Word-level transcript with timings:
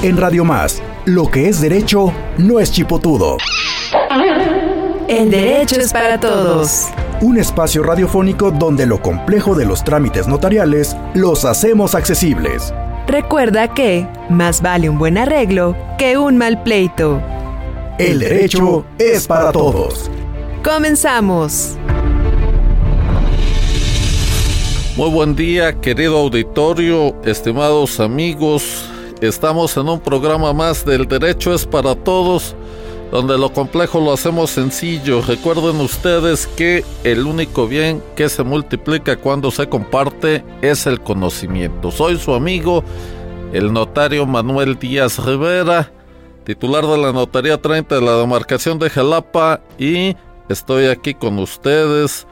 En 0.00 0.16
Radio 0.16 0.44
Más, 0.44 0.80
lo 1.06 1.28
que 1.28 1.48
es 1.48 1.60
derecho 1.60 2.12
no 2.36 2.60
es 2.60 2.70
chipotudo. 2.70 3.36
El 5.08 5.28
derecho 5.28 5.74
es 5.74 5.92
para 5.92 6.20
todos. 6.20 6.86
Un 7.20 7.36
espacio 7.36 7.82
radiofónico 7.82 8.52
donde 8.52 8.86
lo 8.86 9.02
complejo 9.02 9.56
de 9.56 9.64
los 9.64 9.82
trámites 9.82 10.28
notariales 10.28 10.96
los 11.14 11.44
hacemos 11.44 11.96
accesibles. 11.96 12.72
Recuerda 13.08 13.74
que 13.74 14.06
más 14.30 14.62
vale 14.62 14.88
un 14.88 14.98
buen 15.00 15.18
arreglo 15.18 15.76
que 15.98 16.16
un 16.16 16.38
mal 16.38 16.62
pleito. 16.62 17.20
El 17.98 18.20
derecho 18.20 18.84
es 19.00 19.26
para 19.26 19.50
todos. 19.50 20.08
Comenzamos. 20.62 21.76
Muy 24.96 25.10
buen 25.10 25.34
día, 25.34 25.80
querido 25.80 26.18
auditorio, 26.18 27.20
estimados 27.24 27.98
amigos. 27.98 28.92
Estamos 29.20 29.76
en 29.76 29.88
un 29.88 29.98
programa 29.98 30.52
más 30.52 30.84
del 30.84 31.08
Derecho 31.08 31.52
es 31.52 31.66
para 31.66 31.96
Todos, 31.96 32.54
donde 33.10 33.36
lo 33.36 33.52
complejo 33.52 34.00
lo 34.00 34.12
hacemos 34.12 34.50
sencillo. 34.50 35.22
Recuerden 35.22 35.80
ustedes 35.80 36.46
que 36.46 36.84
el 37.02 37.26
único 37.26 37.66
bien 37.66 38.00
que 38.14 38.28
se 38.28 38.44
multiplica 38.44 39.16
cuando 39.16 39.50
se 39.50 39.68
comparte 39.68 40.44
es 40.62 40.86
el 40.86 41.00
conocimiento. 41.00 41.90
Soy 41.90 42.16
su 42.16 42.32
amigo, 42.32 42.84
el 43.52 43.72
notario 43.72 44.24
Manuel 44.24 44.78
Díaz 44.78 45.18
Rivera, 45.18 45.90
titular 46.44 46.86
de 46.86 46.98
la 46.98 47.12
Notaría 47.12 47.60
30 47.60 47.96
de 47.96 48.00
la 48.00 48.18
demarcación 48.18 48.78
de 48.78 48.88
Jalapa, 48.88 49.60
y 49.78 50.14
estoy 50.48 50.86
aquí 50.86 51.14
con 51.14 51.40
ustedes 51.40 52.26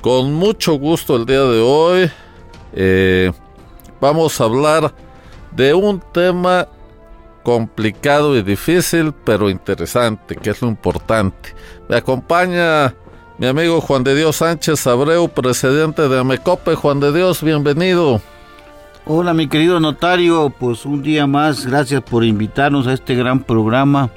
con 0.00 0.34
mucho 0.34 0.74
gusto 0.74 1.16
el 1.16 1.26
día 1.26 1.42
de 1.42 1.60
hoy 1.60 2.10
eh, 2.72 3.32
vamos 4.00 4.40
a 4.40 4.44
hablar 4.44 4.94
de 5.56 5.72
un 5.72 6.00
tema 6.12 6.68
complicado 7.42 8.36
y 8.36 8.42
difícil, 8.42 9.12
pero 9.24 9.48
interesante, 9.48 10.36
que 10.36 10.50
es 10.50 10.60
lo 10.60 10.68
importante. 10.68 11.54
Me 11.88 11.96
acompaña 11.96 12.94
mi 13.38 13.46
amigo 13.46 13.80
Juan 13.80 14.04
de 14.04 14.14
Dios 14.14 14.36
Sánchez 14.36 14.86
Abreu, 14.86 15.28
presidente 15.28 16.08
de 16.08 16.18
Amecope. 16.18 16.74
Juan 16.74 17.00
de 17.00 17.12
Dios, 17.12 17.42
bienvenido. 17.42 18.20
Hola 19.06 19.32
mi 19.32 19.46
querido 19.48 19.78
notario, 19.78 20.50
pues 20.50 20.84
un 20.84 21.02
día 21.02 21.26
más, 21.26 21.64
gracias 21.64 22.02
por 22.02 22.24
invitarnos 22.24 22.88
a 22.88 22.92
este 22.92 23.14
gran 23.14 23.44
programa, 23.44 24.10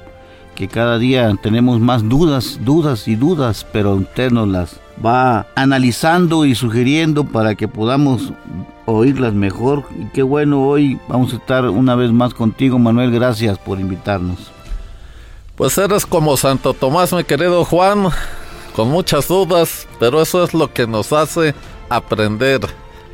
que 0.56 0.66
cada 0.66 0.98
día 0.98 1.32
tenemos 1.40 1.78
más 1.78 2.06
dudas, 2.08 2.58
dudas 2.64 3.06
y 3.06 3.14
dudas, 3.14 3.64
pero 3.72 3.94
usted 3.94 4.32
nos 4.32 4.48
las 4.48 4.80
va 5.04 5.46
analizando 5.54 6.44
y 6.44 6.54
sugiriendo 6.54 7.24
para 7.24 7.54
que 7.54 7.68
podamos 7.68 8.32
oírlas 8.86 9.32
mejor. 9.32 9.84
Y 9.98 10.06
qué 10.06 10.22
bueno, 10.22 10.62
hoy 10.62 10.98
vamos 11.08 11.32
a 11.32 11.36
estar 11.36 11.68
una 11.68 11.94
vez 11.94 12.12
más 12.12 12.34
contigo, 12.34 12.78
Manuel. 12.78 13.10
Gracias 13.10 13.58
por 13.58 13.80
invitarnos. 13.80 14.38
Pues 15.56 15.76
eres 15.78 16.06
como 16.06 16.36
Santo 16.36 16.72
Tomás, 16.72 17.12
mi 17.12 17.24
querido 17.24 17.64
Juan, 17.64 18.08
con 18.74 18.88
muchas 18.88 19.28
dudas, 19.28 19.86
pero 19.98 20.22
eso 20.22 20.42
es 20.42 20.54
lo 20.54 20.72
que 20.72 20.86
nos 20.86 21.12
hace 21.12 21.54
aprender 21.88 22.60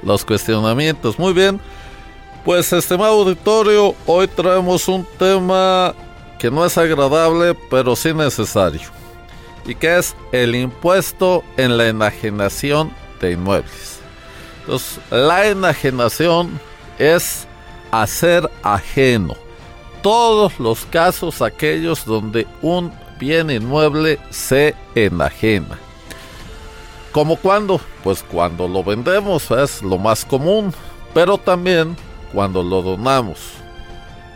los 0.03 0.25
cuestionamientos. 0.25 1.19
Muy 1.19 1.33
bien, 1.33 1.61
pues 2.45 2.73
estimado 2.73 3.23
auditorio, 3.23 3.97
hoy 4.07 4.29
traemos 4.29 4.87
un 4.87 5.05
tema 5.19 5.93
que 6.39 6.51
no 6.51 6.65
es 6.65 6.79
agradable, 6.79 7.57
pero 7.69 7.97
sí 7.97 8.15
necesario 8.15 8.97
y 9.67 9.75
que 9.75 9.99
es 9.99 10.15
el 10.33 10.55
impuesto 10.55 11.45
en 11.57 11.77
la 11.77 11.89
enajenación 11.89 12.93
de 13.21 13.33
inmuebles. 13.33 13.99
Entonces, 14.61 15.01
la 15.11 15.47
enajenación 15.47 16.61
es 16.99 17.47
hacer 17.91 18.51
ajeno. 18.63 19.35
Todos 20.03 20.59
los 20.61 20.85
casos 20.87 21.43
aquellos 21.43 22.05
donde 22.05 22.47
un 22.63 22.93
bien 23.19 23.51
inmueble 23.51 24.19
se 24.31 24.75
enajena. 24.95 25.79
¿Como 27.13 27.37
cuando? 27.37 27.81
Pues 28.05 28.23
cuando 28.23 28.69
lo 28.69 28.85
vendemos 28.85 29.51
es 29.51 29.83
lo 29.83 29.99
más 29.99 30.25
común, 30.25 30.73
pero 31.15 31.39
también 31.39 31.97
cuando 32.33 32.63
lo 32.63 32.83
donamos. 32.83 33.39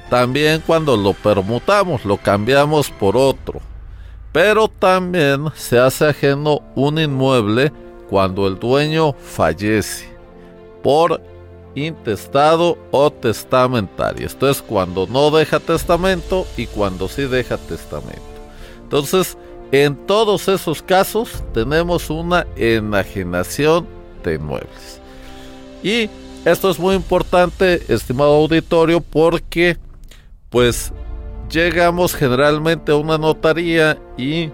También 0.09 0.63
cuando 0.67 0.97
lo 0.97 1.13
permutamos, 1.13 2.05
lo 2.05 2.17
cambiamos 2.17 2.91
por 2.91 3.17
otro 3.17 3.61
pero 4.33 4.69
también 4.69 5.47
se 5.55 5.79
hace 5.79 6.07
ajeno 6.07 6.61
un 6.75 6.99
inmueble 6.99 7.73
cuando 8.09 8.47
el 8.47 8.59
dueño 8.59 9.13
fallece 9.13 10.09
por 10.83 11.21
intestado 11.75 12.77
o 12.91 13.11
testamentario. 13.11 14.27
Esto 14.27 14.49
es 14.49 14.63
cuando 14.63 15.07
no 15.07 15.31
deja 15.31 15.61
testamento 15.61 16.47
y 16.57 16.67
cuando 16.67 17.09
sí 17.09 17.23
deja 17.23 17.57
testamento. 17.57 18.21
Entonces, 18.83 19.37
en 19.73 19.95
todos 20.07 20.49
esos 20.49 20.83
casos 20.83 21.45
tenemos 21.55 22.11
una 22.11 22.47
enajenación 22.57 23.87
de 24.25 24.35
inmuebles. 24.35 25.01
Y 25.83 26.11
esto 26.45 26.71
es 26.71 26.79
muy 26.79 26.97
importante, 26.97 27.83
estimado 27.93 28.35
auditorio, 28.35 29.01
porque 29.01 29.77
pues 30.49 30.93
llegamos 31.51 32.15
generalmente 32.15 32.93
a 32.93 32.97
una 32.97 33.19
notaría 33.19 33.99
y 34.17 34.51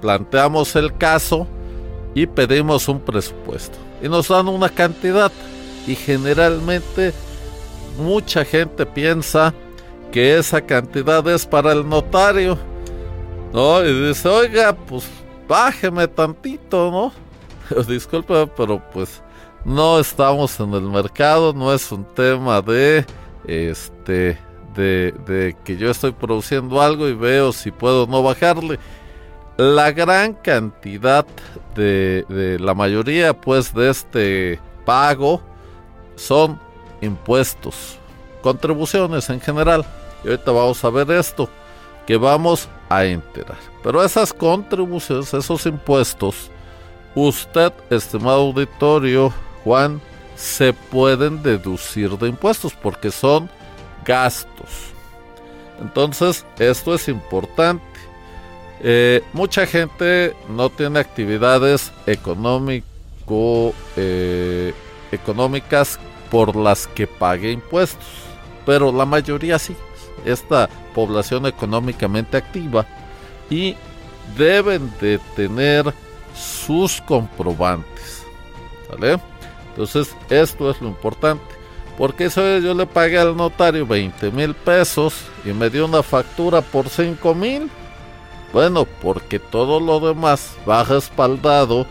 planteamos 0.00 0.74
el 0.76 0.96
caso 0.96 1.46
y 2.14 2.26
pedimos 2.26 2.88
un 2.88 3.00
presupuesto. 3.00 3.78
Y 4.02 4.08
nos 4.08 4.28
dan 4.28 4.48
una 4.48 4.68
cantidad. 4.68 5.30
Y 5.86 5.94
generalmente 5.94 7.12
mucha 7.98 8.44
gente 8.44 8.84
piensa 8.84 9.54
que 10.12 10.38
esa 10.38 10.60
cantidad 10.60 11.26
es 11.28 11.46
para 11.46 11.72
el 11.72 11.88
notario. 11.88 12.58
¿No? 13.52 13.82
Y 13.84 14.08
dice, 14.08 14.28
oiga, 14.28 14.72
pues 14.74 15.04
bájeme 15.48 16.06
tantito, 16.06 16.90
¿no? 16.90 17.82
Disculpe, 17.88 18.46
pero 18.56 18.82
pues 18.92 19.22
no 19.64 19.98
estamos 19.98 20.58
en 20.60 20.72
el 20.74 20.82
mercado, 20.82 21.52
no 21.52 21.72
es 21.72 21.90
un 21.90 22.04
tema 22.04 22.62
de 22.62 23.04
este 23.46 24.38
de, 24.74 25.56
que 25.64 25.76
yo 25.76 25.90
estoy 25.90 26.12
produciendo 26.12 26.80
algo 26.80 27.08
y 27.08 27.14
veo 27.14 27.52
si 27.52 27.70
puedo 27.70 28.06
no 28.06 28.22
bajarle. 28.22 28.78
La 29.56 29.92
gran 29.92 30.34
cantidad 30.34 31.26
de, 31.74 32.24
de 32.28 32.58
la 32.58 32.74
mayoría 32.74 33.38
pues 33.38 33.74
de 33.74 33.90
este 33.90 34.60
pago 34.84 35.42
son 36.16 36.58
impuestos, 37.00 37.98
contribuciones 38.42 39.28
en 39.28 39.40
general. 39.40 39.84
Y 40.24 40.28
ahorita 40.28 40.50
vamos 40.52 40.84
a 40.84 40.90
ver 40.90 41.10
esto 41.10 41.48
que 42.06 42.16
vamos 42.16 42.68
a 42.88 43.04
enterar. 43.04 43.58
Pero 43.82 44.02
esas 44.02 44.32
contribuciones, 44.32 45.32
esos 45.32 45.64
impuestos, 45.66 46.50
usted, 47.14 47.72
estimado 47.88 48.40
auditorio, 48.40 49.32
Juan, 49.64 50.00
se 50.36 50.72
pueden 50.72 51.42
deducir 51.42 52.16
de 52.18 52.28
impuestos 52.28 52.72
porque 52.74 53.10
son 53.10 53.50
gastos. 54.10 54.90
Entonces, 55.80 56.44
esto 56.58 56.96
es 56.96 57.06
importante. 57.06 57.84
Eh, 58.82 59.22
mucha 59.32 59.66
gente 59.66 60.34
no 60.48 60.68
tiene 60.68 60.98
actividades 60.98 61.92
económico, 62.06 63.72
eh, 63.96 64.74
económicas 65.12 66.00
por 66.28 66.56
las 66.56 66.88
que 66.88 67.06
pague 67.06 67.52
impuestos, 67.52 68.08
pero 68.66 68.90
la 68.90 69.06
mayoría 69.06 69.60
sí. 69.60 69.76
Esta 70.24 70.68
población 70.92 71.46
económicamente 71.46 72.36
activa 72.36 72.84
y 73.48 73.76
deben 74.36 74.92
de 75.00 75.20
tener 75.36 75.94
sus 76.34 77.00
comprobantes. 77.02 78.24
Entonces, 79.70 80.16
esto 80.28 80.68
es 80.68 80.80
lo 80.80 80.88
importante. 80.88 81.59
Porque 82.00 82.24
eso 82.24 82.56
yo 82.60 82.72
le 82.72 82.86
pagué 82.86 83.18
al 83.18 83.36
notario 83.36 83.86
20 83.86 84.30
mil 84.30 84.54
pesos 84.54 85.12
y 85.44 85.50
me 85.50 85.68
dio 85.68 85.84
una 85.84 86.02
factura 86.02 86.62
por 86.62 86.88
5 86.88 87.34
mil. 87.34 87.70
Bueno, 88.54 88.86
porque 88.86 89.38
todo 89.38 89.78
lo 89.80 90.00
demás 90.00 90.56
va 90.66 90.82
respaldado 90.82 91.84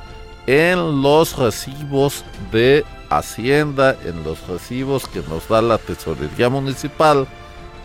en 0.48 1.04
los 1.04 1.38
recibos 1.38 2.26
de 2.52 2.84
Hacienda, 3.12 3.96
en 4.04 4.24
los 4.24 4.48
recibos 4.48 5.08
que 5.08 5.22
nos 5.30 5.48
da 5.48 5.62
la 5.62 5.78
tesorería 5.78 6.50
municipal 6.50 7.28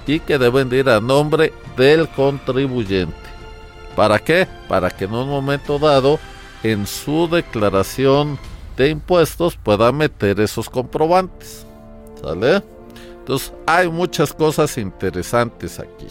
y 0.07 0.19
que 0.19 0.39
deben 0.39 0.71
de 0.71 0.79
ir 0.79 0.89
a 0.89 1.03
nombre 1.03 1.53
del 1.77 2.09
contribuyente. 2.09 3.15
¿Para 3.95 4.19
qué? 4.19 4.49
Para 4.67 4.91
que 4.91 5.05
en 5.05 5.13
un 5.13 5.29
momento 5.29 5.79
dado 5.79 6.19
en 6.63 6.87
su 6.87 7.29
declaración 7.29 8.39
de 8.79 8.89
impuestos 8.89 9.59
pueda 9.59 9.93
meter 9.93 10.41
esos 10.41 10.71
comprobantes. 10.71 11.67
Entonces 12.33 13.53
hay 13.67 13.89
muchas 13.89 14.33
cosas 14.33 14.77
interesantes 14.79 15.79
aquí. 15.79 16.09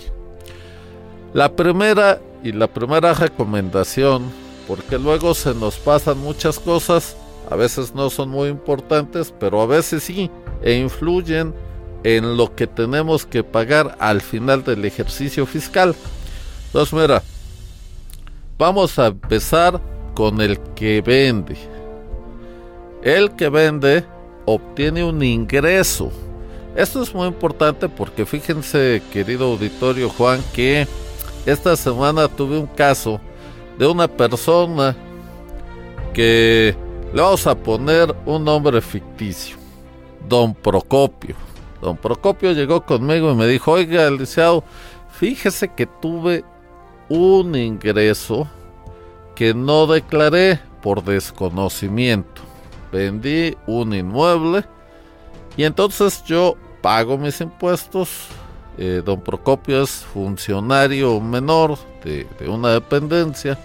La 1.34 1.56
primera 1.56 2.22
y 2.44 2.52
la 2.52 2.68
primera 2.68 3.14
recomendación, 3.14 4.24
porque 4.68 4.98
luego 4.98 5.34
se 5.34 5.54
nos 5.54 5.78
pasan 5.78 6.20
muchas 6.20 6.60
cosas, 6.60 7.16
a 7.50 7.56
veces 7.56 7.94
no 7.96 8.10
son 8.10 8.30
muy 8.30 8.50
importantes, 8.50 9.34
pero 9.40 9.62
a 9.62 9.66
veces 9.66 10.04
sí, 10.04 10.30
e 10.62 10.74
influyen 10.74 11.54
en 12.04 12.38
lo 12.38 12.56
que 12.56 12.68
tenemos 12.68 13.26
que 13.26 13.44
pagar 13.44 13.96
al 14.00 14.22
final 14.22 14.64
del 14.64 14.86
ejercicio 14.86 15.46
fiscal. 15.46 15.96
Entonces, 16.68 16.94
mira, 16.94 17.24
vamos 18.58 19.00
a 19.00 19.08
empezar 19.08 19.82
con 20.14 20.42
el 20.42 20.60
que 20.76 21.02
vende. 21.02 21.58
El 23.02 23.32
que 23.36 23.50
vende 23.50 24.06
obtiene 24.46 25.04
un 25.04 25.22
ingreso. 25.24 26.12
Esto 26.76 27.04
es 27.04 27.14
muy 27.14 27.28
importante 27.28 27.88
porque 27.88 28.26
fíjense, 28.26 29.02
querido 29.12 29.52
auditorio 29.52 30.10
Juan, 30.10 30.42
que 30.54 30.88
esta 31.46 31.76
semana 31.76 32.28
tuve 32.28 32.58
un 32.58 32.68
caso 32.68 33.20
de 33.78 33.88
una 33.88 34.08
persona 34.08 34.96
que 36.14 36.76
le 37.14 37.22
vamos 37.22 37.46
a 37.48 37.56
poner 37.56 38.16
un 38.26 38.44
nombre 38.44 38.82
ficticio, 38.82 39.58
don 40.28 40.54
Procopio. 40.54 41.36
Don 41.82 41.98
Procopio 41.98 42.54
llegó 42.54 42.86
conmigo 42.86 43.32
y 43.32 43.36
me 43.36 43.46
dijo, 43.46 43.72
oiga, 43.74 44.10
licenciado, 44.10 44.64
fíjese 45.12 45.68
que 45.68 45.86
tuve 45.86 46.44
un 47.10 47.56
ingreso 47.56 48.48
que 49.36 49.54
no 49.54 49.86
declaré 49.86 50.60
por 50.82 51.04
desconocimiento. 51.04 52.53
Vendí 52.94 53.58
un 53.66 53.92
inmueble 53.92 54.64
y 55.58 55.64
entonces 55.64 56.24
yo 56.26 56.56
pago 56.82 57.18
mis 57.18 57.42
impuestos. 57.42 58.28
Eh, 58.78 59.02
don 59.04 59.22
Procopio 59.22 59.84
es 59.84 59.90
funcionario 60.14 61.20
menor 61.20 61.78
de, 62.04 62.28
una 62.48 62.70
dependencia. 62.70 63.58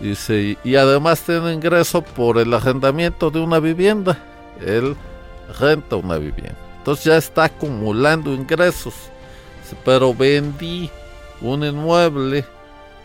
Dice, 0.00 0.56
y 0.64 0.76
además 0.76 1.20
tiene 1.20 1.52
ingreso 1.52 2.00
por 2.00 2.38
el 2.38 2.54
arrendamiento 2.54 3.30
de 3.30 3.40
una 3.40 3.60
vivienda. 3.60 4.18
Él 4.64 4.96
renta 5.60 5.96
una 5.96 6.16
vivienda. 6.16 6.56
Entonces 6.78 7.04
ya 7.04 7.16
está 7.18 7.44
acumulando 7.44 8.32
ingresos. 8.32 8.94
Pero 9.84 10.14
vendí 10.14 10.90
un 11.42 11.64
inmueble 11.64 12.46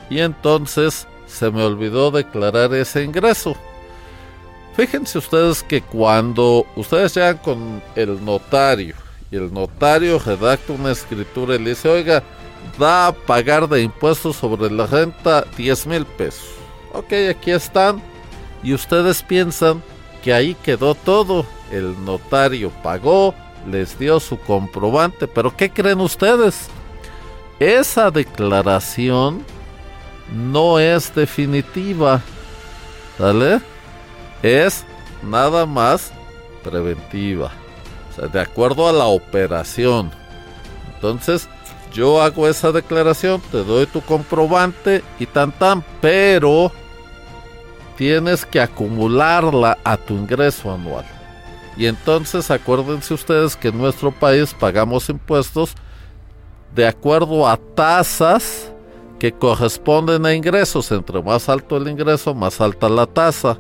y 0.10 0.20
entonces 0.20 1.06
se 1.26 1.52
me 1.52 1.64
olvidó 1.64 2.12
declarar 2.12 2.74
ese 2.74 3.04
ingreso. 3.04 3.56
Fíjense 4.78 5.18
ustedes 5.18 5.64
que 5.64 5.82
cuando 5.82 6.64
ustedes 6.76 7.16
llegan 7.16 7.40
con 7.40 7.82
el 7.96 8.24
notario 8.24 8.94
y 9.32 9.36
el 9.36 9.52
notario 9.52 10.20
redacta 10.20 10.72
una 10.72 10.92
escritura 10.92 11.56
y 11.56 11.60
le 11.60 11.72
dice, 11.72 11.90
oiga, 11.90 12.22
da 12.78 13.08
a 13.08 13.12
pagar 13.12 13.68
de 13.68 13.82
impuestos 13.82 14.36
sobre 14.36 14.70
la 14.70 14.86
renta 14.86 15.44
10 15.58 15.88
mil 15.88 16.06
pesos. 16.06 16.46
Ok, 16.94 17.12
aquí 17.32 17.50
están. 17.50 18.00
Y 18.62 18.76
ustedes 18.76 19.24
piensan 19.24 19.82
que 20.24 20.32
ahí 20.32 20.56
quedó 20.64 20.94
todo. 20.94 21.44
El 21.72 21.96
notario 22.06 22.72
pagó, 22.84 23.34
les 23.68 23.98
dio 23.98 24.20
su 24.20 24.38
comprobante, 24.38 25.28
pero 25.28 25.58
¿qué 25.58 25.72
creen 25.72 26.02
ustedes? 26.02 26.68
Esa 27.60 28.12
declaración 28.12 29.44
no 30.32 30.78
es 30.78 31.16
definitiva. 31.16 32.22
¿Vale? 33.18 33.60
Es 34.42 34.86
nada 35.24 35.66
más 35.66 36.12
preventiva. 36.64 37.52
O 38.12 38.16
sea, 38.16 38.28
de 38.28 38.40
acuerdo 38.40 38.88
a 38.88 38.94
la 38.94 39.06
operación. 39.06 40.12
Entonces, 40.96 41.48
yo 41.94 42.22
hago 42.22 42.48
esa 42.48 42.72
declaración, 42.72 43.42
te 43.52 43.64
doy 43.64 43.86
tu 43.86 44.02
comprobante 44.02 45.04
y 45.20 45.26
tan 45.26 45.52
tan, 45.52 45.84
pero 46.02 46.72
tienes 47.96 48.46
que 48.46 48.60
acumularla 48.60 49.78
a 49.84 49.98
tu 49.98 50.14
ingreso 50.14 50.72
anual. 50.72 51.06
Y 51.76 51.86
entonces 51.86 52.50
acuérdense 52.50 53.14
ustedes 53.14 53.56
que 53.56 53.68
en 53.70 53.78
nuestro 53.78 54.12
país 54.12 54.54
pagamos 54.54 55.10
impuestos 55.10 55.76
de 56.74 56.88
acuerdo 56.88 57.48
a 57.48 57.58
tasas 57.58 58.72
que 59.20 59.32
corresponden 59.32 60.26
a 60.26 60.34
ingresos. 60.34 60.92
Entre 60.92 61.22
más 61.22 61.50
alto 61.50 61.78
el 61.78 61.88
ingreso, 61.88 62.34
más 62.34 62.60
alta 62.62 62.90
la 62.90 63.06
tasa. 63.06 63.60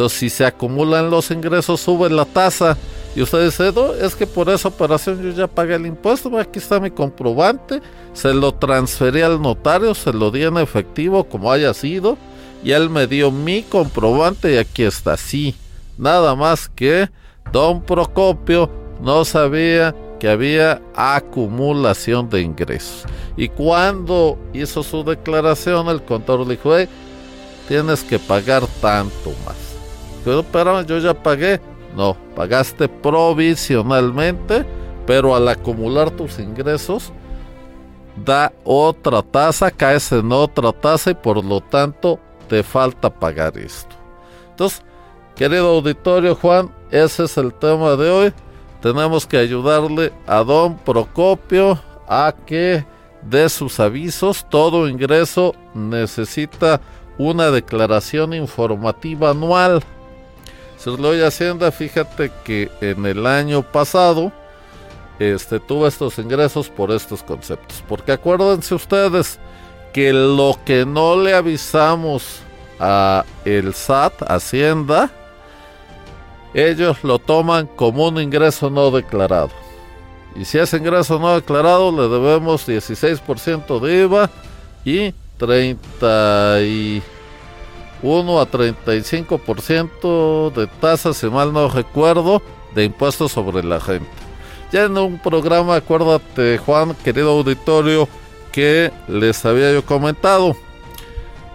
Entonces, 0.00 0.18
si 0.18 0.30
se 0.30 0.46
acumulan 0.46 1.10
los 1.10 1.30
ingresos, 1.30 1.78
sube 1.78 2.08
la 2.08 2.24
tasa. 2.24 2.74
Y 3.14 3.20
usted 3.20 3.44
dice, 3.44 3.70
es 4.00 4.14
que 4.14 4.26
por 4.26 4.48
esa 4.48 4.68
operación 4.68 5.22
yo 5.22 5.30
ya 5.30 5.46
pagué 5.46 5.74
el 5.74 5.84
impuesto. 5.84 6.38
Aquí 6.38 6.58
está 6.58 6.80
mi 6.80 6.90
comprobante. 6.90 7.82
Se 8.14 8.32
lo 8.32 8.54
transferí 8.54 9.20
al 9.20 9.42
notario, 9.42 9.94
se 9.94 10.14
lo 10.14 10.30
di 10.30 10.44
en 10.44 10.56
efectivo, 10.56 11.24
como 11.24 11.52
haya 11.52 11.74
sido. 11.74 12.16
Y 12.64 12.72
él 12.72 12.88
me 12.88 13.06
dio 13.06 13.30
mi 13.30 13.60
comprobante 13.60 14.54
y 14.54 14.56
aquí 14.56 14.84
está. 14.84 15.18
Sí, 15.18 15.54
nada 15.98 16.34
más 16.34 16.70
que 16.70 17.10
don 17.52 17.82
Procopio 17.82 18.70
no 19.02 19.26
sabía 19.26 19.94
que 20.18 20.30
había 20.30 20.80
acumulación 20.94 22.30
de 22.30 22.40
ingresos. 22.40 23.04
Y 23.36 23.50
cuando 23.50 24.38
hizo 24.54 24.82
su 24.82 25.04
declaración, 25.04 25.88
el 25.88 26.02
contador 26.02 26.48
dijo, 26.48 26.72
tienes 27.68 28.02
que 28.02 28.18
pagar 28.18 28.66
tanto 28.80 29.34
más. 29.44 29.69
Pero, 30.24 30.40
espérame, 30.40 30.86
yo 30.86 30.98
ya 30.98 31.14
pagué. 31.14 31.60
No, 31.96 32.16
pagaste 32.36 32.88
provisionalmente, 32.88 34.64
pero 35.06 35.34
al 35.34 35.48
acumular 35.48 36.10
tus 36.10 36.38
ingresos, 36.38 37.12
da 38.24 38.52
otra 38.64 39.22
tasa, 39.22 39.70
caes 39.70 40.12
en 40.12 40.30
otra 40.30 40.72
tasa 40.72 41.10
y 41.10 41.14
por 41.14 41.44
lo 41.44 41.60
tanto 41.60 42.20
te 42.48 42.62
falta 42.62 43.10
pagar 43.10 43.58
esto. 43.58 43.96
Entonces, 44.50 44.82
querido 45.34 45.68
auditorio 45.68 46.36
Juan, 46.36 46.70
ese 46.90 47.24
es 47.24 47.36
el 47.36 47.52
tema 47.54 47.96
de 47.96 48.10
hoy 48.10 48.32
tenemos 48.80 49.26
que 49.26 49.36
ayudarle 49.36 50.12
a 50.26 50.42
don 50.42 50.76
Procopio 50.78 51.78
a 52.08 52.34
que 52.46 52.84
de 53.22 53.48
sus 53.48 53.78
avisos. 53.78 54.46
Todo 54.48 54.88
ingreso 54.88 55.54
necesita 55.74 56.80
una 57.18 57.50
declaración 57.50 58.32
informativa 58.32 59.30
anual. 59.30 59.82
Señor 60.82 61.22
Hacienda, 61.22 61.70
fíjate 61.70 62.32
que 62.42 62.70
en 62.80 63.04
el 63.04 63.26
año 63.26 63.62
pasado 63.62 64.32
este, 65.18 65.60
tuvo 65.60 65.86
estos 65.86 66.18
ingresos 66.18 66.70
por 66.70 66.90
estos 66.90 67.22
conceptos. 67.22 67.84
Porque 67.86 68.12
acuérdense 68.12 68.74
ustedes 68.74 69.38
que 69.92 70.10
lo 70.14 70.58
que 70.64 70.86
no 70.86 71.16
le 71.20 71.34
avisamos 71.34 72.40
a 72.78 73.26
el 73.44 73.74
SAT, 73.74 74.22
Hacienda, 74.22 75.10
ellos 76.54 77.04
lo 77.04 77.18
toman 77.18 77.66
como 77.66 78.08
un 78.08 78.18
ingreso 78.18 78.70
no 78.70 78.90
declarado. 78.90 79.50
Y 80.34 80.46
si 80.46 80.56
es 80.56 80.72
ingreso 80.72 81.18
no 81.18 81.34
declarado, 81.34 81.92
le 81.92 82.08
debemos 82.08 82.66
16% 82.66 83.80
de 83.80 84.02
IVA 84.04 84.30
y 84.82 85.12
31 88.00 88.40
a 88.40 88.50
35% 88.50 90.52
de 90.52 90.66
tasa, 90.66 91.12
si 91.12 91.26
mal 91.26 91.52
no 91.52 91.68
recuerdo, 91.68 92.42
de 92.74 92.84
impuestos 92.84 93.32
sobre 93.32 93.62
la 93.62 93.80
gente. 93.80 94.08
Ya 94.72 94.84
en 94.84 94.96
un 94.96 95.18
programa, 95.18 95.76
acuérdate 95.76 96.58
Juan, 96.58 96.94
querido 97.04 97.30
auditorio, 97.30 98.08
que 98.52 98.92
les 99.08 99.44
había 99.44 99.72
yo 99.72 99.84
comentado. 99.84 100.56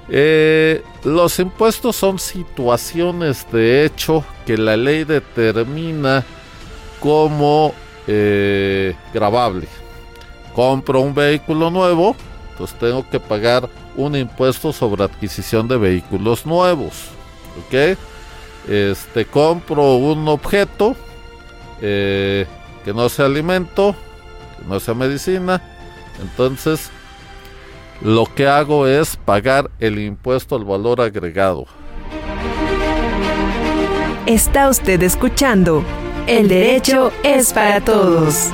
Eh, 0.09 0.83
los 1.03 1.39
impuestos 1.39 1.95
son 1.95 2.19
situaciones 2.19 3.47
de 3.51 3.85
hecho 3.85 4.23
que 4.45 4.55
la 4.55 4.77
ley 4.77 5.03
determina 5.03 6.23
como 6.99 7.73
eh, 8.07 8.95
grabable. 9.13 9.67
Compro 10.53 11.01
un 11.01 11.13
vehículo 11.13 11.71
nuevo, 11.71 12.15
entonces 12.55 12.79
tengo 12.79 13.05
que 13.09 13.19
pagar 13.19 13.67
un 13.97 14.15
impuesto 14.15 14.71
sobre 14.71 15.03
adquisición 15.03 15.67
de 15.67 15.75
vehículos 15.75 16.45
nuevos. 16.45 17.09
¿Ok? 17.59 17.97
Este, 18.69 19.25
compro 19.25 19.95
un 19.95 20.25
objeto 20.29 20.95
eh, 21.81 22.47
que 22.85 22.93
no 22.93 23.09
sea 23.09 23.25
alimento, 23.25 23.93
que 24.57 24.69
no 24.69 24.79
sea 24.79 24.93
medicina, 24.93 25.61
entonces 26.21 26.89
lo 28.01 28.25
que 28.25 28.47
hago 28.47 28.87
es 28.87 29.17
pagar 29.17 29.69
el 29.79 29.99
impuesto 29.99 30.55
al 30.55 30.63
valor 30.63 31.01
agregado. 31.01 31.65
Está 34.25 34.69
usted 34.69 35.03
escuchando 35.03 35.83
El 36.25 36.47
derecho 36.47 37.11
es 37.21 37.51
para 37.51 37.81
todos. 37.81 38.49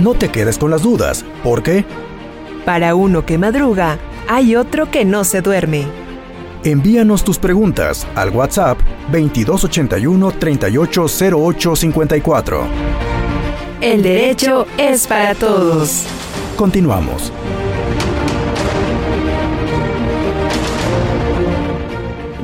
No 0.00 0.12
te 0.14 0.28
quedes 0.30 0.58
con 0.58 0.70
las 0.70 0.82
dudas, 0.82 1.24
¿por 1.42 1.62
qué? 1.62 1.84
Para 2.64 2.94
uno 2.94 3.26
que 3.26 3.36
madruga, 3.36 3.98
hay 4.26 4.56
otro 4.56 4.90
que 4.90 5.04
no 5.04 5.24
se 5.24 5.42
duerme. 5.42 5.84
Envíanos 6.64 7.22
tus 7.22 7.38
preguntas 7.38 8.06
al 8.14 8.30
WhatsApp 8.30 8.78
2281 9.12 10.32
380854. 10.32 12.62
El 13.82 14.02
derecho 14.02 14.66
es 14.78 15.06
para 15.06 15.34
todos. 15.34 16.06
Continuamos. 16.56 17.30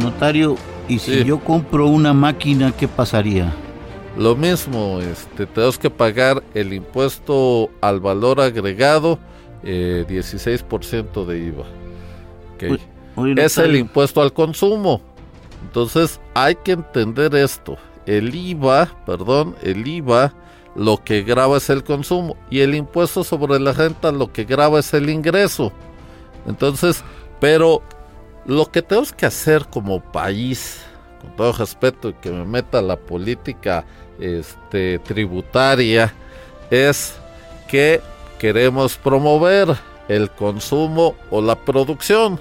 Notario, 0.03 0.57
¿y 0.87 0.99
si 0.99 1.25
yo 1.25 1.39
compro 1.39 1.87
una 1.87 2.13
máquina, 2.13 2.75
qué 2.77 2.89
pasaría? 2.89 3.55
lo 4.17 4.35
mismo, 4.37 4.99
este, 5.01 5.47
tenemos 5.47 5.79
que 5.79 5.89
pagar 5.89 6.43
el 6.53 6.75
impuesto 6.75 7.71
al 7.81 8.01
valor 8.01 8.41
agregado, 8.41 9.21
16% 9.63 11.23
eh, 11.23 11.27
de 11.27 11.39
IVA. 11.39 11.67
es 13.37 13.59
el 13.59 13.77
impuesto 13.77 14.23
al 14.23 14.33
consumo. 14.33 15.01
Entonces 15.63 16.21
hay 16.35 16.55
que 16.57 16.73
entender 16.73 17.35
esto. 17.35 17.77
El 18.07 18.35
IVA, 18.35 18.91
perdón, 19.05 19.55
el 19.63 19.87
IVA 19.87 20.35
lo 20.75 21.03
que 21.03 21.23
graba 21.23 21.57
es 21.57 21.69
el 21.69 21.85
consumo 21.85 22.37
y 22.49 22.61
el 22.61 22.75
impuesto 22.75 23.25
sobre 23.25 23.59
la 23.59 23.73
renta 23.73 24.13
lo 24.13 24.33
que 24.33 24.45
graba 24.45 24.81
es 24.81 24.95
el 24.95 25.11
ingreso. 25.11 25.73
Entonces, 26.47 27.03
pero 27.41 27.83
lo 28.47 28.71
que 28.71 28.83
tenemos 28.83 29.13
que 29.13 29.27
hacer 29.27 29.67
como 29.67 30.01
país, 30.01 30.81
con 31.21 31.37
todo 31.37 31.53
respeto 31.53 32.09
y 32.09 32.15
que 32.15 32.31
me 32.31 32.45
meta 32.45 32.81
la 32.81 32.97
política 32.97 33.85
este, 34.19 34.99
tributaria, 35.01 36.15
es 36.71 37.15
que 37.69 38.01
queremos 38.41 38.97
promover 38.97 39.77
el 40.09 40.31
consumo 40.31 41.15
o 41.31 41.43
la 41.43 41.57
producción, 41.57 42.41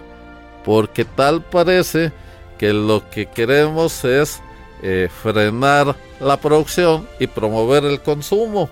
porque 0.63 1.03
tal 1.03 1.43
parece 1.43 2.13
que 2.57 2.71
lo 2.71 3.07
que 3.09 3.25
queremos 3.25 4.05
es 4.05 4.41
eh, 4.81 5.09
frenar 5.21 5.97
la 6.21 6.37
producción 6.37 7.05
y 7.19 7.27
promover 7.27 7.83
el 7.83 8.01
consumo. 8.01 8.69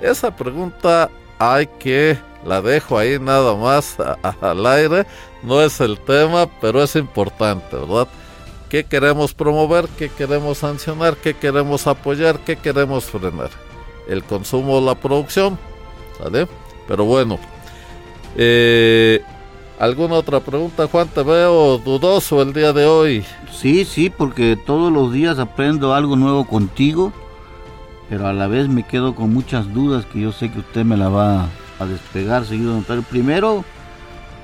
Esa 0.00 0.34
pregunta 0.34 1.10
hay 1.40 1.66
que, 1.66 2.16
la 2.46 2.62
dejo 2.62 2.96
ahí 2.96 3.18
nada 3.18 3.56
más 3.56 3.96
al 4.40 4.64
aire, 4.66 5.06
no 5.42 5.60
es 5.60 5.80
el 5.80 5.98
tema, 5.98 6.48
pero 6.60 6.84
es 6.84 6.94
importante, 6.94 7.76
¿verdad? 7.76 8.06
¿Qué 8.68 8.84
queremos 8.84 9.34
promover? 9.34 9.88
¿Qué 9.98 10.08
queremos 10.08 10.58
sancionar? 10.58 11.16
¿Qué 11.16 11.34
queremos 11.34 11.88
apoyar? 11.88 12.38
¿Qué 12.38 12.54
queremos 12.54 13.06
frenar? 13.06 13.50
El 14.08 14.22
consumo 14.22 14.76
o 14.76 14.80
la 14.80 14.94
producción, 14.94 15.58
¿vale? 16.22 16.46
Pero 16.86 17.04
bueno, 17.04 17.38
eh, 18.36 19.22
¿alguna 19.78 20.14
otra 20.14 20.40
pregunta, 20.40 20.86
Juan? 20.86 21.08
Te 21.08 21.22
veo 21.22 21.78
dudoso 21.78 22.42
el 22.42 22.52
día 22.52 22.72
de 22.72 22.86
hoy. 22.86 23.24
Sí, 23.52 23.84
sí, 23.84 24.10
porque 24.10 24.56
todos 24.56 24.92
los 24.92 25.12
días 25.12 25.38
aprendo 25.38 25.94
algo 25.94 26.16
nuevo 26.16 26.46
contigo, 26.46 27.12
pero 28.08 28.26
a 28.26 28.32
la 28.32 28.46
vez 28.46 28.68
me 28.68 28.82
quedo 28.82 29.14
con 29.14 29.32
muchas 29.32 29.72
dudas 29.72 30.06
que 30.06 30.20
yo 30.20 30.32
sé 30.32 30.50
que 30.50 30.60
usted 30.60 30.84
me 30.84 30.96
la 30.96 31.08
va 31.08 31.48
a 31.78 31.86
despegar 31.86 32.44
seguido 32.44 32.74
notario. 32.74 33.02
Primero, 33.02 33.64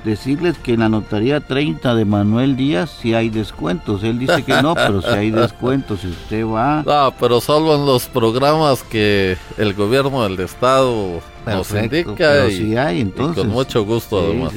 decirles 0.05 0.57
que 0.59 0.75
en 0.75 0.81
la 0.81 0.89
notaría 0.89 1.41
30 1.41 1.95
de 1.95 2.05
Manuel 2.05 2.57
Díaz 2.57 2.97
sí 3.03 3.15
hay 3.15 3.29
descuentos. 3.29 4.05
Él 4.05 4.19
dice 4.19 4.45
que 4.45 4.63
no, 4.63 4.75
pero 4.75 5.03
si 5.03 5.09
hay 5.09 5.31
descuentos. 5.31 6.01
Si 6.01 6.09
usted 6.09 6.47
va. 6.47 6.83
No, 6.87 7.13
pero 7.19 7.41
solo 7.41 7.75
en 7.75 7.85
los 7.85 8.07
programas 8.07 8.83
que 8.85 9.37
el 9.59 9.75
gobierno 9.75 10.23
del 10.23 10.39
Estado 10.41 11.21
nos 11.47 11.71
indica. 11.73 12.49
y, 12.49 12.77
hay, 12.77 13.01
entonces. 13.01 13.45
con 13.45 13.53
mucho 13.53 13.85
gusto, 13.85 14.19
además. 14.19 14.53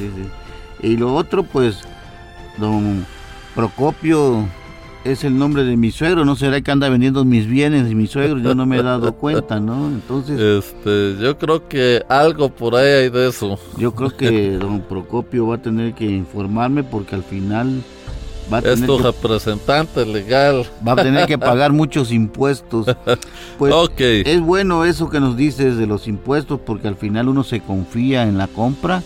Y 0.82 0.96
lo 0.96 1.14
otro, 1.14 1.42
pues, 1.42 1.78
don 2.58 3.06
Procopio 3.54 4.48
es 5.04 5.24
el 5.24 5.38
nombre 5.38 5.64
de 5.64 5.76
mi 5.76 5.90
suegro, 5.90 6.24
no 6.24 6.36
será 6.36 6.60
que 6.60 6.70
anda 6.70 6.88
vendiendo 6.88 7.24
mis 7.24 7.46
bienes 7.46 7.88
de 7.88 7.94
mi 7.94 8.06
suegro, 8.06 8.38
yo 8.38 8.54
no 8.54 8.66
me 8.66 8.78
he 8.78 8.82
dado 8.82 9.12
cuenta, 9.16 9.58
¿no? 9.58 9.88
Entonces... 9.88 10.38
Este, 10.40 11.16
yo 11.20 11.38
creo 11.38 11.68
que 11.68 12.04
algo 12.08 12.50
por 12.50 12.74
ahí 12.74 13.04
hay 13.04 13.10
de 13.10 13.28
eso. 13.28 13.58
Yo 13.78 13.94
creo 13.94 14.10
que 14.10 14.50
don 14.60 14.82
Procopio 14.82 15.46
va 15.46 15.56
a 15.56 15.62
tener 15.62 15.94
que 15.94 16.04
informarme 16.04 16.84
porque 16.84 17.14
al 17.14 17.22
final 17.22 17.82
va 18.52 18.58
a 18.58 18.62
tener 18.62 18.78
es 18.78 18.86
tu 18.86 18.98
representante 18.98 20.04
legal. 20.06 20.66
Va 20.86 20.92
a 20.92 20.96
tener 20.96 21.26
que 21.26 21.38
pagar 21.38 21.72
muchos 21.72 22.12
impuestos. 22.12 22.86
Pues 23.58 23.74
es 23.98 24.40
bueno 24.40 24.86
eso 24.86 25.10
que 25.10 25.20
nos 25.20 25.36
dices 25.36 25.76
de 25.76 25.86
los 25.86 26.08
impuestos 26.08 26.60
porque 26.64 26.88
al 26.88 26.96
final 26.96 27.28
uno 27.28 27.44
se 27.44 27.60
confía 27.60 28.22
en 28.22 28.38
la 28.38 28.46
compra 28.46 29.02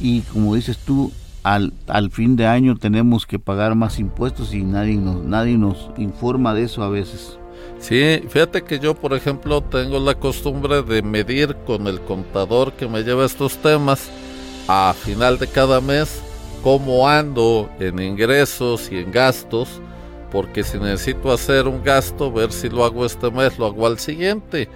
y 0.00 0.22
como 0.22 0.56
dices 0.56 0.78
tú, 0.78 1.12
al, 1.44 1.72
al, 1.86 2.10
fin 2.10 2.34
de 2.34 2.46
año 2.48 2.76
tenemos 2.76 3.24
que 3.24 3.38
pagar 3.38 3.76
más 3.76 4.00
impuestos 4.00 4.52
y 4.52 4.64
nadie 4.64 4.96
nos, 4.96 5.22
nadie 5.22 5.56
nos 5.56 5.90
informa 5.96 6.54
de 6.54 6.64
eso 6.64 6.82
a 6.82 6.88
veces. 6.88 7.38
Sí, 7.78 8.20
fíjate 8.28 8.62
que 8.62 8.80
yo, 8.80 8.94
por 8.94 9.14
ejemplo, 9.14 9.60
tengo 9.60 10.00
la 10.00 10.14
costumbre 10.14 10.82
de 10.82 11.02
medir 11.02 11.54
con 11.66 11.86
el 11.86 12.00
contador 12.00 12.72
que 12.72 12.88
me 12.88 13.04
lleva 13.04 13.24
estos 13.24 13.58
temas 13.58 14.08
a 14.66 14.92
final 14.98 15.38
de 15.38 15.46
cada 15.46 15.80
mes 15.80 16.23
cómo 16.64 17.06
ando 17.06 17.68
en 17.78 17.98
ingresos 17.98 18.90
y 18.90 18.96
en 18.96 19.12
gastos, 19.12 19.82
porque 20.32 20.64
si 20.64 20.78
necesito 20.78 21.30
hacer 21.30 21.68
un 21.68 21.84
gasto, 21.84 22.32
ver 22.32 22.50
si 22.52 22.70
lo 22.70 22.86
hago 22.86 23.04
este 23.04 23.30
mes, 23.30 23.58
lo 23.58 23.66
hago 23.66 23.86
al 23.86 23.98
siguiente. 23.98 24.70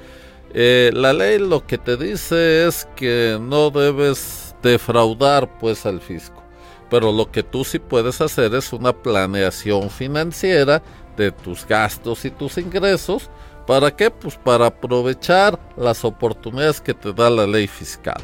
Eh, 0.52 0.90
la 0.92 1.14
ley 1.14 1.38
lo 1.38 1.66
que 1.66 1.78
te 1.78 1.97
dice 1.97 2.66
es 2.66 2.87
que 2.95 3.38
no 3.40 3.71
debes 3.71 4.54
defraudar 4.62 5.59
pues 5.59 5.87
al 5.87 6.02
fisco. 6.02 6.42
Pero 6.90 7.11
lo 7.11 7.30
que 7.33 7.42
tú 7.42 7.64
sí 7.64 7.78
puedes 7.78 8.21
hacer 8.21 8.54
es 8.54 8.71
una 8.75 8.92
planeación 8.92 9.88
financiera 9.88 10.83
de 11.16 11.33
tus 11.33 11.66
gastos 11.66 12.26
y 12.26 12.30
tus 12.30 12.59
ingresos. 12.59 13.30
¿Para 13.66 13.97
qué? 13.97 14.11
Pues 14.11 14.37
para 14.37 14.66
aprovechar 14.66 15.59
las 15.78 16.04
oportunidades 16.04 16.83
que 16.83 16.92
te 16.92 17.14
da 17.14 17.30
la 17.30 17.47
ley 17.47 17.66
fiscal. 17.66 18.21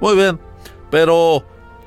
Muy 0.00 0.16
bien, 0.16 0.40
pero 0.90 1.44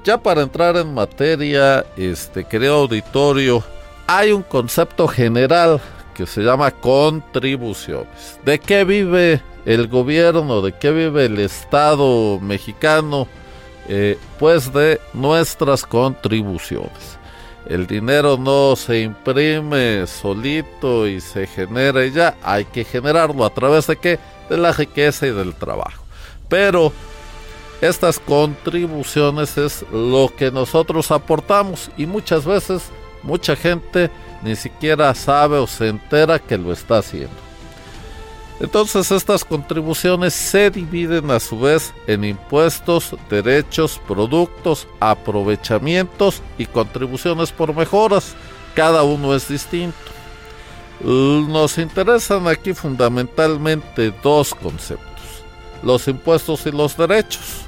ya 0.07 0.17
para 0.17 0.41
entrar 0.41 0.77
en 0.77 0.93
materia, 0.93 1.85
este 1.97 2.45
querido 2.45 2.75
auditorio, 2.75 3.61
hay 4.07 4.31
un 4.31 4.41
concepto 4.41 5.05
general 5.05 5.81
que 6.13 6.25
se 6.25 6.43
llama 6.43 6.71
contribuciones. 6.71 8.39
¿De 8.45 8.57
qué 8.57 8.85
vive 8.85 9.41
el 9.65 9.89
gobierno? 9.89 10.61
¿De 10.61 10.71
qué 10.71 10.91
vive 10.91 11.25
el 11.25 11.37
Estado 11.39 12.39
mexicano? 12.39 13.27
Eh, 13.89 14.17
pues 14.39 14.71
de 14.71 15.01
nuestras 15.11 15.85
contribuciones. 15.85 17.17
El 17.67 17.85
dinero 17.85 18.37
no 18.37 18.77
se 18.77 19.01
imprime 19.01 20.07
solito 20.07 21.05
y 21.05 21.19
se 21.19 21.47
genera 21.47 22.05
y 22.05 22.13
ya, 22.13 22.37
hay 22.43 22.63
que 22.63 22.85
generarlo 22.85 23.43
a 23.43 23.49
través 23.49 23.87
de 23.87 23.97
qué? 23.97 24.19
De 24.49 24.55
la 24.55 24.71
riqueza 24.71 25.27
y 25.27 25.31
del 25.31 25.53
trabajo. 25.53 26.05
Pero 26.47 26.93
estas 27.81 28.19
contribuciones 28.19 29.57
es 29.57 29.85
lo 29.91 30.31
que 30.35 30.51
nosotros 30.51 31.11
aportamos 31.11 31.91
y 31.97 32.05
muchas 32.05 32.45
veces 32.45 32.83
mucha 33.21 33.55
gente 33.55 34.09
ni 34.41 34.55
siquiera 34.55 35.13
sabe 35.13 35.57
o 35.57 35.67
se 35.67 35.89
entera 35.89 36.39
que 36.39 36.57
lo 36.57 36.71
está 36.71 36.99
haciendo. 36.99 37.47
Entonces 38.59 39.11
estas 39.11 39.45
contribuciones 39.45 40.33
se 40.33 40.71
dividen 40.71 41.29
a 41.29 41.39
su 41.39 41.59
vez 41.59 41.93
en 42.07 42.23
impuestos, 42.23 43.15
derechos, 43.29 44.01
productos, 44.07 44.87
aprovechamientos 44.99 46.41
y 46.57 46.65
contribuciones 46.65 47.51
por 47.51 47.75
mejoras. 47.75 48.33
Cada 48.73 49.03
uno 49.03 49.35
es 49.35 49.47
distinto. 49.47 49.95
Nos 51.01 51.77
interesan 51.77 52.47
aquí 52.47 52.73
fundamentalmente 52.73 54.11
dos 54.23 54.55
conceptos, 54.55 55.43
los 55.83 56.07
impuestos 56.07 56.65
y 56.65 56.71
los 56.71 56.97
derechos. 56.97 57.66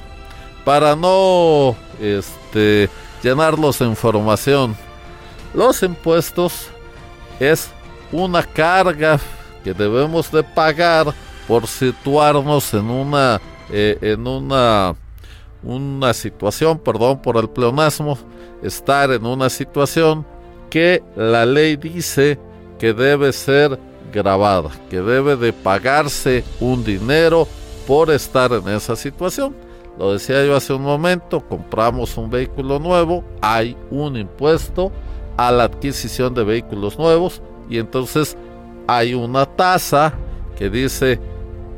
Para 0.70 0.94
no 0.94 1.74
este, 2.00 2.88
llenarlos 3.24 3.80
de 3.80 3.86
información, 3.86 4.76
los 5.52 5.82
impuestos 5.82 6.68
es 7.40 7.72
una 8.12 8.44
carga 8.44 9.18
que 9.64 9.74
debemos 9.74 10.30
de 10.30 10.44
pagar 10.44 11.12
por 11.48 11.66
situarnos 11.66 12.72
en 12.72 12.88
una 12.88 13.40
eh, 13.68 13.98
en 14.00 14.24
una 14.24 14.94
una 15.64 16.14
situación, 16.14 16.78
perdón 16.78 17.20
por 17.20 17.36
el 17.36 17.50
pleonasmo, 17.50 18.16
estar 18.62 19.10
en 19.10 19.26
una 19.26 19.50
situación 19.50 20.24
que 20.70 21.02
la 21.16 21.44
ley 21.46 21.74
dice 21.74 22.38
que 22.78 22.92
debe 22.92 23.32
ser 23.32 23.76
grabada, 24.12 24.70
que 24.88 25.00
debe 25.00 25.34
de 25.34 25.52
pagarse 25.52 26.44
un 26.60 26.84
dinero 26.84 27.48
por 27.88 28.08
estar 28.08 28.52
en 28.52 28.68
esa 28.68 28.94
situación. 28.94 29.68
Lo 30.00 30.14
decía 30.14 30.46
yo 30.46 30.56
hace 30.56 30.72
un 30.72 30.80
momento, 30.80 31.46
compramos 31.46 32.16
un 32.16 32.30
vehículo 32.30 32.78
nuevo, 32.78 33.22
hay 33.42 33.76
un 33.90 34.16
impuesto 34.16 34.90
a 35.36 35.52
la 35.52 35.64
adquisición 35.64 36.32
de 36.32 36.42
vehículos 36.42 36.98
nuevos 36.98 37.42
y 37.68 37.76
entonces 37.76 38.34
hay 38.86 39.12
una 39.12 39.44
tasa 39.44 40.14
que 40.56 40.70
dice, 40.70 41.20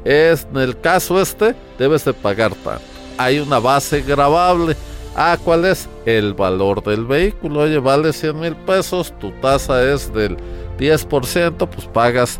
es 0.04 0.46
en 0.52 0.58
el 0.60 0.80
caso 0.80 1.20
este, 1.20 1.56
debes 1.80 2.04
de 2.04 2.14
pagar 2.14 2.54
tanto. 2.54 2.84
Hay 3.18 3.40
una 3.40 3.58
base 3.58 4.02
grabable. 4.02 4.76
Ah, 5.16 5.36
¿cuál 5.42 5.64
es? 5.64 5.88
El 6.06 6.32
valor 6.32 6.80
del 6.84 7.04
vehículo. 7.04 7.62
Oye, 7.62 7.80
vale 7.80 8.12
100 8.12 8.38
mil 8.38 8.54
pesos, 8.54 9.12
tu 9.18 9.32
tasa 9.40 9.82
es 9.82 10.14
del 10.14 10.36
10%, 10.78 11.68
pues 11.68 11.86
pagas 11.88 12.38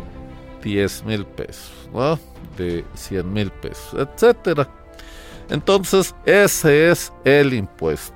10 0.63 1.03
mil 1.03 1.25
pesos, 1.25 1.73
¿no? 1.93 2.17
De 2.57 2.85
100 2.93 3.33
mil 3.33 3.51
pesos, 3.51 3.95
etcétera. 3.99 4.69
Entonces, 5.49 6.15
ese 6.25 6.91
es 6.91 7.13
el 7.23 7.53
impuesto. 7.53 8.15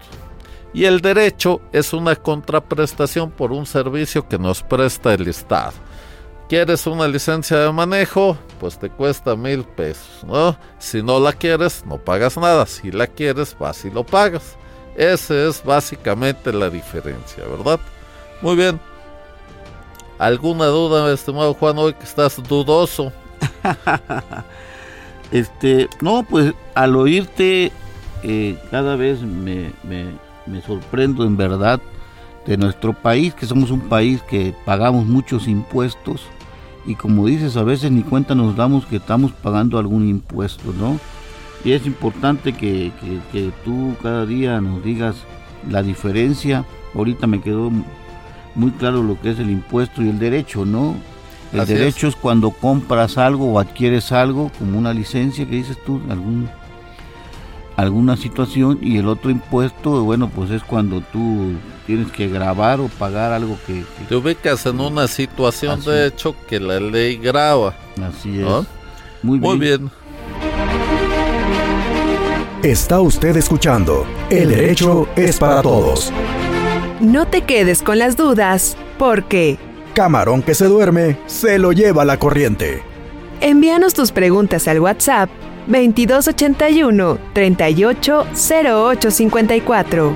Y 0.74 0.86
el 0.86 1.02
derecho 1.02 1.62
es 1.72 1.94
una 1.94 2.16
contraprestación 2.16 3.32
por 3.32 3.52
un 3.52 3.66
servicio 3.66 4.28
que 4.28 4.38
nos 4.38 4.62
presta 4.62 5.14
el 5.14 5.28
Estado 5.28 5.74
¿Quieres 6.50 6.88
una 6.88 7.10
licencia 7.10 7.58
de 7.58 7.72
manejo? 7.74 8.38
Pues 8.62 8.80
te 8.80 8.90
cuesta 8.90 9.36
mil 9.36 9.66
pesos, 9.66 10.24
¿no? 10.26 10.58
Si 10.80 11.04
no 11.04 11.20
la 11.20 11.34
quieres, 11.34 11.84
no 11.86 11.98
pagas 11.98 12.38
nada. 12.38 12.66
Si 12.66 12.90
la 12.90 13.06
quieres, 13.06 13.54
vas 13.60 13.84
y 13.84 13.92
lo 13.92 14.06
pagas. 14.06 14.56
Esa 14.96 15.34
es 15.50 15.62
básicamente 15.62 16.54
la 16.54 16.70
diferencia, 16.70 17.44
¿verdad? 17.46 17.82
Muy 18.42 18.56
bien. 18.56 18.80
¿Alguna 20.20 20.68
duda, 20.68 21.14
estimado 21.14 21.54
Juan, 21.54 21.78
hoy 21.80 21.94
que 21.94 22.06
estás 22.06 22.42
dudoso? 22.42 23.12
este, 25.32 25.90
no, 26.02 26.24
pues 26.24 26.54
al 26.76 26.96
oírte, 26.96 27.72
eh, 28.24 28.58
cada 28.72 28.96
vez 28.96 29.22
me, 29.22 29.72
me, 29.84 30.62
sorprendo 30.62 31.26
en 31.26 31.38
verdad 31.38 31.82
de 32.46 32.58
nuestro 32.58 32.94
país, 32.94 33.34
que 33.34 33.46
somos 33.46 33.72
un 33.72 33.82
país 33.82 34.22
que 34.24 34.56
pagamos 34.66 35.06
muchos 35.06 35.48
impuestos 35.48 36.22
y 36.88 36.96
como 36.96 37.28
dices, 37.28 37.58
a 37.58 37.64
veces 37.64 37.92
ni 37.92 38.02
cuenta 38.02 38.34
nos 38.34 38.56
damos 38.56 38.86
que 38.86 38.96
estamos 38.96 39.34
pagando 39.34 39.78
algún 39.78 40.08
impuesto, 40.08 40.72
¿no? 40.72 40.98
Y 41.66 41.74
es 41.74 41.86
importante 41.86 42.54
que, 42.54 42.94
que, 43.34 43.52
tú 43.66 43.96
cada 44.02 44.26
día 44.26 44.62
nos 44.62 44.82
digas 44.84 45.18
la 45.70 45.84
diferencia. 45.84 46.64
Ahorita 46.96 47.28
me 47.28 47.42
quedó 47.42 47.70
muy 48.56 48.72
claro 48.72 49.04
lo 49.04 49.20
que 49.20 49.32
es 49.32 49.40
el 49.40 49.50
impuesto 49.50 50.02
y 50.02 50.08
el 50.08 50.18
derecho, 50.18 50.66
¿no? 50.66 50.96
El 51.54 51.66
derecho 51.66 52.08
es. 52.08 52.16
cuando 52.16 52.51
compras 52.51 53.18
algo 53.18 53.54
o 53.54 53.60
adquieres 53.60 54.12
algo, 54.12 54.51
como 54.60 54.77
una 54.77 54.94
licencia 54.94 55.46
que 55.46 55.56
dices 55.56 55.77
tú, 55.86 56.01
algún 56.10 56.50
alguna 57.77 58.18
situación 58.18 58.80
y 58.82 58.98
el 58.98 59.08
otro 59.08 59.30
impuesto, 59.30 60.04
bueno, 60.04 60.30
pues 60.30 60.50
es 60.50 60.63
cuando 60.63 61.00
tú 61.13 61.54
tienes 61.86 62.12
que 62.12 62.27
grabar 62.27 62.80
o 62.80 62.88
pagar 62.88 63.32
algo 63.32 63.58
que... 63.68 63.84
Te 64.10 64.16
ubicas 64.16 64.66
en 64.66 64.80
una 64.80 65.08
situación 65.08 65.82
de 65.86 66.08
hecho 66.08 66.36
que 66.50 66.60
la 66.60 66.80
ley 66.80 67.18
graba. 67.18 67.75
Así 68.04 68.42
es. 68.42 68.48
Muy 69.22 69.38
bien. 69.38 69.42
Muy 69.42 69.60
bien. 69.60 69.92
Está 72.63 73.00
usted 73.00 73.38
escuchando 73.38 74.08
El 74.32 74.50
derecho 74.50 75.08
es 75.16 75.38
para 75.38 75.62
todos. 75.62 76.12
No 77.00 77.27
te 77.27 77.44
quedes 77.44 77.84
con 77.84 78.00
las 78.00 78.18
dudas, 78.18 78.75
porque... 78.98 79.67
Camarón 79.98 80.42
que 80.44 80.54
se 80.54 80.66
duerme, 80.66 81.18
se 81.25 81.58
lo 81.58 81.72
lleva 81.72 82.06
la 82.06 82.20
corriente. 82.20 82.84
Envíanos 83.42 83.96
tus 83.96 84.12
preguntas 84.12 84.68
al 84.68 84.80
WhatsApp 84.80 85.27
2281 85.66 87.18
380854. 87.34 90.13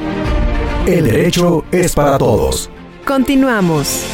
El 0.86 1.06
derecho 1.06 1.66
es 1.72 1.96
para 1.96 2.20
todos. 2.20 2.70
Continuamos. 3.08 4.06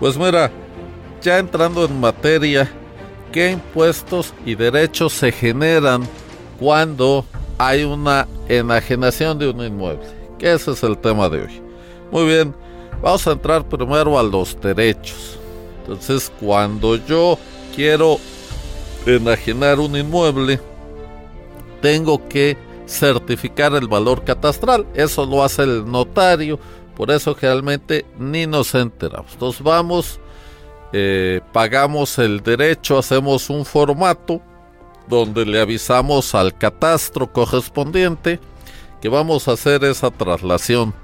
Pues 0.00 0.16
mira, 0.16 0.50
ya 1.20 1.36
entrando 1.36 1.84
en 1.84 2.00
materia, 2.00 2.72
¿qué 3.32 3.50
impuestos 3.50 4.32
y 4.46 4.54
derechos 4.54 5.12
se 5.12 5.30
generan 5.30 6.08
cuando 6.58 7.26
hay 7.58 7.84
una 7.84 8.26
enajenación 8.48 9.38
de 9.38 9.50
un 9.50 9.64
inmueble? 9.64 10.06
Que 10.38 10.52
ese 10.52 10.70
es 10.70 10.82
el 10.82 10.96
tema 10.98 11.28
de 11.28 11.42
hoy. 11.42 11.62
Muy 12.10 12.24
bien, 12.24 12.54
Vamos 13.02 13.26
a 13.28 13.32
entrar 13.32 13.64
primero 13.64 14.18
a 14.18 14.22
los 14.22 14.60
derechos. 14.60 15.38
Entonces, 15.80 16.32
cuando 16.40 16.96
yo 16.96 17.38
quiero 17.74 18.18
enajenar 19.06 19.78
un 19.78 19.96
inmueble, 19.96 20.60
tengo 21.80 22.28
que 22.28 22.56
certificar 22.86 23.72
el 23.74 23.86
valor 23.86 24.24
catastral. 24.24 24.84
Eso 24.94 25.24
lo 25.24 25.44
hace 25.44 25.62
el 25.62 25.90
notario. 25.90 26.58
Por 26.96 27.10
eso 27.12 27.34
generalmente 27.36 28.04
ni 28.18 28.46
nos 28.46 28.74
enteramos. 28.74 29.32
Entonces 29.34 29.62
vamos, 29.62 30.18
eh, 30.92 31.40
pagamos 31.52 32.18
el 32.18 32.42
derecho, 32.42 32.98
hacemos 32.98 33.48
un 33.48 33.64
formato 33.64 34.42
donde 35.08 35.46
le 35.46 35.60
avisamos 35.60 36.34
al 36.34 36.56
catastro 36.56 37.32
correspondiente 37.32 38.40
que 39.00 39.08
vamos 39.08 39.48
a 39.48 39.52
hacer 39.52 39.84
esa 39.84 40.10
traslación 40.10 40.94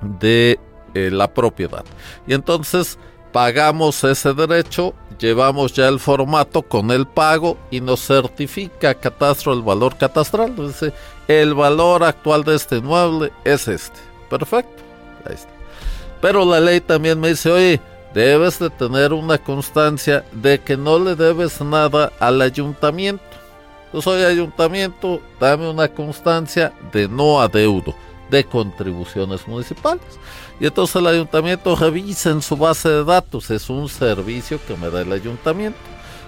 de 0.00 0.58
eh, 0.94 1.10
la 1.10 1.32
propiedad. 1.32 1.84
Y 2.26 2.34
entonces 2.34 2.98
pagamos 3.32 4.04
ese 4.04 4.34
derecho, 4.34 4.94
llevamos 5.18 5.72
ya 5.72 5.88
el 5.88 5.98
formato 6.00 6.62
con 6.62 6.90
el 6.90 7.06
pago 7.06 7.56
y 7.70 7.80
nos 7.80 8.06
certifica 8.06 8.94
catastro 8.94 9.52
el 9.52 9.62
valor 9.62 9.96
catastral. 9.96 10.54
Dice, 10.56 10.92
el 11.28 11.54
valor 11.54 12.04
actual 12.04 12.44
de 12.44 12.56
este 12.56 12.76
inmueble 12.76 13.32
es 13.44 13.68
este. 13.68 13.98
Perfecto. 14.28 14.82
Ahí 15.24 15.34
está. 15.34 15.52
Pero 16.20 16.44
la 16.44 16.60
ley 16.60 16.80
también 16.80 17.18
me 17.18 17.30
dice, 17.30 17.50
oye, 17.50 17.80
debes 18.14 18.58
de 18.58 18.70
tener 18.70 19.12
una 19.12 19.38
constancia 19.38 20.24
de 20.32 20.60
que 20.60 20.76
no 20.76 20.98
le 20.98 21.14
debes 21.14 21.60
nada 21.60 22.12
al 22.20 22.40
ayuntamiento. 22.42 23.22
Yo 23.92 24.00
soy 24.00 24.22
ayuntamiento, 24.22 25.20
dame 25.38 25.68
una 25.68 25.88
constancia 25.88 26.72
de 26.92 27.08
no 27.08 27.40
adeudo 27.40 27.94
de 28.30 28.44
contribuciones 28.44 29.46
municipales. 29.46 30.02
Y 30.58 30.66
entonces 30.66 30.96
el 30.96 31.06
ayuntamiento 31.06 31.76
revisa 31.76 32.30
en 32.30 32.40
su 32.40 32.56
base 32.56 32.88
de 32.88 33.04
datos, 33.04 33.50
es 33.50 33.68
un 33.68 33.88
servicio 33.88 34.58
que 34.66 34.76
me 34.76 34.90
da 34.90 35.02
el 35.02 35.12
ayuntamiento. 35.12 35.78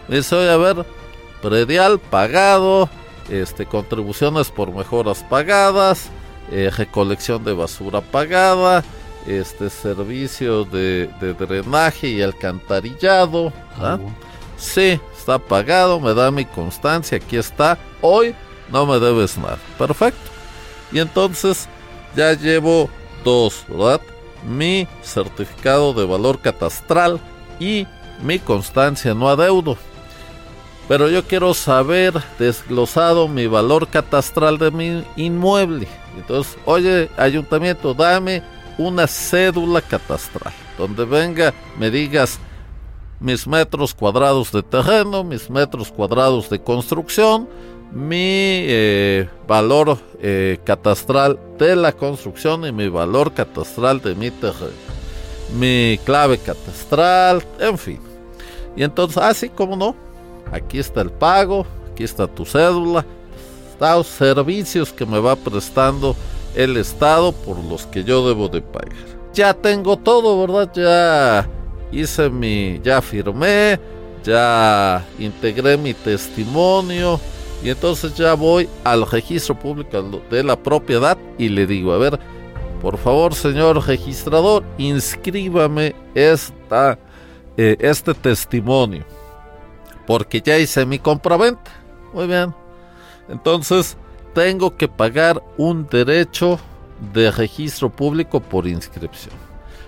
Me 0.08 0.16
dice, 0.16 0.34
oye, 0.34 0.50
a 0.50 0.56
ver, 0.56 0.84
predial 1.40 1.98
pagado, 1.98 2.90
este, 3.30 3.64
contribuciones 3.64 4.50
por 4.50 4.70
mejoras 4.72 5.24
pagadas, 5.24 6.10
eh, 6.50 6.70
recolección 6.76 7.42
de 7.42 7.54
basura 7.54 8.02
pagada, 8.02 8.84
este 9.26 9.70
servicio 9.70 10.64
de, 10.64 11.08
drenaje 11.38 12.08
y 12.08 12.22
alcantarillado. 12.22 13.52
¿ah? 13.78 13.98
Sí, 14.56 15.00
está 15.16 15.38
pagado, 15.38 16.00
me 16.00 16.14
da 16.14 16.30
mi 16.30 16.44
constancia, 16.44 17.18
aquí 17.18 17.36
está. 17.36 17.78
Hoy 18.00 18.34
no 18.70 18.86
me 18.86 18.98
debes 18.98 19.36
nada. 19.38 19.58
Perfecto. 19.78 20.30
Y 20.92 20.98
entonces 20.98 21.68
ya 22.14 22.32
llevo 22.34 22.88
dos, 23.24 23.64
¿verdad? 23.68 24.00
Mi 24.46 24.86
certificado 25.02 25.92
de 25.92 26.04
valor 26.04 26.40
catastral 26.40 27.20
y 27.58 27.86
mi 28.22 28.38
constancia 28.38 29.14
no 29.14 29.28
adeudo. 29.28 29.76
Pero 30.86 31.08
yo 31.08 31.24
quiero 31.24 31.54
saber 31.54 32.12
desglosado 32.38 33.26
mi 33.26 33.46
valor 33.46 33.88
catastral 33.88 34.58
de 34.58 34.70
mi 34.70 35.04
inmueble. 35.16 35.88
Entonces, 36.16 36.58
oye, 36.66 37.10
ayuntamiento, 37.16 37.94
dame 37.94 38.42
una 38.78 39.06
cédula 39.06 39.80
catastral 39.80 40.52
donde 40.78 41.04
venga, 41.04 41.54
me 41.78 41.90
digas 41.90 42.38
mis 43.20 43.46
metros 43.46 43.94
cuadrados 43.94 44.50
de 44.52 44.62
terreno, 44.62 45.24
mis 45.24 45.48
metros 45.48 45.90
cuadrados 45.90 46.50
de 46.50 46.60
construcción, 46.60 47.48
mi 47.92 48.16
eh, 48.18 49.28
valor 49.46 49.98
eh, 50.20 50.58
catastral 50.64 51.38
de 51.58 51.76
la 51.76 51.92
construcción 51.92 52.66
y 52.66 52.72
mi 52.72 52.88
valor 52.88 53.32
catastral 53.32 54.00
de 54.00 54.14
mi 54.14 54.30
terreno, 54.30 54.72
mi 55.56 55.98
clave 56.04 56.38
catastral, 56.38 57.44
en 57.60 57.78
fin. 57.78 58.00
Y 58.76 58.82
entonces, 58.82 59.18
así 59.18 59.46
ah, 59.50 59.54
como 59.54 59.76
no, 59.76 59.94
aquí 60.50 60.78
está 60.78 61.00
el 61.00 61.10
pago, 61.10 61.64
aquí 61.92 62.02
está 62.02 62.26
tu 62.26 62.44
cédula, 62.44 63.06
los 63.80 64.06
servicios 64.06 64.92
que 64.92 65.06
me 65.06 65.18
va 65.18 65.36
prestando 65.36 66.16
el 66.54 66.76
Estado 66.76 67.32
por 67.32 67.58
los 67.58 67.86
que 67.86 68.04
yo 68.04 68.26
debo 68.26 68.48
de 68.48 68.62
pagar. 68.62 68.92
Ya 69.32 69.54
tengo 69.54 69.96
todo, 69.96 70.40
¿verdad? 70.46 70.70
Ya 70.74 71.48
hice 71.90 72.30
mi, 72.30 72.80
ya 72.82 73.02
firmé, 73.02 73.78
ya 74.22 75.04
integré 75.18 75.76
mi 75.76 75.92
testimonio, 75.94 77.20
y 77.64 77.70
entonces 77.70 78.14
ya 78.14 78.34
voy 78.34 78.68
al 78.84 79.10
registro 79.10 79.58
público 79.58 80.02
de 80.30 80.44
la 80.44 80.54
propiedad 80.54 81.16
y 81.38 81.48
le 81.48 81.66
digo, 81.66 81.94
a 81.94 81.98
ver, 81.98 82.20
por 82.82 82.98
favor, 82.98 83.34
señor 83.34 83.86
registrador, 83.86 84.62
inscríbame 84.76 85.96
esta, 86.14 86.98
eh, 87.56 87.76
este 87.80 88.12
testimonio. 88.12 89.02
Porque 90.06 90.42
ya 90.42 90.58
hice 90.58 90.84
mi 90.84 90.98
compraventa. 90.98 91.70
Muy 92.12 92.26
bien. 92.26 92.54
Entonces, 93.30 93.96
tengo 94.34 94.76
que 94.76 94.88
pagar 94.88 95.42
un 95.56 95.86
derecho 95.86 96.58
de 97.12 97.30
registro 97.30 97.90
público 97.90 98.40
por 98.40 98.66
inscripción. 98.66 99.34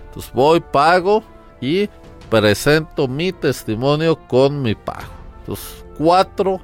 Entonces 0.06 0.32
voy, 0.32 0.60
pago 0.60 1.22
y 1.60 1.88
presento 2.30 3.06
mi 3.08 3.32
testimonio 3.32 4.16
con 4.16 4.62
mi 4.62 4.74
pago. 4.74 5.12
Entonces, 5.40 5.84
cuatro 5.98 6.60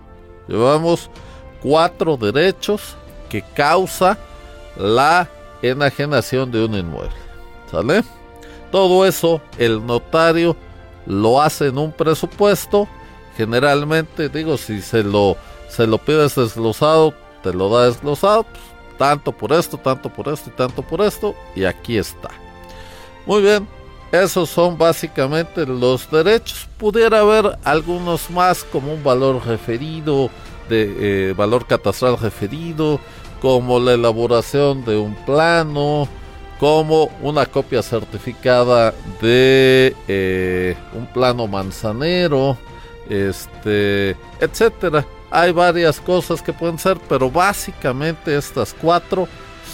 Llevamos 0.48 1.08
cuatro 1.62 2.16
derechos 2.16 2.96
que 3.28 3.42
causa 3.42 4.18
la 4.76 5.28
enajenación 5.62 6.50
de 6.50 6.64
un 6.64 6.74
inmueble. 6.74 7.10
¿Sale? 7.70 8.04
Todo 8.70 9.06
eso 9.06 9.40
el 9.58 9.84
notario 9.86 10.56
lo 11.06 11.40
hace 11.40 11.68
en 11.68 11.78
un 11.78 11.92
presupuesto. 11.92 12.88
Generalmente, 13.36 14.28
digo, 14.28 14.56
si 14.58 14.82
se 14.82 15.02
lo, 15.02 15.36
se 15.68 15.86
lo 15.86 15.98
pides 15.98 16.34
desglosado, 16.34 17.14
te 17.42 17.52
lo 17.52 17.68
da 17.68 17.86
desglosado. 17.86 18.44
Pues, 18.44 18.62
tanto 18.98 19.32
por 19.32 19.52
esto, 19.52 19.76
tanto 19.78 20.08
por 20.08 20.28
esto 20.28 20.50
y 20.50 20.52
tanto 20.52 20.82
por 20.82 21.00
esto, 21.00 21.34
y 21.56 21.64
aquí 21.64 21.98
está. 21.98 22.30
Muy 23.26 23.42
bien, 23.42 23.66
esos 24.12 24.50
son 24.50 24.78
básicamente 24.78 25.66
los 25.66 26.10
derechos. 26.10 26.68
Pudiera 26.78 27.20
haber 27.20 27.58
algunos 27.64 28.30
más 28.30 28.62
como 28.62 28.92
un 28.92 29.02
valor 29.02 29.44
referido, 29.46 30.30
de 30.68 31.30
eh, 31.30 31.32
valor 31.32 31.66
catastral 31.66 32.18
referido, 32.18 33.00
como 33.40 33.80
la 33.80 33.94
elaboración 33.94 34.84
de 34.84 34.96
un 34.96 35.14
plano, 35.24 36.06
como 36.60 37.10
una 37.22 37.46
copia 37.46 37.82
certificada 37.82 38.94
de 39.20 39.96
eh, 40.06 40.76
un 40.94 41.06
plano 41.06 41.48
manzanero, 41.48 42.56
este, 43.08 44.16
etcétera. 44.38 45.04
Hay 45.34 45.50
varias 45.50 45.98
cosas 45.98 46.42
que 46.42 46.52
pueden 46.52 46.78
ser, 46.78 46.98
pero 47.08 47.30
básicamente 47.30 48.36
estas 48.36 48.74
cuatro 48.74 49.26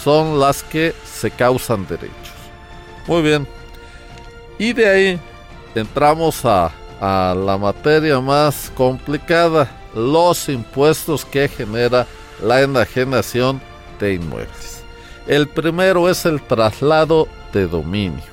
son 0.03 0.39
las 0.39 0.63
que 0.63 0.95
se 1.03 1.29
causan 1.29 1.85
derechos. 1.85 2.13
Muy 3.05 3.21
bien. 3.21 3.45
Y 4.57 4.71
de 4.71 4.89
ahí 4.89 5.19
entramos 5.75 6.45
a, 6.45 6.71
a 7.01 7.35
la 7.35 7.57
materia 7.57 8.21
más 8.21 8.71
complicada, 8.75 9.69
los 9.93 10.47
impuestos 10.47 11.25
que 11.25 11.49
genera 11.49 12.07
la 12.41 12.61
enajenación 12.61 13.61
de 13.99 14.13
inmuebles. 14.13 14.83
El 15.27 15.47
primero 15.47 16.09
es 16.09 16.25
el 16.25 16.41
traslado 16.41 17.27
de 17.51 17.67
dominio, 17.67 18.23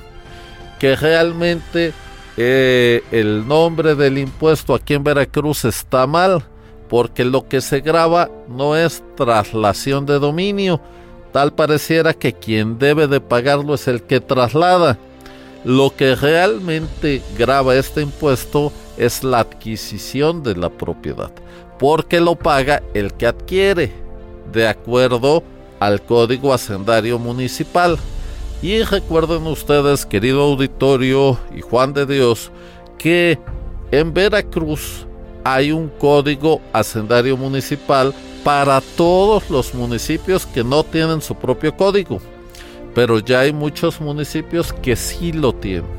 que 0.79 0.95
realmente 0.95 1.93
eh, 2.37 3.03
el 3.11 3.47
nombre 3.47 3.95
del 3.95 4.17
impuesto 4.17 4.73
aquí 4.73 4.93
en 4.93 5.03
Veracruz 5.03 5.65
está 5.65 6.07
mal, 6.07 6.43
porque 6.89 7.25
lo 7.25 7.47
que 7.47 7.61
se 7.61 7.81
graba 7.81 8.29
no 8.47 8.75
es 8.75 9.03
traslación 9.15 10.05
de 10.05 10.19
dominio, 10.19 10.79
tal 11.31 11.53
pareciera 11.53 12.13
que 12.13 12.33
quien 12.33 12.79
debe 12.79 13.07
de 13.07 13.21
pagarlo 13.21 13.73
es 13.73 13.87
el 13.87 14.03
que 14.03 14.19
traslada. 14.19 14.97
Lo 15.63 15.95
que 15.95 16.15
realmente 16.15 17.21
graba 17.37 17.75
este 17.75 18.01
impuesto 18.01 18.71
es 18.97 19.23
la 19.23 19.39
adquisición 19.39 20.43
de 20.43 20.55
la 20.55 20.69
propiedad 20.69 21.31
porque 21.77 22.19
lo 22.19 22.35
paga 22.35 22.81
el 22.93 23.13
que 23.13 23.27
adquiere, 23.27 23.91
de 24.51 24.67
acuerdo 24.67 25.43
al 25.79 26.01
Código 26.01 26.53
Hacendario 26.53 27.19
Municipal. 27.19 27.97
Y 28.61 28.81
recuerden 28.81 29.45
ustedes, 29.45 30.05
querido 30.05 30.41
auditorio 30.41 31.37
y 31.55 31.61
Juan 31.61 31.93
de 31.93 32.05
Dios, 32.05 32.51
que 32.97 33.37
en 33.91 34.13
Veracruz 34.13 35.05
hay 35.53 35.71
un 35.71 35.87
Código 35.87 36.59
Hacendario 36.73 37.37
Municipal 37.37 38.13
para 38.43 38.81
todos 38.81 39.49
los 39.49 39.73
municipios 39.73 40.45
que 40.45 40.61
no 40.61 40.83
tienen 40.83 41.21
su 41.21 41.35
propio 41.35 41.75
código. 41.75 42.19
Pero 42.93 43.19
ya 43.19 43.41
hay 43.41 43.53
muchos 43.53 44.01
municipios 44.01 44.73
que 44.73 44.97
sí 44.97 45.31
lo 45.31 45.53
tienen. 45.53 45.89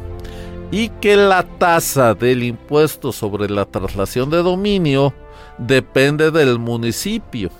Y 0.70 0.90
que 0.90 1.16
la 1.16 1.44
tasa 1.44 2.12
del 2.12 2.42
impuesto 2.42 3.10
sobre 3.10 3.48
la 3.48 3.64
traslación 3.64 4.28
de 4.28 4.42
dominio 4.42 5.14
depende 5.56 6.30
del 6.30 6.58
municipio. 6.58 7.50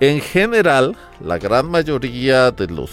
En 0.00 0.20
general, 0.20 0.94
la 1.20 1.38
gran 1.38 1.70
mayoría 1.70 2.50
de 2.50 2.66
los 2.66 2.90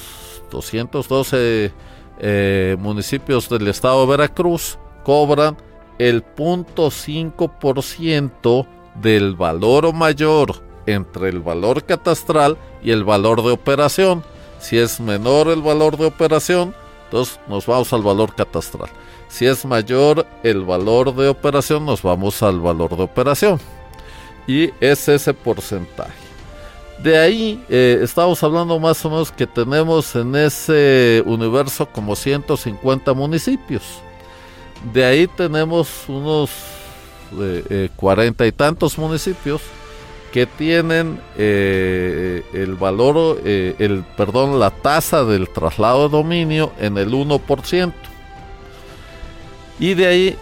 212 0.51 1.73
eh, 2.19 2.78
municipios 2.80 3.49
del 3.49 3.67
estado 3.67 4.06
de 4.06 4.12
Veracruz 4.12 4.80
cobran 5.04 5.58
el 5.99 6.23
0.5% 6.36 8.67
del 9.01 9.36
valor 9.36 9.93
mayor 9.93 10.63
entre 10.86 11.29
el 11.29 11.39
valor 11.39 11.84
catastral 11.84 12.58
y 12.84 12.91
el 12.91 13.03
valor 13.03 13.43
de 13.43 13.51
operación. 13.51 14.23
Si 14.60 14.77
es 14.77 14.99
menor 14.99 15.47
el 15.47 15.62
valor 15.62 15.97
de 15.97 16.05
operación, 16.05 16.73
entonces 17.05 17.39
nos 17.47 17.65
vamos 17.65 17.91
al 17.93 18.01
valor 18.01 18.36
catastral. 18.36 18.89
Si 19.27 19.45
es 19.45 19.65
mayor 19.65 20.25
el 20.43 20.63
valor 20.63 21.15
de 21.15 21.27
operación, 21.27 21.86
nos 21.86 22.01
vamos 22.01 22.41
al 22.43 22.60
valor 22.60 22.95
de 22.95 23.03
operación 23.03 23.60
y 24.47 24.71
es 24.79 25.08
ese 25.08 25.34
porcentaje. 25.34 26.13
De 27.01 27.17
ahí 27.17 27.63
eh, 27.69 27.99
estamos 28.01 28.41
hablando 28.43 28.79
más 28.79 29.03
o 29.05 29.10
menos 29.10 29.31
que 29.31 29.45
tenemos 29.45 30.15
en 30.15 30.36
ese 30.36 31.21
universo 31.25 31.88
como 31.88 32.15
150 32.15 33.13
municipios. 33.13 33.84
De 34.93 35.03
ahí 35.05 35.27
tenemos 35.27 35.89
unos 36.07 36.49
eh, 37.39 37.63
eh, 37.69 37.89
cuarenta 37.95 38.45
y 38.45 38.51
tantos 38.51 38.97
municipios 38.97 39.61
que 40.31 40.45
tienen 40.45 41.21
el 41.37 42.75
valor, 42.77 43.39
el 43.45 44.03
perdón, 44.17 44.59
la 44.59 44.69
tasa 44.69 45.23
del 45.23 45.47
traslado 45.47 46.09
de 46.09 46.17
dominio 46.17 46.73
en 46.77 46.97
el 46.97 47.11
1%. 47.13 47.93
Y 49.79 49.93
de 49.93 50.07
ahí 50.07 50.37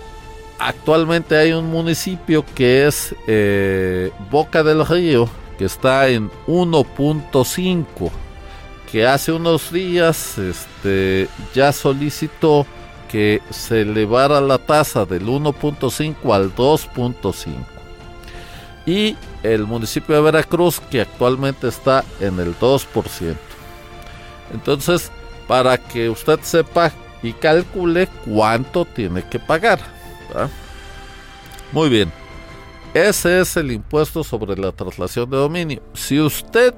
actualmente 0.60 1.36
hay 1.38 1.51
un 1.51 1.69
municipio 1.69 2.45
que 2.56 2.88
es 2.88 3.15
eh, 3.27 4.12
Boca 4.29 4.63
del 4.63 4.86
Río, 4.86 5.27
que 5.58 5.65
está 5.65 6.08
en 6.08 6.29
1.5, 6.47 8.12
que 8.91 9.06
hace 9.08 9.32
unos 9.32 9.71
días 9.71 10.38
este, 10.38 11.27
ya 11.53 11.71
solicitó 11.71 12.65
que 13.13 13.43
se 13.52 13.82
elevara 13.82 14.41
la 14.41 14.58
tasa 14.58 15.06
del 15.06 15.28
1.5 15.28 16.34
al 16.34 16.56
2.5. 16.56 17.54
Y 18.88 19.15
el 19.43 19.67
municipio 19.67 20.15
de 20.15 20.21
Veracruz, 20.21 20.80
que 20.80 21.02
actualmente 21.02 21.67
está 21.67 22.04
en 22.19 22.39
el 22.39 22.58
2%. 22.58 23.36
Entonces, 24.52 25.12
para 25.47 25.78
que 25.78 26.10
usted 26.10 26.39
sepa 26.41 26.91
y 27.21 27.34
calcule 27.34 28.08
cuánto 28.26 28.84
tiene 28.84 29.23
que 29.30 29.38
pagar. 29.38 29.80
Muy 31.71 31.89
bien. 31.89 32.12
Ese 32.95 33.41
es 33.41 33.56
el 33.58 33.71
impuesto 33.71 34.23
sobre 34.23 34.60
la 34.60 34.71
traslación 34.71 35.30
de 35.30 35.38
dominio. 35.38 35.84
Si 35.93 36.19
usted 36.19 36.73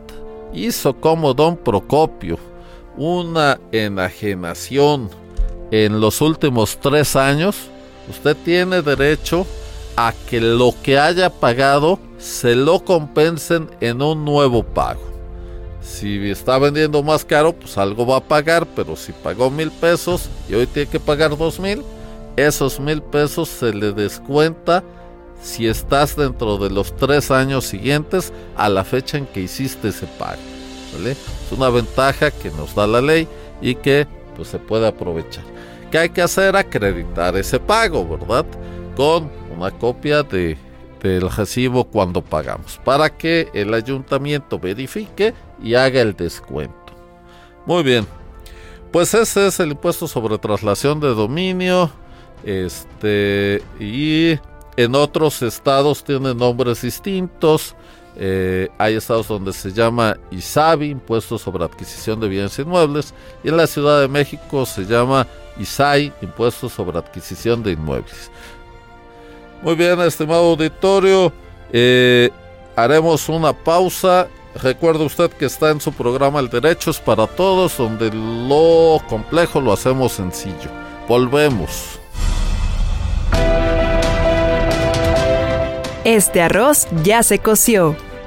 hizo 0.54 0.98
como 1.00 1.34
don 1.34 1.56
Procopio 1.56 2.38
una 2.98 3.58
enajenación 3.71 5.10
en 5.84 6.00
los 6.00 6.22
últimos 6.22 6.78
tres 6.80 7.16
años, 7.16 7.56
usted 8.10 8.38
tiene 8.46 8.82
derecho 8.82 9.46
a 9.98 10.14
que 10.30 10.40
lo 10.40 10.74
que 10.84 10.98
haya 10.98 11.30
pagado 11.30 12.00
se 12.18 12.56
lo 12.56 12.84
compensen 12.84 13.70
en 13.82 14.02
un 14.02 14.24
nuevo 14.24 14.64
pago. 14.64 15.02
Si 15.82 16.30
está 16.30 16.58
vendiendo 16.58 17.04
más 17.04 17.26
caro, 17.26 17.54
pues 17.54 17.78
algo 17.78 18.06
va 18.08 18.18
a 18.18 18.24
pagar, 18.24 18.66
pero 18.76 18.96
si 18.96 19.12
pagó 19.12 19.52
mil 19.52 19.72
pesos 19.72 20.30
y 20.50 20.56
hoy 20.56 20.68
tiene 20.68 20.90
que 20.90 21.00
pagar 21.00 21.38
dos 21.38 21.60
mil, 21.60 21.84
esos 22.36 22.80
mil 22.80 23.02
pesos 23.02 23.50
se 23.50 23.74
le 23.74 23.92
descuenta 23.92 24.84
si 25.42 25.68
estás 25.68 26.16
dentro 26.16 26.58
de 26.58 26.70
los 26.70 26.96
tres 26.96 27.30
años 27.32 27.66
siguientes 27.66 28.34
a 28.58 28.68
la 28.68 28.84
fecha 28.84 29.18
en 29.18 29.28
que 29.28 29.42
hiciste 29.42 29.90
ese 29.90 30.08
pago. 30.08 30.42
Es 31.06 31.18
una 31.52 31.70
ventaja 31.70 32.32
que 32.32 32.50
nos 32.52 32.74
da 32.74 32.88
la 32.88 33.02
ley 33.02 33.28
y 33.62 33.76
que 33.76 34.08
pues, 34.36 34.48
se 34.48 34.60
puede 34.60 34.88
aprovechar. 34.88 35.55
¿Qué 35.96 36.00
hay 36.00 36.10
que 36.10 36.22
hacer? 36.22 36.58
Acreditar 36.58 37.38
ese 37.38 37.58
pago, 37.58 38.06
¿verdad? 38.06 38.46
Con 38.98 39.32
una 39.56 39.72
copia 39.72 40.24
de, 40.24 40.58
del 41.02 41.32
recibo 41.32 41.86
cuando 41.86 42.22
pagamos, 42.22 42.82
para 42.84 43.10
que 43.10 43.48
el 43.54 43.74
ayuntamiento 43.74 44.60
verifique 44.60 45.34
y 45.64 45.74
haga 45.76 46.02
el 46.02 46.14
descuento. 46.14 46.76
Muy 47.66 47.82
bien, 47.84 48.06
pues 48.92 49.14
ese 49.14 49.48
es 49.48 49.58
el 49.62 49.72
impuesto 49.72 50.06
sobre 50.06 50.38
traslación 50.38 51.00
de 51.00 51.16
dominio. 51.16 51.90
Este, 52.44 53.64
y 53.80 54.38
en 54.76 54.96
otros 54.96 55.42
estados 55.44 56.04
tiene 56.04 56.36
nombres 56.36 56.82
distintos. 56.82 57.74
Eh, 58.18 58.68
hay 58.78 58.96
estados 58.96 59.30
donde 59.30 59.54
se 59.54 59.72
llama 59.72 60.18
ISABI, 60.30 60.90
Impuesto 60.90 61.38
sobre 61.38 61.64
Adquisición 61.64 62.20
de 62.20 62.28
Bienes 62.28 62.60
Inmuebles, 62.60 63.14
y 63.46 63.48
en 63.48 63.56
la 63.56 63.66
Ciudad 63.66 64.02
de 64.02 64.10
México 64.10 64.66
se 64.66 64.84
llama 64.84 65.26
ISAI, 65.60 66.13
Impuesto 66.22 66.70
sobre 66.70 66.98
Adquisición 66.98 67.63
de 67.63 67.72
Inmuebles. 67.72 68.32
Muy 69.62 69.76
bien, 69.76 70.00
estimado 70.02 70.52
auditorio, 70.52 71.32
eh, 71.72 72.30
haremos 72.76 73.28
una 73.30 73.54
pausa. 73.54 74.28
Recuerde 74.62 75.04
usted 75.04 75.32
que 75.32 75.46
está 75.46 75.72
en 75.72 75.82
su 75.82 75.91
programa 75.91 76.39
El 76.39 76.50
Derecho 76.50 76.91
es 76.91 77.00
para 77.00 77.28
Todos, 77.28 77.78
donde 77.78 78.12
lo 78.13 79.02
complejo 79.08 79.60
lo 79.60 79.74
hacemos 79.74 80.13
sencillo. 80.13 80.70
Volvemos. 81.08 82.00
Este 86.06 86.41
arroz 86.41 86.88
ya 87.04 87.24
se 87.24 87.39
coció. 87.39 87.96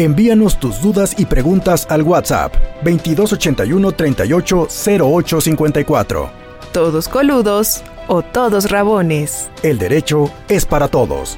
Envíanos 0.00 0.58
tus 0.58 0.80
dudas 0.80 1.14
y 1.18 1.26
preguntas 1.26 1.86
al 1.90 2.00
WhatsApp 2.00 2.54
2281 2.84 3.92
38 3.92 4.68
08 4.98 5.40
54. 5.42 6.30
Todos 6.72 7.06
coludos 7.06 7.82
o 8.08 8.22
todos 8.22 8.70
rabones. 8.70 9.50
El 9.62 9.78
derecho 9.78 10.30
es 10.48 10.64
para 10.64 10.88
todos. 10.88 11.36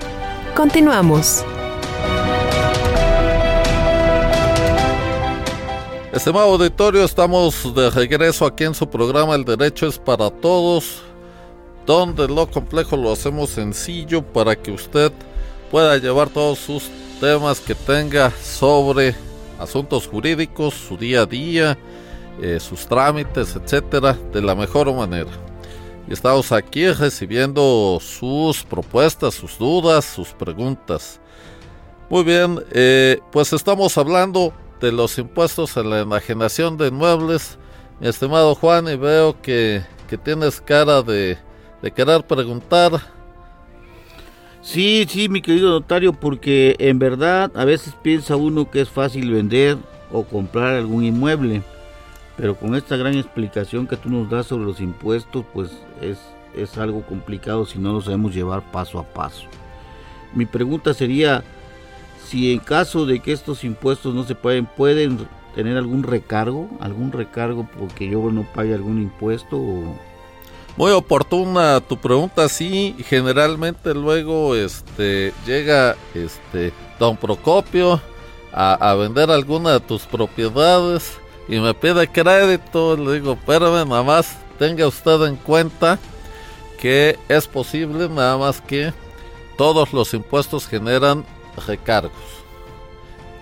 Continuamos. 0.55 1.45
Estimado 6.13 6.53
auditorio, 6.53 7.03
estamos 7.03 7.75
de 7.75 7.91
regreso 7.91 8.47
aquí 8.47 8.63
en 8.63 8.75
su 8.77 8.89
programa 8.89 9.35
El 9.35 9.45
Derecho 9.45 9.89
es 9.89 9.99
para 9.99 10.31
Todos, 10.31 11.03
donde 11.85 12.29
lo 12.29 12.49
complejo 12.49 12.97
lo 12.97 13.13
hacemos 13.13 13.51
sencillo 13.51 14.23
para 14.23 14.55
que 14.55 14.71
usted 14.71 15.11
pueda 15.69 15.97
llevar 15.97 16.29
todos 16.29 16.61
sus 16.61 16.85
temas 17.23 17.61
que 17.61 17.77
tenga 17.77 18.33
sobre 18.33 19.15
asuntos 19.57 20.09
jurídicos, 20.09 20.75
su 20.75 20.97
día 20.97 21.21
a 21.21 21.27
día, 21.27 21.79
eh, 22.41 22.59
sus 22.59 22.85
trámites, 22.85 23.55
etcétera, 23.55 24.19
de 24.33 24.43
la 24.43 24.57
mejor 24.57 24.93
manera. 24.93 25.31
Y 26.09 26.15
estamos 26.15 26.51
aquí 26.51 26.91
recibiendo 26.91 28.01
sus 28.01 28.65
propuestas, 28.65 29.35
sus 29.35 29.57
dudas, 29.57 30.05
sus 30.05 30.31
preguntas. 30.31 31.21
Muy 32.11 32.25
bien, 32.25 32.59
eh, 32.73 33.21
pues 33.31 33.53
estamos 33.53 33.97
hablando 33.97 34.53
de 34.81 34.91
los 34.91 35.17
impuestos 35.17 35.77
en 35.77 35.91
la 35.91 36.01
enajenación 36.01 36.77
de 36.77 36.89
inmuebles. 36.89 37.57
Mi 38.01 38.09
estimado 38.09 38.57
Juan, 38.57 38.89
y 38.89 38.97
veo 38.97 39.41
que, 39.41 39.85
tienes 40.25 40.61
cara 40.61 41.03
de, 41.03 41.39
de 41.83 41.93
querer 41.93 42.27
preguntar. 42.27 43.01
Sí, 44.63 45.07
sí, 45.09 45.29
mi 45.29 45.43
querido 45.43 45.71
notario, 45.71 46.13
porque 46.13 46.77
en 46.79 47.01
verdad 47.01 47.51
a 47.57 47.65
veces 47.65 47.95
piensa 48.01 48.37
uno 48.37 48.71
que 48.71 48.81
es 48.81 48.89
fácil 48.89 49.33
vender 49.33 49.77
o 50.13 50.23
comprar 50.23 50.75
algún 50.75 51.03
inmueble, 51.03 51.63
pero 52.37 52.55
con 52.55 52.77
esta 52.77 52.97
gran 52.97 53.15
explicación 53.15 53.89
que 53.89 53.97
tú 53.97 54.09
nos 54.09 54.31
das 54.31 54.47
sobre 54.47 54.65
los 54.65 54.81
impuestos, 54.81 55.45
pues 55.53 55.73
es, 56.01 56.21
es 56.55 56.79
algo 56.79 57.03
complicado 57.03 57.67
si 57.67 57.81
no 57.81 57.93
lo 57.93 58.03
sabemos 58.03 58.37
llevar 58.37 58.63
paso 58.71 59.01
a 59.01 59.03
paso. 59.03 59.47
Mi 60.33 60.47
pregunta 60.47 60.95
sería, 60.95 61.43
si 62.25 62.53
en 62.53 62.61
caso 62.61 63.05
de 63.05 63.19
que 63.19 63.33
estos 63.33 63.65
impuestos 63.65 64.15
no 64.15 64.23
se 64.23 64.37
pueden, 64.37 64.67
pueden 64.67 65.27
tener 65.57 65.77
algún 65.77 66.05
recargo, 66.05 66.71
algún 66.79 67.11
recargo 67.11 67.69
porque 67.77 68.09
yo 68.09 68.31
no 68.31 68.47
pague 68.55 68.75
algún 68.75 69.03
impuesto 69.03 69.59
Muy 70.77 70.91
oportuna 70.93 71.81
tu 71.81 71.99
pregunta, 71.99 72.49
sí, 72.49 72.97
generalmente 73.07 73.93
luego 73.93 74.55
este 74.55 75.35
llega 75.47 75.97
este 76.15 76.73
don 76.99 77.17
Procopio 77.17 78.01
a, 78.53 78.91
a 78.91 78.95
vender 78.95 79.31
alguna 79.31 79.73
de 79.73 79.81
tus 79.81 80.03
propiedades 80.03 81.19
y 81.47 81.59
me 81.61 81.75
pide 81.75 82.09
crédito, 82.09 82.97
le 82.97 83.15
digo, 83.15 83.33
espérame, 83.33 83.87
nada 83.87 84.03
más 84.03 84.37
tenga 84.59 84.87
usted 84.87 85.27
en 85.27 85.37
cuenta 85.37 85.99
que 86.81 87.19
es 87.29 87.47
posible, 87.47 88.09
nada 88.09 88.39
más 88.39 88.61
que 88.61 88.95
todos 89.59 89.93
los 89.93 90.15
impuestos 90.15 90.67
generan 90.67 91.25
recargos. 91.67 92.13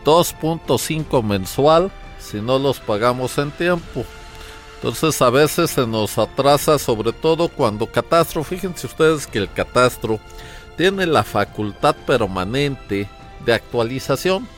2.5 0.04 1.22
mensual 1.22 1.90
si 2.18 2.40
no 2.40 2.58
los 2.58 2.80
pagamos 2.80 3.38
en 3.38 3.50
tiempo. 3.52 4.04
Entonces 4.80 5.20
a 5.20 5.28
veces 5.28 5.72
se 5.72 5.86
nos 5.86 6.16
atrasa 6.16 6.78
sobre 6.78 7.12
todo 7.12 7.48
cuando 7.48 7.86
catastro, 7.86 8.42
fíjense 8.42 8.86
ustedes 8.86 9.26
que 9.26 9.38
el 9.38 9.52
catastro 9.52 10.18
tiene 10.78 11.04
la 11.04 11.22
facultad 11.22 11.94
permanente 12.06 13.06
de 13.44 13.52
actualización 13.52 14.48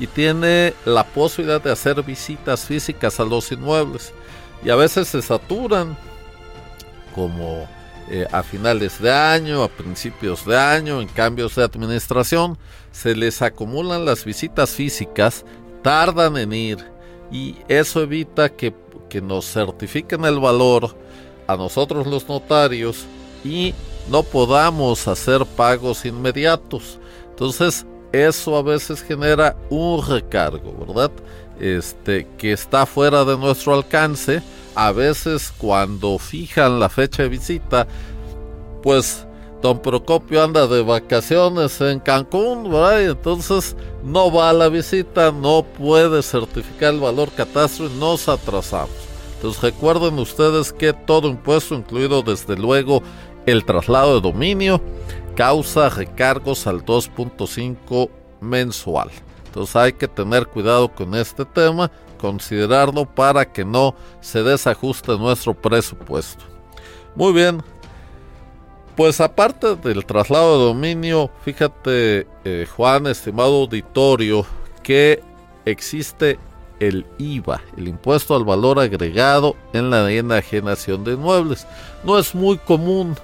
y 0.00 0.08
tiene 0.08 0.74
la 0.84 1.04
posibilidad 1.04 1.62
de 1.62 1.70
hacer 1.70 2.02
visitas 2.02 2.64
físicas 2.64 3.20
a 3.20 3.24
los 3.24 3.52
inmuebles. 3.52 4.12
Y 4.64 4.70
a 4.70 4.74
veces 4.74 5.06
se 5.06 5.22
saturan 5.22 5.96
como 7.14 7.68
eh, 8.10 8.26
a 8.32 8.42
finales 8.42 9.00
de 9.00 9.12
año, 9.12 9.62
a 9.62 9.68
principios 9.68 10.44
de 10.44 10.58
año, 10.58 11.00
en 11.00 11.06
cambios 11.08 11.54
de 11.54 11.62
administración, 11.62 12.58
se 12.90 13.14
les 13.14 13.42
acumulan 13.42 14.04
las 14.04 14.24
visitas 14.24 14.70
físicas, 14.70 15.44
tardan 15.82 16.36
en 16.36 16.52
ir 16.52 16.78
y 17.30 17.56
eso 17.68 18.02
evita 18.02 18.48
que, 18.48 18.72
que 19.08 19.20
nos 19.20 19.50
certifiquen 19.52 20.24
el 20.24 20.38
valor 20.38 20.96
a 21.46 21.56
nosotros 21.56 22.06
los 22.06 22.28
notarios 22.28 23.06
y 23.44 23.74
no 24.10 24.22
podamos 24.22 25.08
hacer 25.08 25.44
pagos 25.44 26.04
inmediatos. 26.04 26.98
Entonces, 27.30 27.86
eso 28.12 28.56
a 28.56 28.62
veces 28.62 29.02
genera 29.02 29.56
un 29.70 30.04
recargo, 30.06 30.74
¿verdad? 30.86 31.10
Este 31.60 32.26
que 32.38 32.52
está 32.52 32.86
fuera 32.86 33.24
de 33.24 33.36
nuestro 33.36 33.74
alcance 33.74 34.42
a 34.74 34.92
veces 34.92 35.52
cuando 35.58 36.18
fijan 36.18 36.78
la 36.78 36.88
fecha 36.88 37.24
de 37.24 37.28
visita, 37.28 37.86
pues 38.82 39.26
don 39.62 39.80
Procopio 39.80 40.42
anda 40.42 40.66
de 40.66 40.82
vacaciones 40.82 41.80
en 41.80 42.00
Cancún, 42.00 42.70
¿verdad? 42.70 43.02
Entonces 43.02 43.76
no 44.04 44.32
va 44.32 44.50
a 44.50 44.52
la 44.52 44.68
visita, 44.68 45.32
no 45.32 45.62
puede 45.62 46.22
certificar 46.22 46.94
el 46.94 47.00
valor 47.00 47.30
catastro 47.30 47.86
y 47.86 47.98
nos 47.98 48.28
atrasamos. 48.28 48.90
Entonces 49.36 49.62
recuerden 49.62 50.18
ustedes 50.18 50.72
que 50.72 50.92
todo 50.92 51.28
impuesto, 51.28 51.74
incluido 51.74 52.22
desde 52.22 52.56
luego 52.56 53.02
el 53.46 53.64
traslado 53.64 54.14
de 54.14 54.20
dominio, 54.20 54.80
causa 55.34 55.88
recargos 55.88 56.66
al 56.66 56.84
2.5 56.84 58.10
mensual. 58.40 59.10
Entonces 59.46 59.76
hay 59.76 59.92
que 59.92 60.08
tener 60.08 60.46
cuidado 60.46 60.88
con 60.88 61.14
este 61.14 61.44
tema 61.44 61.90
considerarlo 62.18 63.06
para 63.06 63.50
que 63.50 63.64
no 63.64 63.94
se 64.20 64.42
desajuste 64.42 65.16
nuestro 65.16 65.54
presupuesto. 65.54 66.44
Muy 67.14 67.32
bien, 67.32 67.62
pues 68.98 69.20
aparte 69.20 69.76
del 69.76 70.04
traslado 70.04 70.58
de 70.58 70.64
dominio, 70.64 71.30
fíjate 71.44 72.26
eh, 72.44 72.66
Juan, 72.76 73.06
estimado 73.06 73.62
auditorio, 73.62 74.44
que 74.82 75.22
existe 75.64 76.36
el 76.80 77.06
IVA, 77.18 77.62
el 77.76 77.86
impuesto 77.86 78.34
al 78.34 78.42
valor 78.42 78.80
agregado 78.80 79.54
en 79.72 79.90
la 79.90 80.10
enajenación 80.10 81.04
de 81.04 81.12
inmuebles. 81.12 81.64
No 82.02 82.18
es 82.18 82.34
muy 82.34 82.58
común, 82.58 83.14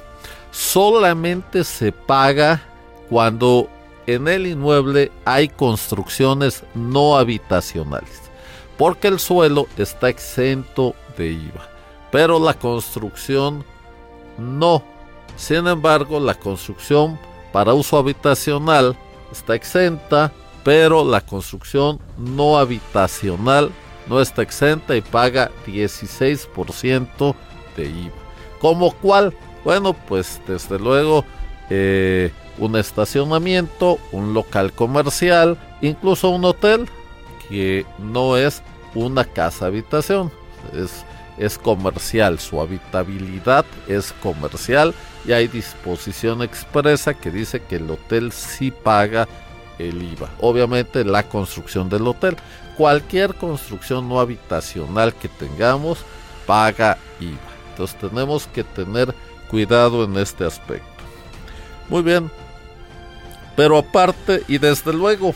solamente 0.53 1.65
se 1.65 1.91
paga 1.91 2.63
cuando 3.11 3.69
en 4.07 4.29
el 4.29 4.47
inmueble 4.47 5.11
hay 5.25 5.49
construcciones 5.49 6.63
no 6.75 7.17
habitacionales 7.17 8.25
porque 8.77 9.09
el 9.09 9.19
suelo 9.19 9.67
está 9.77 10.09
exento 10.09 10.95
de 11.17 11.33
IVA, 11.33 11.69
pero 12.11 12.39
la 12.39 12.55
construcción 12.55 13.65
no. 14.39 14.94
Sin 15.37 15.67
embargo, 15.67 16.21
la 16.21 16.35
construcción 16.35 17.19
para 17.53 17.75
uso 17.75 17.99
habitacional 17.99 18.97
está 19.31 19.55
exenta, 19.55 20.33
pero 20.63 21.05
la 21.05 21.21
construcción 21.21 21.99
no 22.17 22.59
habitacional 22.59 23.71
no 24.09 24.21
está 24.21 24.43
exenta 24.43 24.97
y 24.97 25.01
paga 25.01 25.51
16% 25.67 27.35
de 27.77 27.85
IVA. 27.85 28.13
¿Como 28.61 28.93
cuál? 28.93 29.35
Bueno, 29.65 29.93
pues 29.93 30.41
desde 30.47 30.79
luego 30.79 31.25
eh, 31.71 32.31
un 32.59 32.77
estacionamiento, 32.77 33.99
un 34.13 34.35
local 34.35 34.73
comercial, 34.73 35.59
incluso 35.81 36.31
un 36.31 36.45
hotel 36.45 36.89
que 37.49 37.87
no 37.99 38.37
es 38.37 38.63
una 38.95 39.25
casa 39.25 39.67
habitación, 39.67 40.31
es, 40.73 41.05
es 41.39 41.59
comercial, 41.59 42.39
su 42.39 42.61
habitabilidad 42.61 43.65
es 43.89 44.13
comercial 44.23 44.95
y 45.27 45.33
hay 45.33 45.49
disposición 45.49 46.43
expresa 46.43 47.15
que 47.15 47.31
dice 47.31 47.61
que 47.63 47.77
el 47.77 47.91
hotel 47.91 48.33
sí 48.33 48.71
paga 48.71 49.29
el 49.79 50.03
IVA. 50.03 50.31
Obviamente 50.41 51.05
la 51.05 51.23
construcción 51.23 51.89
del 51.89 52.07
hotel, 52.07 52.37
cualquier 52.77 53.35
construcción 53.35 54.09
no 54.09 54.21
habitacional 54.21 55.15
que 55.15 55.29
tengamos 55.29 56.05
paga 56.47 56.99
IVA. 57.21 57.39
Entonces 57.71 57.99
tenemos 57.99 58.47
que 58.47 58.65
tener 58.65 59.15
cuidado 59.51 60.05
en 60.05 60.17
este 60.19 60.45
aspecto. 60.45 60.87
Muy 61.89 62.03
bien. 62.03 62.31
Pero 63.57 63.79
aparte 63.79 64.43
y 64.49 64.59
desde 64.59 64.93
luego 64.93 65.35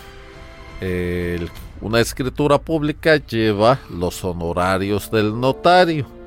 una 1.81 2.01
escritura 2.01 2.59
pública 2.59 3.17
lleva 3.17 3.79
los 3.89 4.23
honorarios 4.25 5.11
del 5.11 5.39
notario. 5.39 6.18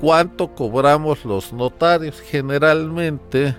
¿Cuánto 0.00 0.48
cobramos 0.48 1.24
los 1.24 1.52
notarios? 1.52 2.20
Generalmente 2.20 3.56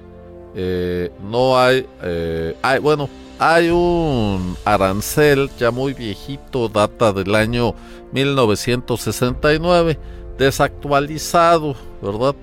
eh, 0.55 1.11
no 1.23 1.57
hay, 1.57 1.85
eh, 2.03 2.55
hay, 2.61 2.79
bueno, 2.79 3.09
hay 3.39 3.69
un 3.69 4.55
arancel 4.65 5.49
ya 5.59 5.71
muy 5.71 5.93
viejito, 5.93 6.69
data 6.69 7.13
del 7.13 7.35
año 7.35 7.75
1969, 8.11 9.97
desactualizado, 10.37 11.75
¿verdad? 12.01 12.35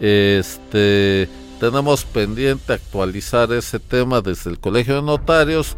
Este, 0.00 1.28
tenemos 1.60 2.04
pendiente 2.04 2.72
actualizar 2.72 3.52
ese 3.52 3.78
tema 3.78 4.20
desde 4.20 4.50
el 4.50 4.58
Colegio 4.60 4.96
de 4.96 5.02
Notarios, 5.02 5.76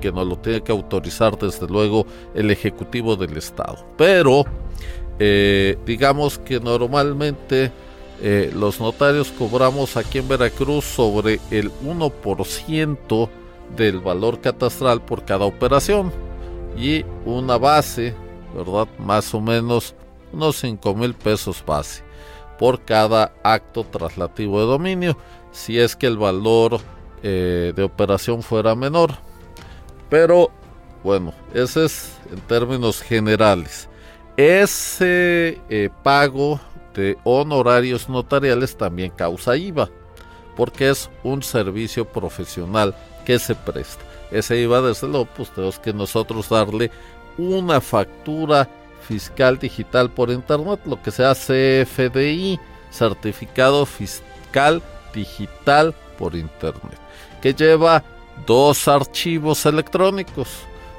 que 0.00 0.10
nos 0.10 0.26
lo 0.26 0.36
tiene 0.36 0.62
que 0.62 0.72
autorizar 0.72 1.38
desde 1.38 1.66
luego 1.66 2.06
el 2.34 2.50
Ejecutivo 2.50 3.16
del 3.16 3.36
Estado. 3.36 3.86
Pero 3.96 4.44
eh, 5.22 5.76
digamos 5.84 6.38
que 6.38 6.60
normalmente 6.60 7.70
eh, 8.22 8.50
los 8.54 8.80
notarios 8.80 9.30
cobramos 9.30 9.98
aquí 9.98 10.16
en 10.16 10.28
Veracruz 10.28 10.86
sobre 10.86 11.40
el 11.50 11.70
1% 11.84 13.28
del 13.76 14.00
valor 14.00 14.40
catastral 14.40 15.02
por 15.02 15.26
cada 15.26 15.44
operación 15.44 16.10
y 16.74 17.04
una 17.26 17.58
base, 17.58 18.14
¿verdad? 18.56 18.88
Más 18.98 19.34
o 19.34 19.42
menos 19.42 19.94
unos 20.32 20.56
5 20.56 20.94
mil 20.94 21.12
pesos 21.12 21.62
base 21.66 22.02
por 22.58 22.82
cada 22.82 23.34
acto 23.42 23.84
traslativo 23.84 24.58
de 24.60 24.66
dominio, 24.66 25.18
si 25.52 25.78
es 25.78 25.96
que 25.96 26.06
el 26.06 26.16
valor 26.16 26.80
eh, 27.22 27.74
de 27.76 27.82
operación 27.82 28.42
fuera 28.42 28.74
menor. 28.74 29.12
Pero 30.08 30.50
bueno, 31.04 31.34
ese 31.52 31.84
es 31.84 32.10
en 32.32 32.40
términos 32.40 33.02
generales. 33.02 33.89
Ese 34.40 35.60
eh, 35.68 35.90
pago 36.02 36.58
de 36.94 37.18
honorarios 37.24 38.08
notariales 38.08 38.74
también 38.74 39.10
causa 39.10 39.54
IVA, 39.54 39.90
porque 40.56 40.88
es 40.88 41.10
un 41.22 41.42
servicio 41.42 42.06
profesional 42.06 42.94
que 43.26 43.38
se 43.38 43.54
presta. 43.54 44.02
Ese 44.30 44.58
IVA, 44.62 44.80
desde 44.80 45.08
luego, 45.08 45.26
pues 45.26 45.50
tenemos 45.50 45.78
que 45.78 45.92
nosotros 45.92 46.48
darle 46.48 46.90
una 47.36 47.82
factura 47.82 48.66
fiscal 49.06 49.58
digital 49.58 50.10
por 50.10 50.30
internet, 50.30 50.80
lo 50.86 51.02
que 51.02 51.10
sea 51.10 51.34
CFDI, 51.34 52.58
certificado 52.90 53.84
fiscal 53.84 54.82
digital 55.12 55.94
por 56.16 56.34
internet, 56.34 56.98
que 57.42 57.52
lleva 57.52 58.02
dos 58.46 58.88
archivos 58.88 59.66
electrónicos, 59.66 60.48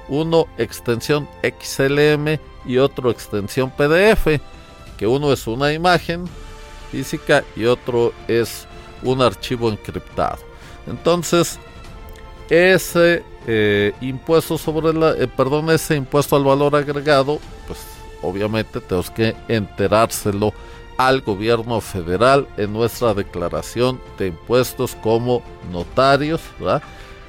uno 0.10 0.48
extensión 0.58 1.28
XLM 1.44 2.40
y 2.66 2.78
otro 2.78 3.10
extensión 3.10 3.72
PDF, 3.72 4.40
que 4.98 5.08
uno 5.08 5.32
es 5.32 5.48
una 5.48 5.74
imagen 5.74 6.26
física 6.92 7.44
y 7.56 7.66
otro 7.66 8.14
es 8.28 8.68
un 9.04 9.22
archivo 9.22 9.70
encriptado. 9.70 10.40
Entonces, 10.88 11.60
ese 12.50 13.24
eh, 13.48 13.94
impuesto 14.02 14.58
sobre 14.58 14.94
la, 14.94 15.12
eh, 15.14 15.28
perdón, 15.28 15.70
ese 15.70 15.96
impuesto 15.96 16.36
al 16.36 16.44
valor 16.44 16.76
agregado, 16.76 17.40
pues 17.68 17.80
obviamente 18.22 18.80
tenemos 18.82 19.10
que 19.10 19.36
enterárselo 19.48 20.54
al 20.98 21.22
gobierno 21.22 21.82
federal 21.82 22.48
en 22.58 22.74
nuestra 22.74 23.14
declaración 23.14 24.00
de 24.20 24.28
impuestos 24.28 24.96
como 25.02 25.42
notarios, 25.72 26.42
¿verdad? 26.60 26.84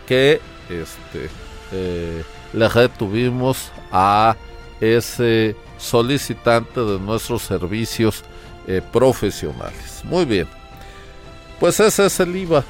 que 0.06 0.40
este, 0.68 1.30
eh, 1.72 2.22
le 2.52 2.68
retuvimos 2.68 3.70
a 3.90 4.36
ese 4.80 5.56
solicitante 5.78 6.80
de 6.80 6.98
nuestros 6.98 7.42
servicios 7.42 8.24
eh, 8.66 8.80
profesionales. 8.92 10.02
Muy 10.04 10.24
bien, 10.24 10.46
pues 11.60 11.80
ese 11.80 12.06
es 12.06 12.20
el 12.20 12.36
IVA. 12.36 12.64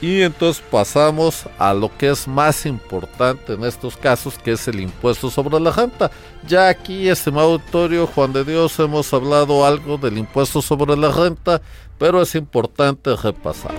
Y 0.00 0.20
entonces 0.20 0.62
pasamos 0.70 1.44
a 1.58 1.72
lo 1.72 1.90
que 1.96 2.10
es 2.10 2.28
más 2.28 2.66
importante 2.66 3.54
en 3.54 3.64
estos 3.64 3.96
casos, 3.96 4.36
que 4.36 4.52
es 4.52 4.68
el 4.68 4.80
impuesto 4.80 5.30
sobre 5.30 5.58
la 5.58 5.70
renta. 5.70 6.10
Ya 6.46 6.68
aquí, 6.68 7.08
estimado 7.08 7.52
auditorio, 7.52 8.06
Juan 8.06 8.32
de 8.34 8.44
Dios, 8.44 8.78
hemos 8.78 9.12
hablado 9.14 9.64
algo 9.64 9.96
del 9.96 10.18
impuesto 10.18 10.60
sobre 10.60 10.96
la 10.96 11.10
renta, 11.10 11.62
pero 11.98 12.20
es 12.20 12.34
importante 12.34 13.16
repasar. 13.16 13.72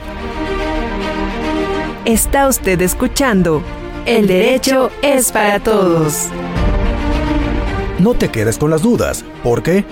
Está 2.06 2.48
usted 2.48 2.82
escuchando 2.82 3.62
El 4.08 4.26
derecho 4.26 4.89
es 5.02 5.32
para 5.34 5.60
todos. 5.60 6.30
No 8.00 8.13
te 8.13 8.30
quedes 8.30 8.58
con 8.58 8.72
las 8.72 8.82
dudas, 8.82 9.26
¿por 9.43 9.62
qué? 9.62 9.84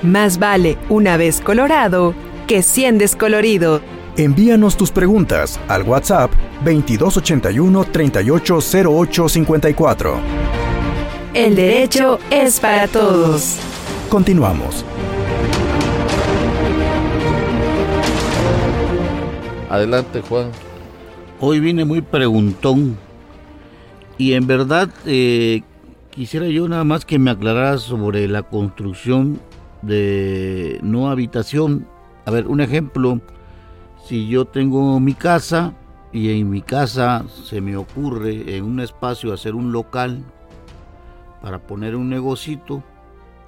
Más 0.00 0.38
vale 0.38 0.78
una 0.88 1.18
vez 1.18 1.42
colorado 1.42 2.14
que 2.46 2.62
cien 2.62 2.96
descolorido. 2.96 3.82
Envíanos 4.16 4.78
tus 4.78 4.90
preguntas 4.90 5.60
al 5.68 5.82
WhatsApp 5.82 6.32
2281 6.64 7.84
380854. 7.84 10.14
El 11.34 11.54
derecho 11.54 12.18
es 12.30 12.58
para 12.60 12.88
todos. 12.88 13.58
Continuamos. 14.08 14.86
Adelante, 19.68 20.22
Juan. 20.22 20.50
Hoy 21.40 21.60
vine 21.60 21.84
muy 21.84 22.00
preguntón 22.00 23.09
y 24.20 24.34
en 24.34 24.46
verdad 24.46 24.90
eh, 25.06 25.62
quisiera 26.10 26.46
yo 26.46 26.68
nada 26.68 26.84
más 26.84 27.06
que 27.06 27.18
me 27.18 27.30
aclararas 27.30 27.80
sobre 27.80 28.28
la 28.28 28.42
construcción 28.42 29.40
de 29.80 30.78
no 30.82 31.08
habitación. 31.10 31.86
A 32.26 32.30
ver, 32.30 32.46
un 32.46 32.60
ejemplo 32.60 33.22
si 34.06 34.28
yo 34.28 34.44
tengo 34.44 35.00
mi 35.00 35.14
casa 35.14 35.72
y 36.12 36.38
en 36.38 36.50
mi 36.50 36.60
casa 36.60 37.24
se 37.44 37.62
me 37.62 37.78
ocurre 37.78 38.58
en 38.58 38.64
un 38.64 38.80
espacio 38.80 39.32
hacer 39.32 39.54
un 39.54 39.72
local 39.72 40.22
para 41.40 41.58
poner 41.58 41.96
un 41.96 42.10
negocito, 42.10 42.82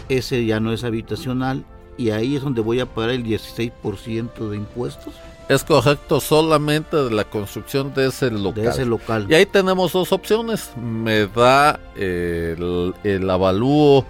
ese 0.08 0.46
ya 0.46 0.58
no 0.58 0.72
es 0.72 0.84
habitacional 0.84 1.66
y 1.98 2.12
ahí 2.12 2.34
es 2.34 2.42
donde 2.42 2.62
voy 2.62 2.80
a 2.80 2.86
pagar 2.86 3.10
el 3.10 3.24
16% 3.24 4.48
de 4.48 4.56
impuestos. 4.56 5.12
Es 5.48 5.64
correcto, 5.64 6.20
solamente 6.20 6.96
de 6.96 7.10
la 7.10 7.24
construcción 7.24 7.92
de 7.94 8.08
ese 8.08 8.30
local. 8.30 8.62
De 8.62 8.70
ese 8.70 8.84
local. 8.84 9.26
Y 9.28 9.34
ahí 9.34 9.46
tenemos 9.46 9.92
dos 9.92 10.12
opciones. 10.12 10.70
Me 10.76 11.26
da 11.26 11.78
el, 11.96 12.94
el 13.04 13.28
avalúo 13.28 14.04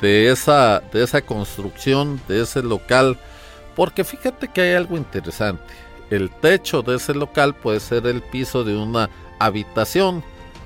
de 0.00 0.30
esa, 0.30 0.80
de 0.92 1.02
esa 1.02 1.22
construcción, 1.22 2.20
de 2.28 2.42
ese 2.42 2.62
local. 2.62 3.18
Porque 3.74 4.04
fíjate 4.04 4.48
que 4.48 4.62
hay 4.62 4.74
algo 4.74 4.96
interesante 4.96 5.62
el 6.10 6.30
techo 6.30 6.82
de 6.82 6.96
ese 6.96 7.14
local 7.14 7.54
puede 7.54 7.80
ser 7.80 8.06
el 8.06 8.22
piso 8.22 8.64
de 8.64 8.76
una 8.76 9.10
habitación. 9.38 10.22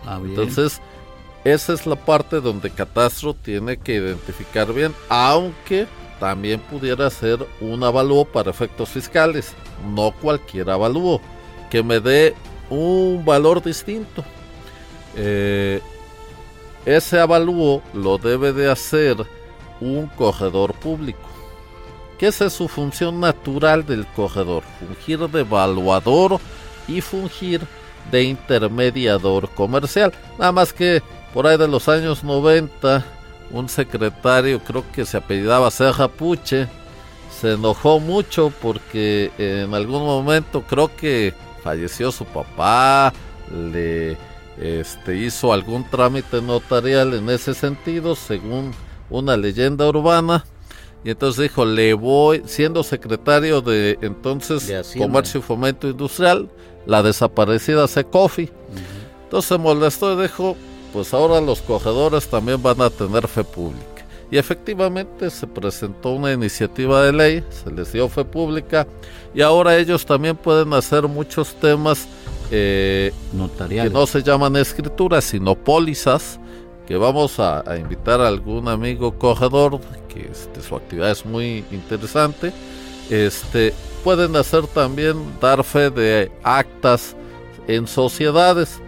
Ah, 0.07 0.21
Entonces, 0.23 0.81
esa 1.45 1.73
es 1.73 1.87
la 1.87 1.97
parte 1.97 2.41
donde 2.41 2.71
Catastro 2.71 3.35
tiene 3.35 3.79
que 3.79 3.95
identificar 3.95 4.73
bien, 4.73 4.95
aunque 5.09 5.87
también 6.21 6.61
pudiera 6.61 7.11
ser 7.11 7.45
un 7.61 7.83
avalúo 7.83 8.25
para 8.25 8.51
efectos 8.51 8.91
fiscales, 8.91 9.55
no 9.95 10.13
cualquier 10.13 10.71
avalúo, 10.71 11.21
que 11.71 11.83
me 11.83 11.99
dé 11.99 12.35
un 12.69 13.25
valor 13.25 13.63
distinto. 13.63 14.23
Eh, 15.17 15.81
ese 16.85 17.19
avalúo 17.19 17.83
lo 17.93 18.19
debe 18.19 18.53
de 18.53 18.71
hacer 18.71 19.17
un 19.81 20.07
corredor 20.07 20.75
público 20.75 21.31
que 22.21 22.27
es 22.27 22.37
su 22.53 22.69
función 22.69 23.19
natural 23.19 23.87
del 23.87 24.07
corredor, 24.09 24.63
fungir 24.79 25.21
de 25.31 25.41
evaluador 25.41 26.39
y 26.87 27.01
fungir 27.01 27.63
de 28.11 28.25
intermediador 28.25 29.49
comercial. 29.49 30.13
Nada 30.39 30.53
más 30.53 30.75
que 30.75 31.03
por 31.33 31.47
ahí 31.47 31.57
de 31.57 31.67
los 31.67 31.89
años 31.89 32.23
90, 32.23 33.03
un 33.51 33.69
secretario, 33.69 34.61
creo 34.61 34.85
que 34.93 35.05
se 35.05 35.17
apellidaba 35.17 35.71
Puche, 36.17 36.69
se 37.41 37.53
enojó 37.53 38.01
mucho 38.01 38.53
porque 38.63 39.31
en 39.39 39.75
algún 39.75 40.05
momento 40.05 40.63
creo 40.63 40.95
que 40.95 41.35
falleció 41.63 42.13
su 42.13 42.25
papá, 42.25 43.13
le 43.53 44.17
este, 44.59 45.17
hizo 45.17 45.53
algún 45.53 45.89
trámite 45.89 46.43
notarial 46.43 47.15
en 47.15 47.29
ese 47.31 47.55
sentido, 47.55 48.15
según 48.15 48.73
una 49.09 49.37
leyenda 49.37 49.89
urbana 49.89 50.45
y 51.03 51.11
entonces 51.11 51.43
dijo, 51.45 51.65
le 51.65 51.95
voy, 51.95 52.43
siendo 52.45 52.83
secretario 52.83 53.63
de 53.63 53.99
entonces 54.03 54.71
Comercio 54.99 55.41
y 55.41 55.43
Fomento 55.43 55.89
Industrial, 55.89 56.49
la 56.87 57.03
desaparecida 57.03 57.89
Secofi. 57.89 58.51
Entonces 59.25 59.49
se 59.49 59.59
molestó 59.59 60.13
y 60.13 60.23
dijo, 60.23 60.57
pues 60.93 61.15
ahora 61.15 61.41
los 61.41 61.61
cogedores 61.61 62.29
también 62.29 62.63
van 62.63 62.81
a 62.81 62.91
tener 62.91 63.27
fe 63.29 63.45
pública. 63.45 63.85
Y 64.31 64.39
efectivamente 64.39 65.29
se 65.31 65.47
presentó 65.47 66.11
una 66.11 66.33
iniciativa 66.33 67.03
de 67.03 67.13
ley, 67.13 67.45
se 67.51 67.71
les 67.71 67.93
dio 67.93 68.09
fe 68.09 68.25
pública 68.25 68.87
y 69.35 69.43
ahora 69.43 69.77
ellos 69.77 70.07
también 70.07 70.37
pueden 70.37 70.73
hacer 70.73 71.09
muchos 71.09 71.55
temas 71.55 72.07
eh, 72.53 73.13
notariales 73.33 73.93
que 73.93 73.99
no 73.99 74.07
se 74.07 74.23
llaman 74.23 74.57
escrituras, 74.57 75.25
sino 75.25 75.57
pólizas 75.57 76.39
que 76.91 76.97
vamos 76.97 77.39
a, 77.39 77.63
invitar 77.79 78.21
a 78.21 78.27
algún 78.27 78.67
amigo 78.67 79.17
cogedor, 79.17 79.81
que 80.09 80.29
este, 80.29 80.61
su 80.61 80.75
actividad 80.75 81.13
es 81.13 81.25
muy 81.25 81.65
interesante. 81.71 82.53
Este, 83.09 83.73
pueden 84.03 84.35
hacer 84.35 84.67
también 84.67 85.15
dar 85.41 85.63
fe 85.63 85.91
de 85.91 86.33
actas 86.43 87.15
en 87.69 87.87
sociedades, 87.87 88.81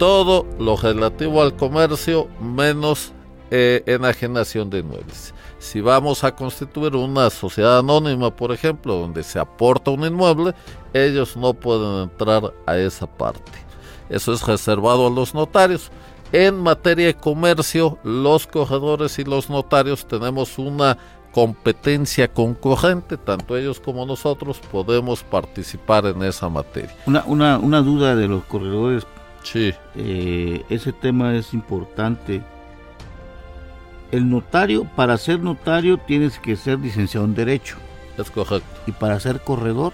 todo 0.00 0.46
lo 0.58 0.78
relativo 0.78 1.42
al 1.42 1.54
comercio 1.54 2.26
menos 2.40 3.12
eh, 3.50 3.82
enajenación 3.84 4.70
de 4.70 4.78
inmuebles. 4.78 5.34
si 5.58 5.82
vamos 5.82 6.24
a 6.24 6.34
constituir 6.34 6.96
una 6.96 7.28
sociedad 7.28 7.80
anónima, 7.80 8.34
por 8.34 8.50
ejemplo, 8.50 8.94
donde 8.94 9.22
se 9.22 9.38
aporta 9.38 9.90
un 9.90 10.02
inmueble, 10.06 10.54
ellos 10.94 11.36
no 11.36 11.52
pueden 11.52 12.04
entrar 12.04 12.50
a 12.64 12.78
esa 12.78 13.06
parte. 13.06 13.52
Eso 14.08 14.32
es 14.32 14.46
reservado 14.46 15.06
a 15.06 15.10
los 15.10 15.34
notarios. 15.34 15.90
En 16.32 16.58
materia 16.58 17.08
de 17.08 17.14
comercio, 17.14 17.98
los 18.02 18.46
corredores 18.46 19.18
y 19.18 19.24
los 19.24 19.50
notarios 19.50 20.06
tenemos 20.06 20.58
una 20.58 20.96
competencia 21.32 22.26
concurrente, 22.32 23.18
tanto 23.18 23.54
ellos 23.54 23.80
como 23.80 24.06
nosotros 24.06 24.60
podemos 24.72 25.22
participar 25.22 26.06
en 26.06 26.22
esa 26.22 26.48
materia. 26.48 26.96
Una, 27.04 27.58
una, 27.58 27.82
duda 27.82 28.16
de 28.16 28.28
los 28.28 28.44
corredores. 28.44 29.06
Sí. 29.42 29.72
Eh, 29.96 30.64
ese 30.68 30.92
tema 30.92 31.34
es 31.34 31.54
importante. 31.54 32.42
El 34.10 34.28
notario, 34.28 34.84
para 34.96 35.16
ser 35.18 35.40
notario 35.40 35.98
tienes 35.98 36.38
que 36.38 36.56
ser 36.56 36.78
licenciado 36.78 37.26
en 37.26 37.34
Derecho. 37.34 37.76
Es 38.18 38.30
correcto. 38.30 38.68
¿Y 38.86 38.92
para 38.92 39.18
ser 39.20 39.40
corredor? 39.40 39.92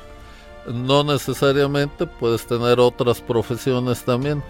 No 0.67 1.05
necesariamente, 1.05 2.07
puedes 2.07 2.47
tener 2.47 2.81
otras 2.81 3.21
profesiones 3.21 4.05
también. 4.05 4.43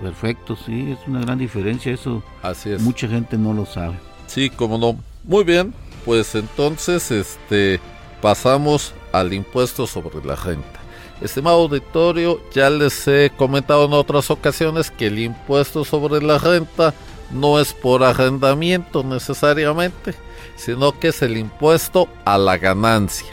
Perfecto, 0.00 0.56
sí, 0.56 0.92
es 0.92 1.08
una 1.08 1.20
gran 1.20 1.38
diferencia 1.38 1.92
eso. 1.92 2.22
Así 2.42 2.70
es. 2.70 2.80
Mucha 2.82 3.08
gente 3.08 3.36
no 3.36 3.52
lo 3.52 3.66
sabe. 3.66 3.96
Sí, 4.26 4.48
como 4.50 4.78
no. 4.78 4.96
Muy 5.24 5.44
bien, 5.44 5.74
pues 6.04 6.34
entonces 6.34 7.10
este 7.10 7.80
pasamos 8.22 8.94
al 9.12 9.32
impuesto 9.32 9.86
sobre 9.86 10.24
la 10.24 10.36
renta. 10.36 10.77
Estimado 11.20 11.62
auditorio, 11.62 12.40
ya 12.52 12.70
les 12.70 13.08
he 13.08 13.30
comentado 13.36 13.86
en 13.86 13.92
otras 13.92 14.30
ocasiones 14.30 14.90
que 14.90 15.08
el 15.08 15.18
impuesto 15.18 15.84
sobre 15.84 16.22
la 16.22 16.38
renta 16.38 16.94
no 17.32 17.58
es 17.58 17.74
por 17.74 18.04
arrendamiento 18.04 19.02
necesariamente, 19.02 20.14
sino 20.56 20.98
que 20.98 21.08
es 21.08 21.20
el 21.22 21.36
impuesto 21.36 22.08
a 22.24 22.38
la 22.38 22.56
ganancia. 22.56 23.26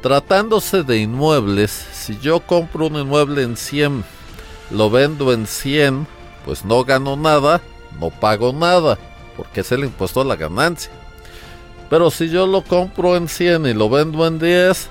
Tratándose 0.00 0.82
de 0.82 0.98
inmuebles, 0.98 1.70
si 1.70 2.18
yo 2.18 2.40
compro 2.40 2.88
un 2.88 2.96
inmueble 2.96 3.42
en 3.44 3.56
100, 3.56 4.04
lo 4.72 4.90
vendo 4.90 5.32
en 5.32 5.46
100, 5.46 6.08
pues 6.44 6.64
no 6.64 6.82
gano 6.82 7.16
nada, 7.16 7.60
no 8.00 8.10
pago 8.10 8.52
nada, 8.52 8.98
porque 9.36 9.60
es 9.60 9.70
el 9.70 9.84
impuesto 9.84 10.22
a 10.22 10.24
la 10.24 10.34
ganancia. 10.34 10.90
Pero 11.88 12.10
si 12.10 12.28
yo 12.28 12.48
lo 12.48 12.64
compro 12.64 13.16
en 13.16 13.28
100 13.28 13.66
y 13.66 13.74
lo 13.74 13.88
vendo 13.88 14.26
en 14.26 14.40
10, 14.40 14.88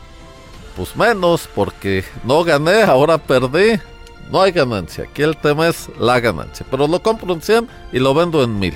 pues 0.76 0.96
menos, 0.96 1.48
porque 1.54 2.04
no 2.24 2.44
gané, 2.44 2.84
ahora 2.84 3.18
perdí. 3.18 3.80
No 4.32 4.42
hay 4.42 4.52
ganancia. 4.52 5.04
Aquí 5.04 5.24
el 5.24 5.36
tema 5.36 5.68
es 5.68 5.90
la 6.00 6.20
ganancia. 6.20 6.66
Pero 6.72 6.88
lo 6.88 7.02
compro 7.02 7.34
en 7.34 7.42
100 7.42 7.68
y 7.92 8.00
lo 8.00 8.14
vendo 8.14 8.44
en 8.44 8.58
1000. 8.58 8.74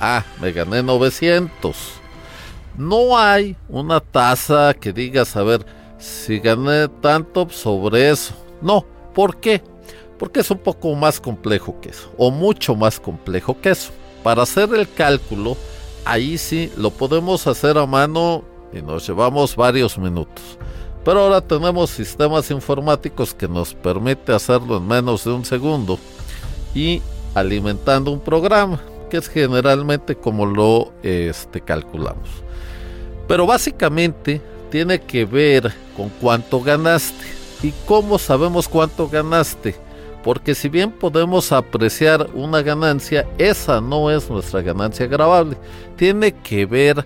Ah, 0.00 0.24
me 0.40 0.52
gané 0.52 0.82
900. 0.82 1.76
No 2.76 3.18
hay 3.18 3.56
una 3.68 4.00
tasa 4.00 4.74
que 4.74 4.92
digas, 4.92 5.34
a 5.36 5.42
ver, 5.42 5.64
si 5.98 6.38
gané 6.38 6.88
tanto 7.00 7.48
sobre 7.50 8.10
eso. 8.10 8.34
No, 8.62 8.84
¿por 9.14 9.38
qué? 9.38 9.62
Porque 10.18 10.40
es 10.40 10.50
un 10.50 10.58
poco 10.58 10.94
más 10.94 11.20
complejo 11.20 11.80
que 11.80 11.90
eso, 11.90 12.12
o 12.16 12.30
mucho 12.30 12.74
más 12.74 13.00
complejo 13.00 13.60
que 13.60 13.70
eso. 13.70 13.90
Para 14.22 14.42
hacer 14.42 14.72
el 14.74 14.92
cálculo, 14.92 15.56
ahí 16.04 16.38
sí 16.38 16.72
lo 16.76 16.90
podemos 16.90 17.46
hacer 17.46 17.78
a 17.78 17.86
mano 17.86 18.44
y 18.72 18.82
nos 18.82 19.06
llevamos 19.06 19.56
varios 19.56 19.98
minutos. 19.98 20.58
Pero 21.08 21.20
ahora 21.20 21.40
tenemos 21.40 21.88
sistemas 21.88 22.50
informáticos 22.50 23.32
que 23.32 23.48
nos 23.48 23.72
permite 23.72 24.30
hacerlo 24.30 24.76
en 24.76 24.86
menos 24.86 25.24
de 25.24 25.30
un 25.30 25.42
segundo 25.42 25.98
y 26.74 27.00
alimentando 27.34 28.10
un 28.10 28.20
programa, 28.20 28.78
que 29.08 29.16
es 29.16 29.26
generalmente 29.26 30.14
como 30.14 30.44
lo 30.44 30.92
este, 31.02 31.62
calculamos. 31.62 32.28
Pero 33.26 33.46
básicamente 33.46 34.42
tiene 34.70 35.00
que 35.00 35.24
ver 35.24 35.72
con 35.96 36.10
cuánto 36.20 36.60
ganaste. 36.60 37.24
¿Y 37.62 37.72
cómo 37.86 38.18
sabemos 38.18 38.68
cuánto 38.68 39.08
ganaste? 39.08 39.76
Porque 40.22 40.54
si 40.54 40.68
bien 40.68 40.90
podemos 40.90 41.52
apreciar 41.52 42.28
una 42.34 42.60
ganancia, 42.60 43.26
esa 43.38 43.80
no 43.80 44.10
es 44.10 44.28
nuestra 44.28 44.60
ganancia 44.60 45.06
grabable. 45.06 45.56
Tiene 45.96 46.32
que 46.32 46.66
ver 46.66 47.02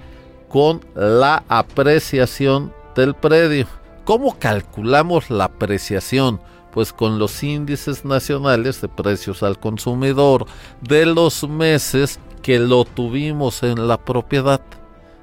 con 0.48 0.80
la 0.96 1.44
apreciación 1.46 2.72
del 2.96 3.14
predio. 3.14 3.68
¿Cómo 4.04 4.38
calculamos 4.38 5.30
la 5.30 5.44
apreciación? 5.44 6.40
Pues 6.72 6.92
con 6.92 7.18
los 7.18 7.42
índices 7.42 8.04
nacionales 8.04 8.80
de 8.80 8.88
precios 8.88 9.42
al 9.42 9.60
consumidor 9.60 10.46
de 10.80 11.06
los 11.06 11.48
meses 11.48 12.18
que 12.42 12.58
lo 12.58 12.84
tuvimos 12.84 13.62
en 13.62 13.86
la 13.86 13.98
propiedad. 13.98 14.60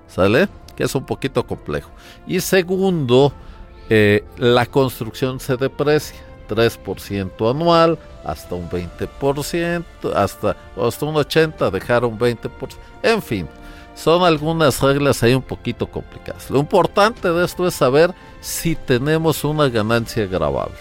¿Sale? 0.07 0.47
Que 0.75 0.83
es 0.83 0.95
un 0.95 1.05
poquito 1.05 1.45
complejo. 1.45 1.91
Y 2.25 2.39
segundo, 2.39 3.33
eh, 3.89 4.23
la 4.37 4.65
construcción 4.65 5.39
se 5.39 5.57
deprecia. 5.57 6.19
3% 6.49 7.51
anual, 7.51 7.99
hasta 8.23 8.55
un 8.55 8.69
20%, 8.69 9.83
hasta, 10.15 10.57
hasta 10.75 11.05
un 11.05 11.15
80%, 11.15 11.69
dejar 11.69 12.03
un 12.05 12.17
20%. 12.17 12.49
En 13.03 13.21
fin, 13.21 13.47
son 14.01 14.23
algunas 14.23 14.81
reglas 14.81 15.21
ahí 15.23 15.33
un 15.33 15.41
poquito 15.41 15.85
complicadas. 15.85 16.49
Lo 16.49 16.59
importante 16.59 17.29
de 17.29 17.43
esto 17.43 17.67
es 17.67 17.73
saber 17.73 18.13
si 18.39 18.75
tenemos 18.75 19.43
una 19.43 19.67
ganancia 19.67 20.25
grabable. 20.25 20.77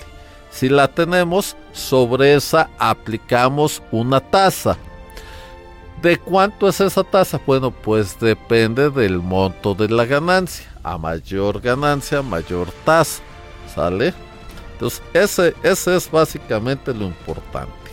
Si 0.51 0.69
la 0.69 0.87
tenemos, 0.87 1.57
sobre 1.73 2.35
esa 2.35 2.71
aplicamos 2.79 3.83
una 3.91 4.21
tasa. 4.21 4.77
¿De 6.01 6.17
cuánto 6.17 6.69
es 6.69 6.81
esa 6.81 7.03
tasa? 7.03 7.41
Bueno, 7.45 7.73
pues 7.73 8.19
depende 8.21 8.89
del 8.89 9.19
monto 9.19 9.75
de 9.75 9.89
la 9.89 10.05
ganancia. 10.05 10.67
A 10.85 10.97
mayor 10.97 11.61
ganancia, 11.61 12.23
mayor 12.23 12.71
tasa. 12.85 13.21
¿Sale? 13.75 14.15
Entonces, 14.75 15.03
ese, 15.13 15.55
ese 15.65 15.97
es 15.97 16.09
básicamente 16.09 16.95
lo 16.95 17.07
importante. 17.07 17.88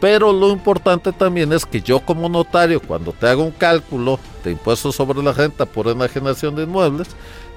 Pero 0.00 0.32
lo 0.32 0.50
importante 0.50 1.12
también 1.12 1.52
es 1.52 1.64
que 1.64 1.80
yo 1.80 2.00
como 2.00 2.28
notario, 2.28 2.80
cuando 2.80 3.12
te 3.12 3.26
hago 3.28 3.44
un 3.44 3.50
cálculo 3.50 4.18
de 4.44 4.52
impuestos 4.52 4.94
sobre 4.94 5.22
la 5.22 5.32
renta 5.32 5.64
por 5.64 5.88
enajenación 5.88 6.54
de 6.54 6.64
inmuebles, 6.64 7.08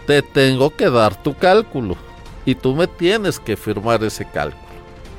te 0.08 0.22
tengo 0.22 0.70
que 0.76 0.90
dar 0.90 1.22
tu 1.22 1.36
cálculo. 1.36 1.96
Y 2.46 2.56
tú 2.56 2.76
me 2.76 2.88
tienes 2.88 3.40
que 3.40 3.58
firmar 3.58 4.04
ese 4.04 4.26
cálculo. 4.26 4.64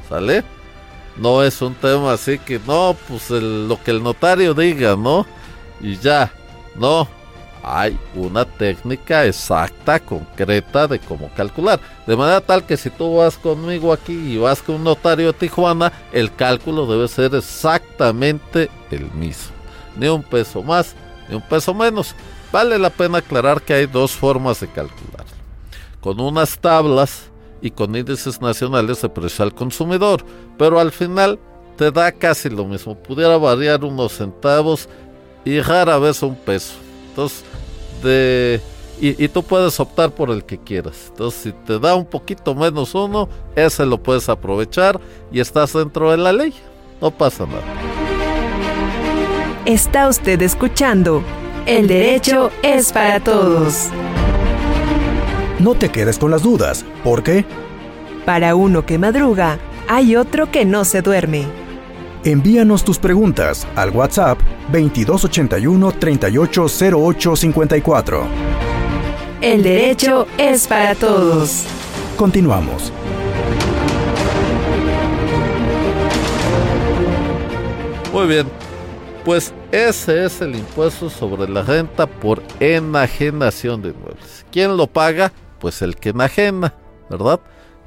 ¿Sale? 0.09 0.43
No 1.17 1.43
es 1.43 1.61
un 1.61 1.75
tema 1.75 2.13
así 2.15 2.39
que 2.39 2.59
no, 2.67 2.97
pues 3.07 3.31
lo 3.31 3.81
que 3.83 3.91
el 3.91 4.03
notario 4.03 4.55
diga, 4.55 4.97
¿no? 4.97 5.27
Y 5.81 5.97
ya, 5.97 6.33
no, 6.77 7.07
hay 7.63 7.99
una 8.15 8.45
técnica 8.45 9.27
exacta, 9.27 10.01
concreta 10.01 10.87
de 10.87 10.99
cómo 10.99 11.31
calcular. 11.37 11.81
De 12.07 12.17
manera 12.17 12.41
tal 12.41 12.65
que 12.65 12.77
si 12.77 12.91
tú 12.91 13.17
vas 13.17 13.37
conmigo 13.37 13.93
aquí 13.93 14.35
y 14.35 14.39
vas 14.39 14.63
con 14.63 14.77
un 14.77 14.85
notario 14.85 15.27
de 15.27 15.39
Tijuana, 15.39 15.93
el 16.13 16.35
cálculo 16.35 16.87
debe 16.87 17.09
ser 17.09 17.35
exactamente 17.35 18.71
el 18.91 19.11
mismo. 19.13 19.53
Ni 19.97 20.09
un 20.09 20.23
peso 20.23 20.63
más, 20.63 20.95
ni 21.29 21.37
un 21.37 21.43
peso 21.43 21.75
menos. 21.75 22.15
Vale 22.53 22.79
la 22.79 22.91
pena 22.91 23.19
aclarar 23.19 23.63
que 23.63 23.75
hay 23.75 23.87
dos 23.87 24.13
formas 24.13 24.61
de 24.61 24.69
calcular. 24.69 25.27
Con 26.01 26.21
unas 26.21 26.59
tablas 26.59 27.31
y 27.63 27.71
con 27.71 27.95
índices 27.95 28.41
nacionales 28.41 29.03
de 29.03 29.09
precio 29.09 29.45
al 29.45 29.55
consumidor. 29.55 30.25
Pero 30.59 30.81
al 30.81 30.91
final 30.91 31.39
te 31.77 31.91
da 31.91 32.11
casi 32.11 32.49
lo 32.49 32.65
mismo. 32.65 32.97
Pudiera 32.97 33.37
variar 33.37 33.85
unos 33.85 34.13
centavos 34.13 34.89
y 35.45 35.61
rara 35.61 35.99
vez 35.99 36.23
un 36.23 36.35
peso. 36.35 36.75
Entonces, 37.11 37.45
de, 38.03 38.61
y, 39.01 39.29
tú 39.29 39.43
puedes 39.43 39.81
optar 39.81 40.11
por 40.11 40.31
el 40.31 40.45
que 40.45 40.59
quieras. 40.59 41.07
Entonces, 41.09 41.41
si 41.43 41.53
te 41.53 41.79
da 41.79 41.95
un 41.95 42.05
poquito 42.05 42.55
menos 42.55 42.95
uno, 42.95 43.29
ese 43.57 43.87
lo 43.87 44.03
puedes 44.03 44.29
aprovechar 44.29 45.01
y 45.33 45.41
estás 45.41 45.73
dentro 45.73 46.11
de 46.11 46.19
la 46.19 46.33
ley. 46.33 46.53
No 47.01 47.11
pasa 47.11 47.47
nada. 47.47 47.63
Está 49.65 50.09
usted 50.09 50.43
escuchando. 50.43 51.23
El 51.65 51.89
derecho 51.89 52.51
es 52.63 52.93
para 52.93 53.21
todos. 53.21 53.89
No 55.59 55.75
te 55.75 55.91
quedes 55.91 56.19
con 56.19 56.31
las 56.31 56.43
dudas, 56.43 56.85
¿por 57.05 57.23
qué? 57.23 57.45
Para 58.25 58.55
uno 58.55 58.85
que 58.85 58.99
madruga, 58.99 59.59
hay 59.89 60.17
otro 60.17 60.51
que 60.51 60.65
no 60.65 60.85
se 60.85 61.03
duerme. 61.03 61.47
Envíanos 62.23 62.85
tus 62.85 62.99
preguntas 62.99 63.67
al 63.77 63.97
WhatsApp 63.97 64.39
2281 64.71 65.93
380854. 65.93 68.25
El 69.41 69.63
derecho 69.63 70.27
es 70.37 70.69
para 70.69 70.95
todos. 70.95 71.65
Continuamos. 72.19 72.93
Muy 78.13 78.27
bien, 78.27 78.47
pues 79.25 79.55
ese 79.73 80.27
es 80.27 80.43
el 80.43 80.57
impuesto 80.57 81.09
sobre 81.09 81.49
la 81.49 81.63
renta 81.63 82.07
por 82.07 82.43
enajenación 82.59 83.81
de 83.81 83.89
inmuebles. 83.91 84.45
¿Quién 84.53 84.77
lo 84.77 84.87
paga? 84.87 85.33
Pues 85.59 85.81
el 85.81 85.97
que 85.97 86.11
enajena, 86.11 86.75
¿verdad? 87.09 87.41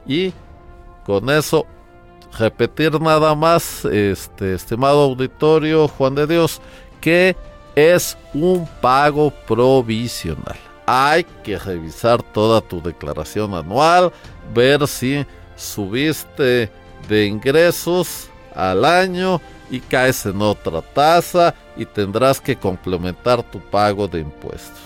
Y 0.08 0.34
con 1.06 1.30
eso 1.30 1.68
repetir 2.38 3.00
nada 3.00 3.36
más, 3.36 3.86
este 3.86 4.56
estimado 4.56 5.02
auditorio 5.02 5.88
Juan 5.88 6.16
de 6.16 6.28
Dios, 6.28 6.62
que 7.02 7.36
es 7.76 8.18
un 8.34 8.68
pago 8.82 9.32
provisional. 9.48 10.58
Hay 10.86 11.24
que 11.44 11.58
revisar 11.58 12.22
toda 12.22 12.62
tu 12.62 12.82
declaración 12.82 13.54
anual, 13.54 14.12
ver 14.54 14.88
si 14.88 15.26
subiste 15.56 16.70
de 17.08 17.26
ingresos 17.26 18.30
al 18.56 18.86
año 18.86 19.42
y 19.70 19.80
caes 19.80 20.26
en 20.26 20.42
otra 20.42 20.82
tasa 20.82 21.56
y 21.76 21.86
tendrás 21.86 22.40
que 22.40 22.56
complementar 22.56 23.44
tu 23.44 23.60
pago 23.60 24.08
de 24.08 24.20
impuestos. 24.20 24.80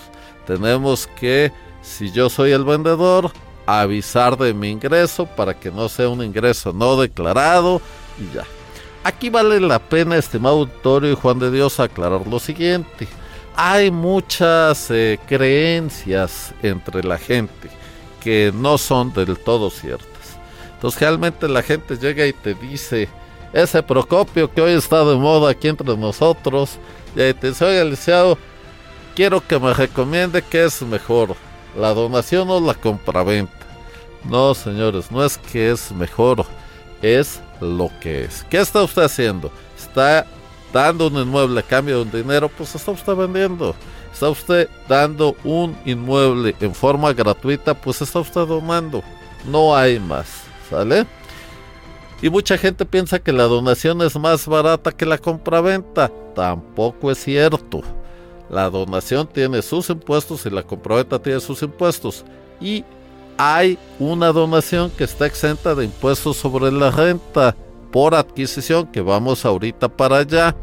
Tenemos 0.46 1.06
que, 1.06 1.52
si 1.82 2.10
yo 2.10 2.30
soy 2.30 2.52
el 2.52 2.64
vendedor, 2.64 3.30
avisar 3.68 4.38
de 4.38 4.54
mi 4.54 4.70
ingreso 4.70 5.26
para 5.26 5.52
que 5.52 5.70
no 5.70 5.90
sea 5.90 6.08
un 6.08 6.24
ingreso 6.24 6.72
no 6.72 6.98
declarado 6.98 7.82
y 8.18 8.34
ya. 8.34 8.44
Aquí 9.04 9.28
vale 9.28 9.60
la 9.60 9.78
pena, 9.78 10.16
estimado 10.16 10.60
auditorio 10.60 11.12
y 11.12 11.14
Juan 11.14 11.38
de 11.38 11.50
Dios, 11.50 11.78
aclarar 11.78 12.26
lo 12.26 12.38
siguiente. 12.38 13.06
Hay 13.54 13.90
muchas 13.90 14.90
eh, 14.90 15.18
creencias 15.26 16.54
entre 16.62 17.02
la 17.04 17.18
gente 17.18 17.68
que 18.22 18.52
no 18.54 18.78
son 18.78 19.12
del 19.12 19.38
todo 19.38 19.68
ciertas. 19.70 20.08
Entonces 20.74 21.00
realmente 21.00 21.46
la 21.46 21.62
gente 21.62 21.96
llega 21.96 22.26
y 22.26 22.32
te 22.32 22.54
dice, 22.54 23.08
ese 23.52 23.82
Procopio 23.82 24.52
que 24.52 24.62
hoy 24.62 24.72
está 24.72 25.04
de 25.04 25.16
moda 25.16 25.50
aquí 25.50 25.68
entre 25.68 25.96
nosotros, 25.96 26.78
y 27.14 27.34
te 27.34 27.48
dice, 27.48 27.64
oye, 27.64 27.84
licenciado, 27.84 28.38
quiero 29.14 29.46
que 29.46 29.58
me 29.58 29.74
recomiende 29.74 30.42
qué 30.42 30.64
es 30.64 30.80
mejor, 30.82 31.34
la 31.76 31.92
donación 31.92 32.48
o 32.50 32.60
la 32.60 32.74
compraventa. 32.74 33.57
No, 34.24 34.54
señores, 34.54 35.10
no 35.10 35.24
es 35.24 35.38
que 35.38 35.70
es 35.70 35.92
mejor, 35.92 36.44
es 37.02 37.40
lo 37.60 37.90
que 38.00 38.24
es. 38.24 38.44
¿Qué 38.50 38.58
está 38.58 38.82
usted 38.82 39.02
haciendo? 39.02 39.50
Está 39.76 40.26
dando 40.72 41.06
un 41.06 41.16
inmueble 41.16 41.60
a 41.60 41.62
cambio 41.62 41.96
de 41.96 42.02
un 42.02 42.10
dinero, 42.10 42.48
pues 42.48 42.74
está 42.74 42.90
usted 42.90 43.14
vendiendo. 43.14 43.74
Está 44.12 44.30
usted 44.30 44.68
dando 44.88 45.36
un 45.44 45.76
inmueble 45.84 46.54
en 46.60 46.74
forma 46.74 47.12
gratuita, 47.12 47.74
pues 47.74 48.02
está 48.02 48.18
usted 48.18 48.46
donando. 48.46 49.02
No 49.46 49.76
hay 49.76 50.00
más, 50.00 50.26
¿sale? 50.68 51.06
Y 52.20 52.28
mucha 52.28 52.58
gente 52.58 52.84
piensa 52.84 53.20
que 53.20 53.32
la 53.32 53.44
donación 53.44 54.02
es 54.02 54.18
más 54.18 54.46
barata 54.46 54.90
que 54.90 55.06
la 55.06 55.18
compraventa. 55.18 56.10
Tampoco 56.34 57.10
es 57.12 57.18
cierto. 57.18 57.82
La 58.50 58.68
donación 58.70 59.28
tiene 59.28 59.62
sus 59.62 59.88
impuestos 59.90 60.44
y 60.46 60.50
la 60.50 60.62
compraventa 60.62 61.20
tiene 61.20 61.40
sus 61.40 61.62
impuestos. 61.62 62.24
Y 62.60 62.84
hay 63.38 63.78
una 64.00 64.32
donación 64.32 64.90
que 64.90 65.04
está 65.04 65.24
exenta 65.24 65.76
de 65.76 65.84
impuestos 65.84 66.36
sobre 66.36 66.72
la 66.72 66.90
renta 66.90 67.54
por 67.92 68.14
adquisición, 68.14 68.88
que 68.88 69.00
vamos 69.00 69.44
ahorita 69.44 69.88
para 69.88 70.18
allá, 70.18 70.56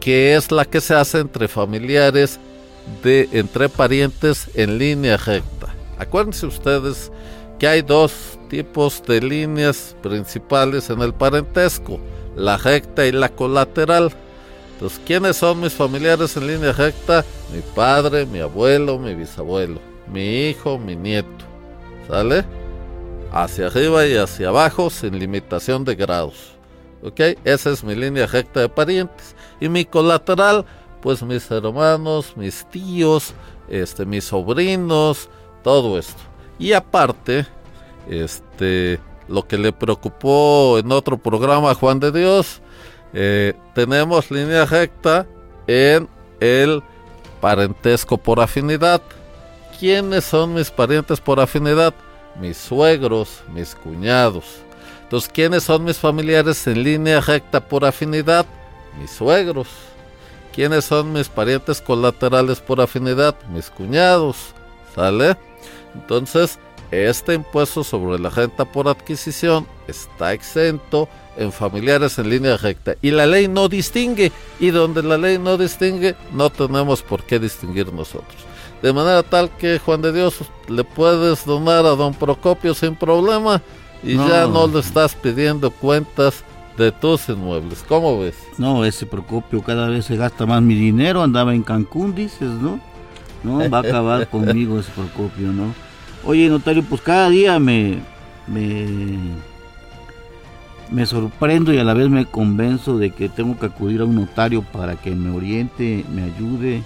que 0.00 0.34
es 0.34 0.50
la 0.50 0.64
que 0.64 0.80
se 0.80 0.94
hace 0.94 1.20
entre 1.20 1.46
familiares, 1.46 2.40
de, 3.04 3.28
entre 3.32 3.68
parientes 3.68 4.50
en 4.54 4.76
línea 4.76 5.16
recta. 5.16 5.72
Acuérdense 5.96 6.46
ustedes 6.46 7.12
que 7.60 7.68
hay 7.68 7.82
dos 7.82 8.12
tipos 8.50 9.00
de 9.06 9.20
líneas 9.20 9.94
principales 10.02 10.90
en 10.90 11.00
el 11.00 11.14
parentesco, 11.14 12.00
la 12.34 12.56
recta 12.56 13.06
y 13.06 13.12
la 13.12 13.28
colateral. 13.28 14.12
Entonces, 14.72 15.00
¿quiénes 15.06 15.36
son 15.36 15.60
mis 15.60 15.72
familiares 15.72 16.36
en 16.36 16.48
línea 16.48 16.72
recta? 16.72 17.24
Mi 17.54 17.60
padre, 17.76 18.26
mi 18.26 18.40
abuelo, 18.40 18.98
mi 18.98 19.14
bisabuelo 19.14 19.91
mi 20.08 20.48
hijo, 20.48 20.78
mi 20.78 20.96
nieto. 20.96 21.44
¿Sale? 22.08 22.44
Hacia 23.32 23.66
arriba 23.66 24.06
y 24.06 24.16
hacia 24.16 24.48
abajo 24.48 24.90
sin 24.90 25.18
limitación 25.18 25.84
de 25.84 25.94
grados. 25.94 26.52
¿Ok? 27.02 27.20
Esa 27.44 27.70
es 27.70 27.82
mi 27.82 27.94
línea 27.94 28.26
recta 28.26 28.60
de 28.60 28.68
parientes. 28.68 29.34
Y 29.60 29.68
mi 29.68 29.84
colateral, 29.84 30.64
pues 31.00 31.22
mis 31.22 31.50
hermanos, 31.50 32.36
mis 32.36 32.64
tíos, 32.70 33.34
este, 33.68 34.04
mis 34.04 34.24
sobrinos, 34.24 35.28
todo 35.62 35.98
esto. 35.98 36.22
Y 36.58 36.72
aparte, 36.72 37.46
este, 38.08 39.00
lo 39.28 39.46
que 39.46 39.58
le 39.58 39.72
preocupó 39.72 40.78
en 40.78 40.92
otro 40.92 41.18
programa 41.18 41.70
a 41.70 41.74
Juan 41.74 41.98
de 42.00 42.12
Dios, 42.12 42.60
eh, 43.14 43.54
tenemos 43.74 44.30
línea 44.30 44.64
recta 44.64 45.26
en 45.66 46.08
el 46.40 46.82
parentesco 47.40 48.16
por 48.16 48.40
afinidad. 48.40 49.02
¿Quiénes 49.82 50.22
son 50.22 50.54
mis 50.54 50.70
parientes 50.70 51.18
por 51.18 51.40
afinidad? 51.40 51.92
Mis 52.40 52.56
suegros, 52.56 53.42
mis 53.52 53.74
cuñados. 53.74 54.44
Entonces, 55.02 55.28
¿quiénes 55.34 55.64
son 55.64 55.82
mis 55.82 55.96
familiares 55.96 56.64
en 56.68 56.84
línea 56.84 57.20
recta 57.20 57.58
por 57.58 57.84
afinidad? 57.84 58.46
Mis 59.00 59.10
suegros. 59.10 59.66
¿Quiénes 60.54 60.84
son 60.84 61.12
mis 61.12 61.28
parientes 61.28 61.80
colaterales 61.80 62.60
por 62.60 62.80
afinidad? 62.80 63.34
Mis 63.52 63.70
cuñados. 63.70 64.54
¿Sale? 64.94 65.36
Entonces, 65.94 66.60
este 66.92 67.34
impuesto 67.34 67.82
sobre 67.82 68.20
la 68.20 68.30
renta 68.30 68.64
por 68.64 68.86
adquisición 68.86 69.66
está 69.88 70.32
exento 70.32 71.08
en 71.36 71.50
familiares 71.50 72.20
en 72.20 72.30
línea 72.30 72.56
recta. 72.56 72.94
Y 73.02 73.10
la 73.10 73.26
ley 73.26 73.48
no 73.48 73.68
distingue. 73.68 74.30
Y 74.60 74.70
donde 74.70 75.02
la 75.02 75.18
ley 75.18 75.38
no 75.38 75.58
distingue, 75.58 76.14
no 76.30 76.50
tenemos 76.50 77.02
por 77.02 77.24
qué 77.24 77.40
distinguir 77.40 77.92
nosotros 77.92 78.51
de 78.82 78.92
manera 78.92 79.22
tal 79.22 79.48
que 79.48 79.78
Juan 79.78 80.02
de 80.02 80.12
Dios 80.12 80.40
le 80.68 80.82
puedes 80.82 81.46
donar 81.46 81.86
a 81.86 81.90
don 81.90 82.12
Procopio 82.12 82.74
sin 82.74 82.96
problema 82.96 83.62
y 84.02 84.16
ya 84.16 84.48
no 84.48 84.66
le 84.66 84.80
estás 84.80 85.14
pidiendo 85.14 85.70
cuentas 85.70 86.42
de 86.76 86.90
tus 86.90 87.28
inmuebles. 87.28 87.84
¿Cómo 87.88 88.18
ves? 88.18 88.36
No, 88.58 88.84
ese 88.84 89.06
Procopio 89.06 89.62
cada 89.62 89.88
vez 89.88 90.06
se 90.06 90.16
gasta 90.16 90.46
más 90.46 90.60
mi 90.62 90.74
dinero, 90.74 91.22
andaba 91.22 91.54
en 91.54 91.62
Cancún, 91.62 92.14
dices, 92.14 92.50
¿no? 92.50 92.80
No, 93.44 93.70
va 93.70 93.78
a 93.78 93.80
acabar 93.82 94.28
conmigo 94.30 94.80
ese 94.80 94.90
Procopio, 94.90 95.52
¿no? 95.52 95.72
Oye, 96.24 96.48
notario, 96.48 96.82
pues 96.82 97.00
cada 97.02 97.28
día 97.28 97.60
me, 97.60 98.00
me, 98.48 98.86
me 100.90 101.06
sorprendo 101.06 101.72
y 101.72 101.78
a 101.78 101.84
la 101.84 101.94
vez 101.94 102.08
me 102.08 102.26
convenzo 102.26 102.98
de 102.98 103.10
que 103.10 103.28
tengo 103.28 103.58
que 103.58 103.66
acudir 103.66 104.00
a 104.00 104.04
un 104.04 104.16
notario 104.16 104.62
para 104.62 104.96
que 104.96 105.12
me 105.12 105.30
oriente, 105.30 106.04
me 106.12 106.24
ayude 106.24 106.82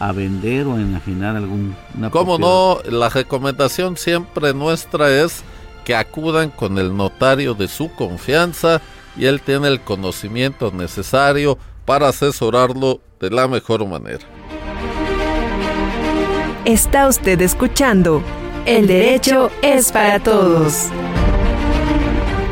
a 0.00 0.12
vender 0.12 0.66
o 0.66 0.74
a 0.74 0.80
enajenar 0.80 1.36
algún 1.36 1.74
¿Cómo 2.10 2.38
no? 2.38 2.78
La 2.90 3.08
recomendación 3.08 3.96
siempre 3.96 4.54
nuestra 4.54 5.10
es 5.10 5.42
que 5.84 5.94
acudan 5.94 6.50
con 6.50 6.78
el 6.78 6.96
notario 6.96 7.54
de 7.54 7.68
su 7.68 7.90
confianza 7.92 8.80
y 9.16 9.26
él 9.26 9.40
tiene 9.40 9.68
el 9.68 9.80
conocimiento 9.80 10.70
necesario 10.70 11.58
para 11.84 12.08
asesorarlo 12.08 13.00
de 13.20 13.30
la 13.30 13.48
mejor 13.48 13.86
manera. 13.86 14.24
Está 16.64 17.08
usted 17.08 17.40
escuchando 17.40 18.22
El 18.66 18.86
derecho 18.86 19.50
es 19.62 19.90
para 19.90 20.20
todos. 20.20 20.88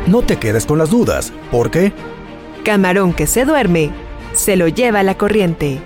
No 0.07 0.22
te 0.22 0.38
quedes 0.38 0.64
con 0.64 0.78
las 0.78 0.90
dudas, 0.90 1.32
¿por 1.51 1.70
qué? 1.70 1.92
Camarón 2.64 3.12
que 3.12 3.26
se 3.26 3.44
duerme, 3.44 3.90
se 4.32 4.57
lo 4.57 4.68
lleva 4.68 5.03
la 5.03 5.18
corriente. 5.18 5.80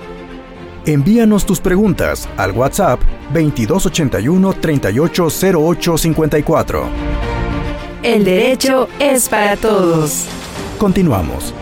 Envíanos 0.87 1.45
tus 1.45 1.61
preguntas 1.61 2.27
al 2.39 2.53
WhatsApp 2.53 3.03
2281 3.35 4.55
380854. 4.55 6.89
El 8.03 8.25
derecho 8.25 8.89
es 8.99 9.29
para 9.29 9.59
todos. 9.59 10.25
Continuamos. 10.79 11.53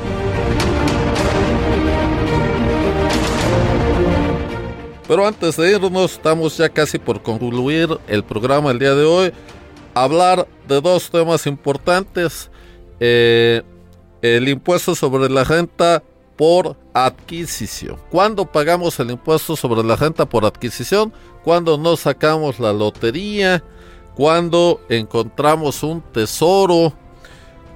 Pero 5.09 5.27
antes 5.27 5.57
de 5.57 5.73
irnos, 5.73 6.12
estamos 6.12 6.57
ya 6.57 6.69
casi 6.69 7.01
por 7.01 7.21
concluir 7.21 7.89
el 8.07 8.23
programa 8.23 8.71
el 8.71 8.79
día 8.79 8.95
de 8.95 9.05
hoy. 9.05 9.33
Hablar 9.95 10.47
de 10.69 10.81
dos 10.81 11.11
temas 11.11 11.45
importantes. 11.49 12.53
Eh, 13.01 13.62
el 14.23 14.49
impuesto 14.49 14.95
sobre 14.95 15.29
la 15.29 15.43
renta 15.43 16.05
por 16.39 16.76
adquisición. 16.95 17.99
¿Cuándo 18.11 18.47
pagamos 18.47 18.99
el 19.01 19.11
impuesto 19.11 19.57
sobre 19.57 19.82
la 19.82 19.97
renta 19.97 20.24
por 20.24 20.47
adquisición? 20.47 21.12
Cuando 21.45 21.76
nos 21.76 22.01
sacamos 22.01 22.61
la 22.61 22.72
lotería, 22.72 23.62
cuando 24.14 24.80
encontramos 24.89 25.82
un 25.82 26.01
tesoro, 26.01 26.95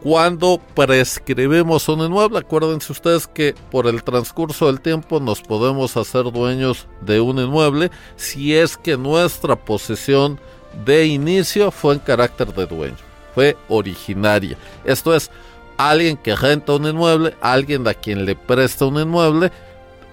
cuando 0.02 0.60
prescribimos 0.74 1.88
un 1.88 2.00
inmueble. 2.00 2.38
Acuérdense 2.38 2.92
ustedes 2.92 3.26
que 3.26 3.54
por 3.70 3.86
el 3.86 4.02
transcurso 4.02 4.66
del 4.66 4.80
tiempo 4.80 5.20
nos 5.20 5.42
podemos 5.42 5.96
hacer 5.96 6.30
dueños 6.32 6.86
de 7.00 7.20
un 7.20 7.38
inmueble 7.38 7.90
si 8.16 8.54
es 8.54 8.76
que 8.76 8.96
nuestra 8.96 9.56
posesión 9.56 10.40
de 10.84 11.06
inicio 11.06 11.70
fue 11.70 11.94
en 11.94 12.00
carácter 12.00 12.54
de 12.54 12.66
dueño, 12.66 12.96
fue 13.34 13.56
originaria. 13.68 14.56
Esto 14.84 15.14
es, 15.14 15.30
alguien 15.76 16.16
que 16.16 16.34
renta 16.36 16.74
un 16.74 16.86
inmueble, 16.86 17.34
alguien 17.40 17.86
a 17.88 17.94
quien 17.94 18.24
le 18.24 18.34
presta 18.34 18.86
un 18.86 18.98
inmueble, 18.98 19.50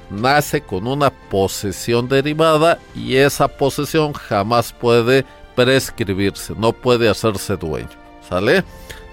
nace 0.10 0.62
con 0.62 0.88
una 0.88 1.10
posesión 1.10 2.08
derivada 2.08 2.80
y 2.96 3.16
esa 3.16 3.48
posesión 3.48 4.14
jamás 4.14 4.74
puede 4.74 5.26
prescribirse, 5.56 6.54
no 6.58 6.74
puede 6.74 7.10
hacerse 7.10 7.58
dueño. 7.58 7.90
¿Sale? 8.28 8.64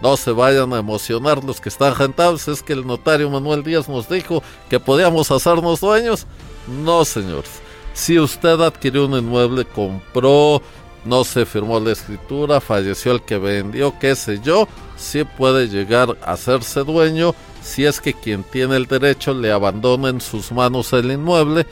No 0.03 0.16
se 0.16 0.30
vayan 0.30 0.72
a 0.74 0.78
emocionar 0.78 1.42
los 1.42 1.61
que 1.61 1.70
están 1.70 1.94
rentables. 1.94 2.49
Es 2.49 2.62
que 2.62 2.74
el 2.74 2.86
notario 2.86 3.30
Manuel 3.30 3.62
Díaz 3.62 3.88
nos 3.88 4.09
dijo 4.09 4.42
que 4.68 4.78
podíamos 4.78 5.30
hacernos 5.30 5.80
dueños. 5.80 6.26
No, 6.66 7.05
señores. 7.05 7.61
Si 7.94 8.18
usted 8.18 8.61
adquirió 8.61 9.07
un 9.07 9.14
inmueble, 9.14 9.64
compró, 9.64 10.61
no 11.07 11.24
se 11.24 11.46
firmó 11.46 11.80
la 11.80 11.92
escritura, 11.92 12.61
falleció 12.61 13.12
el 13.12 13.22
que 13.22 13.38
vendió, 13.38 13.98
qué 13.98 14.14
sé 14.16 14.40
yo, 14.42 14.68
sí 14.96 15.24
puede 15.24 15.68
llegar 15.68 16.16
a 16.22 16.32
hacerse 16.32 16.84
dueño 16.84 17.34
si 17.62 17.84
es 17.84 18.00
que 18.00 18.14
quien 18.14 18.44
tiene 18.44 18.76
el 18.76 18.86
derecho 18.86 19.34
le 19.34 19.50
abandona 19.50 20.09
en 20.09 20.20
sus 20.20 20.52
manos 20.52 20.92
el 20.92 21.11
inmueble. 21.11 21.66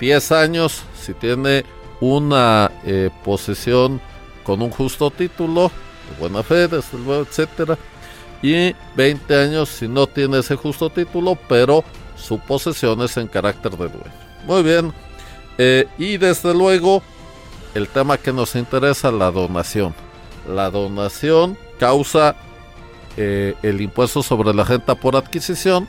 10 0.00 0.32
años, 0.32 0.82
si 1.00 1.14
tiene 1.14 1.64
una 2.00 2.70
eh, 2.84 3.10
posesión 3.24 4.00
con 4.42 4.62
un 4.62 4.70
justo 4.70 5.10
título, 5.10 5.70
de 6.08 6.18
buena 6.18 6.42
fe, 6.42 6.66
desde 6.66 6.98
etcétera. 7.20 7.78
Y 8.42 8.74
20 8.96 9.36
años 9.36 9.68
si 9.68 9.86
no 9.86 10.06
tiene 10.06 10.38
ese 10.38 10.56
justo 10.56 10.90
título, 10.90 11.38
pero 11.48 11.84
su 12.16 12.38
posesión 12.38 13.00
es 13.02 13.16
en 13.16 13.28
carácter 13.28 13.72
de 13.72 13.88
dueño. 13.88 14.12
Muy 14.46 14.62
bien. 14.62 14.92
Eh, 15.58 15.86
y 15.98 16.16
desde 16.16 16.54
luego, 16.54 17.02
el 17.74 17.88
tema 17.88 18.18
que 18.18 18.32
nos 18.32 18.56
interesa, 18.56 19.10
la 19.10 19.30
donación. 19.30 19.94
La 20.48 20.70
donación 20.70 21.56
causa 21.78 22.36
eh, 23.16 23.54
el 23.62 23.80
impuesto 23.80 24.22
sobre 24.22 24.54
la 24.54 24.64
renta 24.64 24.94
por 24.94 25.16
adquisición, 25.16 25.86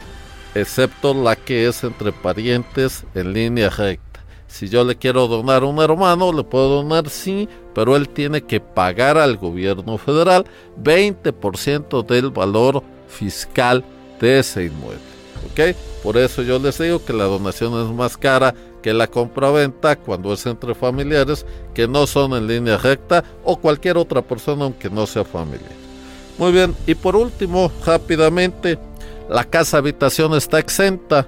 excepto 0.56 1.14
la 1.14 1.36
que 1.36 1.68
es 1.68 1.84
entre 1.84 2.12
parientes 2.12 3.06
en 3.16 3.34
línea 3.34 3.70
recta. 3.70 4.12
Si 4.48 4.68
yo 4.68 4.84
le 4.84 4.98
quiero 4.98 5.28
donar 5.28 5.64
a 5.64 5.66
un 5.66 5.80
hermano, 5.80 6.34
le 6.34 6.44
puedo 6.44 6.82
donar 6.82 7.10
sí, 7.10 7.48
pero 7.74 7.96
él 7.96 8.10
tiene 8.10 8.42
que 8.42 8.60
pagar 8.60 9.18
al 9.18 9.38
gobierno 9.38 9.98
federal 9.98 10.46
20% 10.84 12.06
del 12.06 12.32
valor 12.32 12.84
fiscal 13.08 13.84
de 14.20 14.40
ese 14.40 14.66
inmueble. 14.66 15.00
¿Ok? 15.52 15.76
Por 16.04 16.18
eso 16.18 16.42
yo 16.42 16.60
les 16.60 16.78
digo 16.78 17.04
que 17.04 17.14
la 17.14 17.24
donación 17.24 17.82
es 17.82 17.96
más 17.96 18.18
cara 18.18 18.54
que 18.82 18.94
la 18.94 19.08
compra-venta 19.08 19.96
cuando 19.96 20.34
es 20.34 20.46
entre 20.46 20.76
familiares 20.76 21.46
que 21.74 21.88
no 21.88 22.08
son 22.08 22.34
en 22.34 22.48
línea 22.48 22.78
recta 22.78 23.24
o 23.44 23.58
cualquier 23.58 23.98
otra 23.98 24.22
persona 24.22 24.66
aunque 24.66 24.90
no 24.90 25.06
sea 25.08 25.24
familiar. 25.24 25.72
Muy 26.38 26.52
bien, 26.52 26.76
y 26.88 26.96
por 26.96 27.16
último, 27.16 27.72
rápidamente, 27.86 28.80
la 29.30 29.44
casa 29.44 29.78
habitación 29.78 30.34
está 30.34 30.60
exenta 30.60 31.28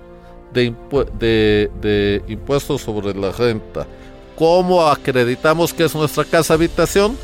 de, 0.53 2.21
impuestos 2.27 2.81
sobre 2.81 3.13
la 3.13 3.31
renta. 3.31 3.87
¿Cómo 4.35 4.87
acreditamos 4.87 5.73
que 5.73 5.85
es 5.85 5.95
nuestra 5.95 6.23
casa 6.23 6.55
habitación? 6.55 7.17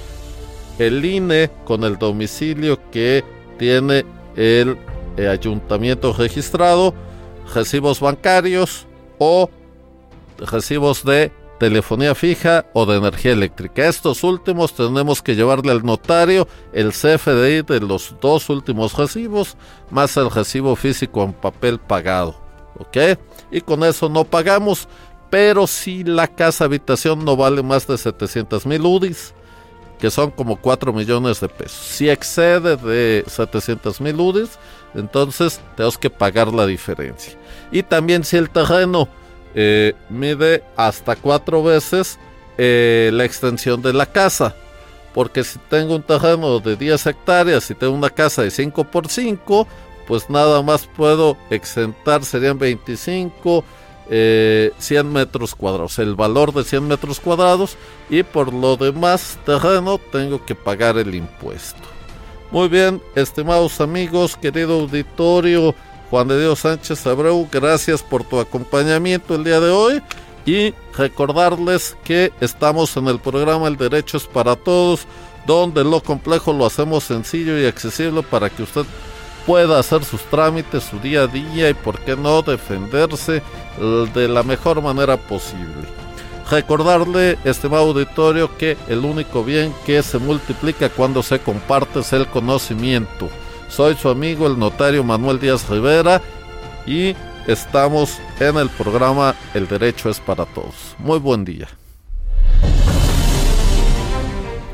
El 0.78 1.04
INE 1.04 1.50
con 1.66 1.84
el 1.84 1.98
domicilio 1.98 2.80
que 2.92 3.24
tiene 3.58 4.06
el, 4.36 4.70
el 4.70 4.78
eh, 5.18 5.28
ayuntamiento 5.28 6.14
registrado, 6.14 6.94
recibos 7.54 8.00
bancarios 8.00 8.86
o 9.18 9.50
recibos 10.40 11.04
de 11.04 11.32
telefonía 11.60 12.16
fija 12.16 12.66
o 12.74 12.86
de 12.86 12.98
energía 12.98 13.34
eléctrica. 13.34 13.88
Estos 13.88 14.24
últimos 14.24 14.74
tenemos 14.74 15.22
que 15.22 15.36
llevarle 15.36 15.72
al 15.72 15.84
notario 15.84 16.48
el 16.74 16.92
CFDI 16.92 17.64
de 17.64 17.82
los 17.82 18.16
dos 18.22 18.50
últimos 18.50 18.98
recibos 18.98 19.58
más 19.92 20.16
el 20.18 20.32
recibo 20.32 20.76
físico 20.76 21.24
en 21.24 21.34
papel 21.34 21.80
pagado. 21.80 22.36
¿ok? 22.80 23.20
Y 23.52 23.62
con 23.62 23.84
eso 23.84 24.10
no 24.10 24.24
pagamos, 24.24 24.88
pero 25.30 25.68
si 25.68 26.04
la 26.04 26.28
casa 26.28 26.66
habitación 26.66 27.24
no 27.24 27.36
vale 27.36 27.62
más 27.62 27.86
de 27.86 27.98
700 27.98 28.66
mil 28.66 28.82
UDIs, 28.82 29.34
que 30.00 30.10
son 30.10 30.32
como 30.32 30.56
4 30.56 30.94
millones 30.94 31.42
de 31.42 31.50
pesos. 31.50 31.78
Si 31.78 32.10
excede 32.10 32.78
de 32.78 33.26
700 33.28 34.00
mil 34.00 34.16
UDIs, 34.16 34.58
entonces 34.96 35.60
tenemos 35.76 35.98
que 35.98 36.10
pagar 36.10 36.54
la 36.54 36.66
diferencia. 36.66 37.38
Y 37.72 37.84
también 37.84 38.24
si 38.24 38.38
el 38.38 38.50
terreno 38.50 39.10
eh, 39.56 39.94
mide 40.10 40.64
hasta 40.76 41.16
cuatro 41.16 41.64
veces 41.64 42.20
eh, 42.58 43.10
la 43.14 43.26
extensión 43.26 43.82
de 43.82 43.94
la 43.94 44.06
casa. 44.06 44.56
Porque 45.14 45.44
si 45.44 45.58
tengo 45.70 45.96
un 45.96 46.04
terreno 46.04 46.60
de 46.60 46.76
10 46.76 47.08
hectáreas 47.08 47.70
y 47.72 47.76
tengo 47.76 47.94
una 47.94 48.10
casa 48.10 48.44
de 48.44 48.52
5 48.52 48.84
por 48.86 49.08
5, 49.08 49.68
pues 50.08 50.30
nada 50.30 50.62
más 50.62 50.88
puedo 50.88 51.38
exentar, 51.50 52.24
serían 52.24 52.60
25, 52.60 53.64
100 54.10 54.10
eh, 54.10 55.04
metros 55.04 55.54
cuadrados, 55.54 56.00
el 56.00 56.16
valor 56.16 56.52
de 56.52 56.64
100 56.64 56.88
metros 56.88 57.20
cuadrados 57.20 57.78
y 58.10 58.24
por 58.24 58.52
lo 58.52 58.76
demás 58.76 59.38
terreno 59.46 60.00
tengo 60.12 60.44
que 60.46 60.56
pagar 60.56 60.98
el 60.98 61.14
impuesto. 61.14 61.88
Muy 62.52 62.68
bien, 62.68 63.02
estimados 63.14 63.80
amigos, 63.80 64.36
querido 64.36 64.82
auditorio, 64.82 65.76
Juan 66.10 66.28
de 66.28 66.40
Dios 66.40 66.60
Sánchez 66.60 67.06
Abreu, 67.06 67.48
gracias 67.52 68.02
por 68.02 68.24
tu 68.24 68.40
acompañamiento 68.40 69.36
el 69.36 69.44
día 69.44 69.60
de 69.60 69.70
hoy 69.70 70.02
y 70.46 70.74
recordarles 70.98 71.96
que 72.04 72.34
estamos 72.42 72.98
en 72.98 73.08
el 73.08 73.20
programa 73.20 73.68
El 73.68 73.78
Derecho 73.78 74.18
es 74.18 74.26
para 74.26 74.56
Todos, 74.56 75.06
donde 75.46 75.84
lo 75.84 76.02
complejo 76.02 76.52
lo 76.52 76.66
hacemos 76.66 77.04
sencillo 77.04 77.60
y 77.60 77.68
accesible 77.68 78.24
para 78.24 78.50
que 78.50 78.64
usted 78.64 78.86
pueda 79.46 79.78
hacer 79.78 80.04
sus 80.04 80.22
trámites, 80.24 80.84
su 80.84 81.00
día 81.00 81.24
a 81.24 81.28
día 81.28 81.70
y 81.70 81.74
por 81.76 82.00
qué 82.00 82.16
no 82.16 82.42
defenderse 82.42 83.44
de 84.14 84.28
la 84.28 84.42
mejor 84.42 84.82
manera 84.82 85.18
posible. 85.18 85.88
Recordarle, 86.50 87.38
estimado 87.44 87.90
auditorio, 87.90 88.58
que 88.58 88.76
el 88.88 89.06
único 89.06 89.44
bien 89.44 89.72
que 89.86 90.02
se 90.02 90.18
multiplica 90.18 90.90
cuando 90.90 91.22
se 91.22 91.40
comparte 91.40 92.00
es 92.00 92.12
el 92.14 92.26
conocimiento. 92.26 93.30
Soy 93.70 93.96
su 93.96 94.10
amigo 94.10 94.48
el 94.48 94.60
notario 94.60 95.04
Manuel 95.04 95.40
Díaz 95.40 95.70
Rivera 95.70 96.22
y 96.86 97.16
estamos 97.48 98.20
en 98.40 98.58
el 98.58 98.70
programa 98.70 99.36
El 99.54 99.68
Derecho 99.68 100.10
es 100.10 100.20
para 100.20 100.46
Todos. 100.46 100.96
Muy 101.00 101.20
buen 101.20 101.46
día. 101.46 101.68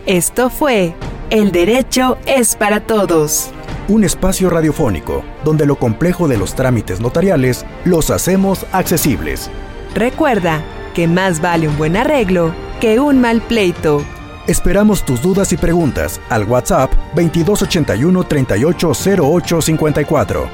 Esto 0.05 0.49
fue 0.49 0.95
El 1.29 1.51
Derecho 1.51 2.17
es 2.25 2.55
para 2.55 2.81
Todos 2.81 3.51
un 3.87 4.03
espacio 4.03 4.49
radiofónico 4.49 5.23
donde 5.43 5.65
lo 5.65 5.75
complejo 5.75 6.27
de 6.27 6.37
los 6.37 6.55
trámites 6.55 6.99
notariales 6.99 7.65
los 7.83 8.09
hacemos 8.09 8.65
accesibles. 8.71 9.49
Recuerda 9.93 10.61
que 10.93 11.07
más 11.07 11.41
vale 11.41 11.67
un 11.67 11.77
buen 11.77 11.95
arreglo 11.95 12.53
que 12.79 12.99
un 12.99 13.21
mal 13.21 13.41
pleito. 13.41 14.03
Esperamos 14.47 15.03
tus 15.03 15.23
dudas 15.23 15.51
y 15.53 15.57
preguntas 15.57 16.21
al 16.29 16.43
WhatsApp 16.43 16.91
2281 17.15 18.23
380854. 18.23 20.47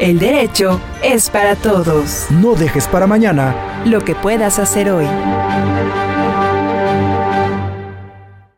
El 0.00 0.18
derecho 0.18 0.80
es 1.04 1.30
para 1.30 1.54
todos. 1.54 2.26
No 2.30 2.54
dejes 2.54 2.88
para 2.88 3.06
mañana 3.06 3.84
lo 3.84 4.00
que 4.00 4.16
puedas 4.16 4.58
hacer 4.58 4.90
hoy. 4.90 5.06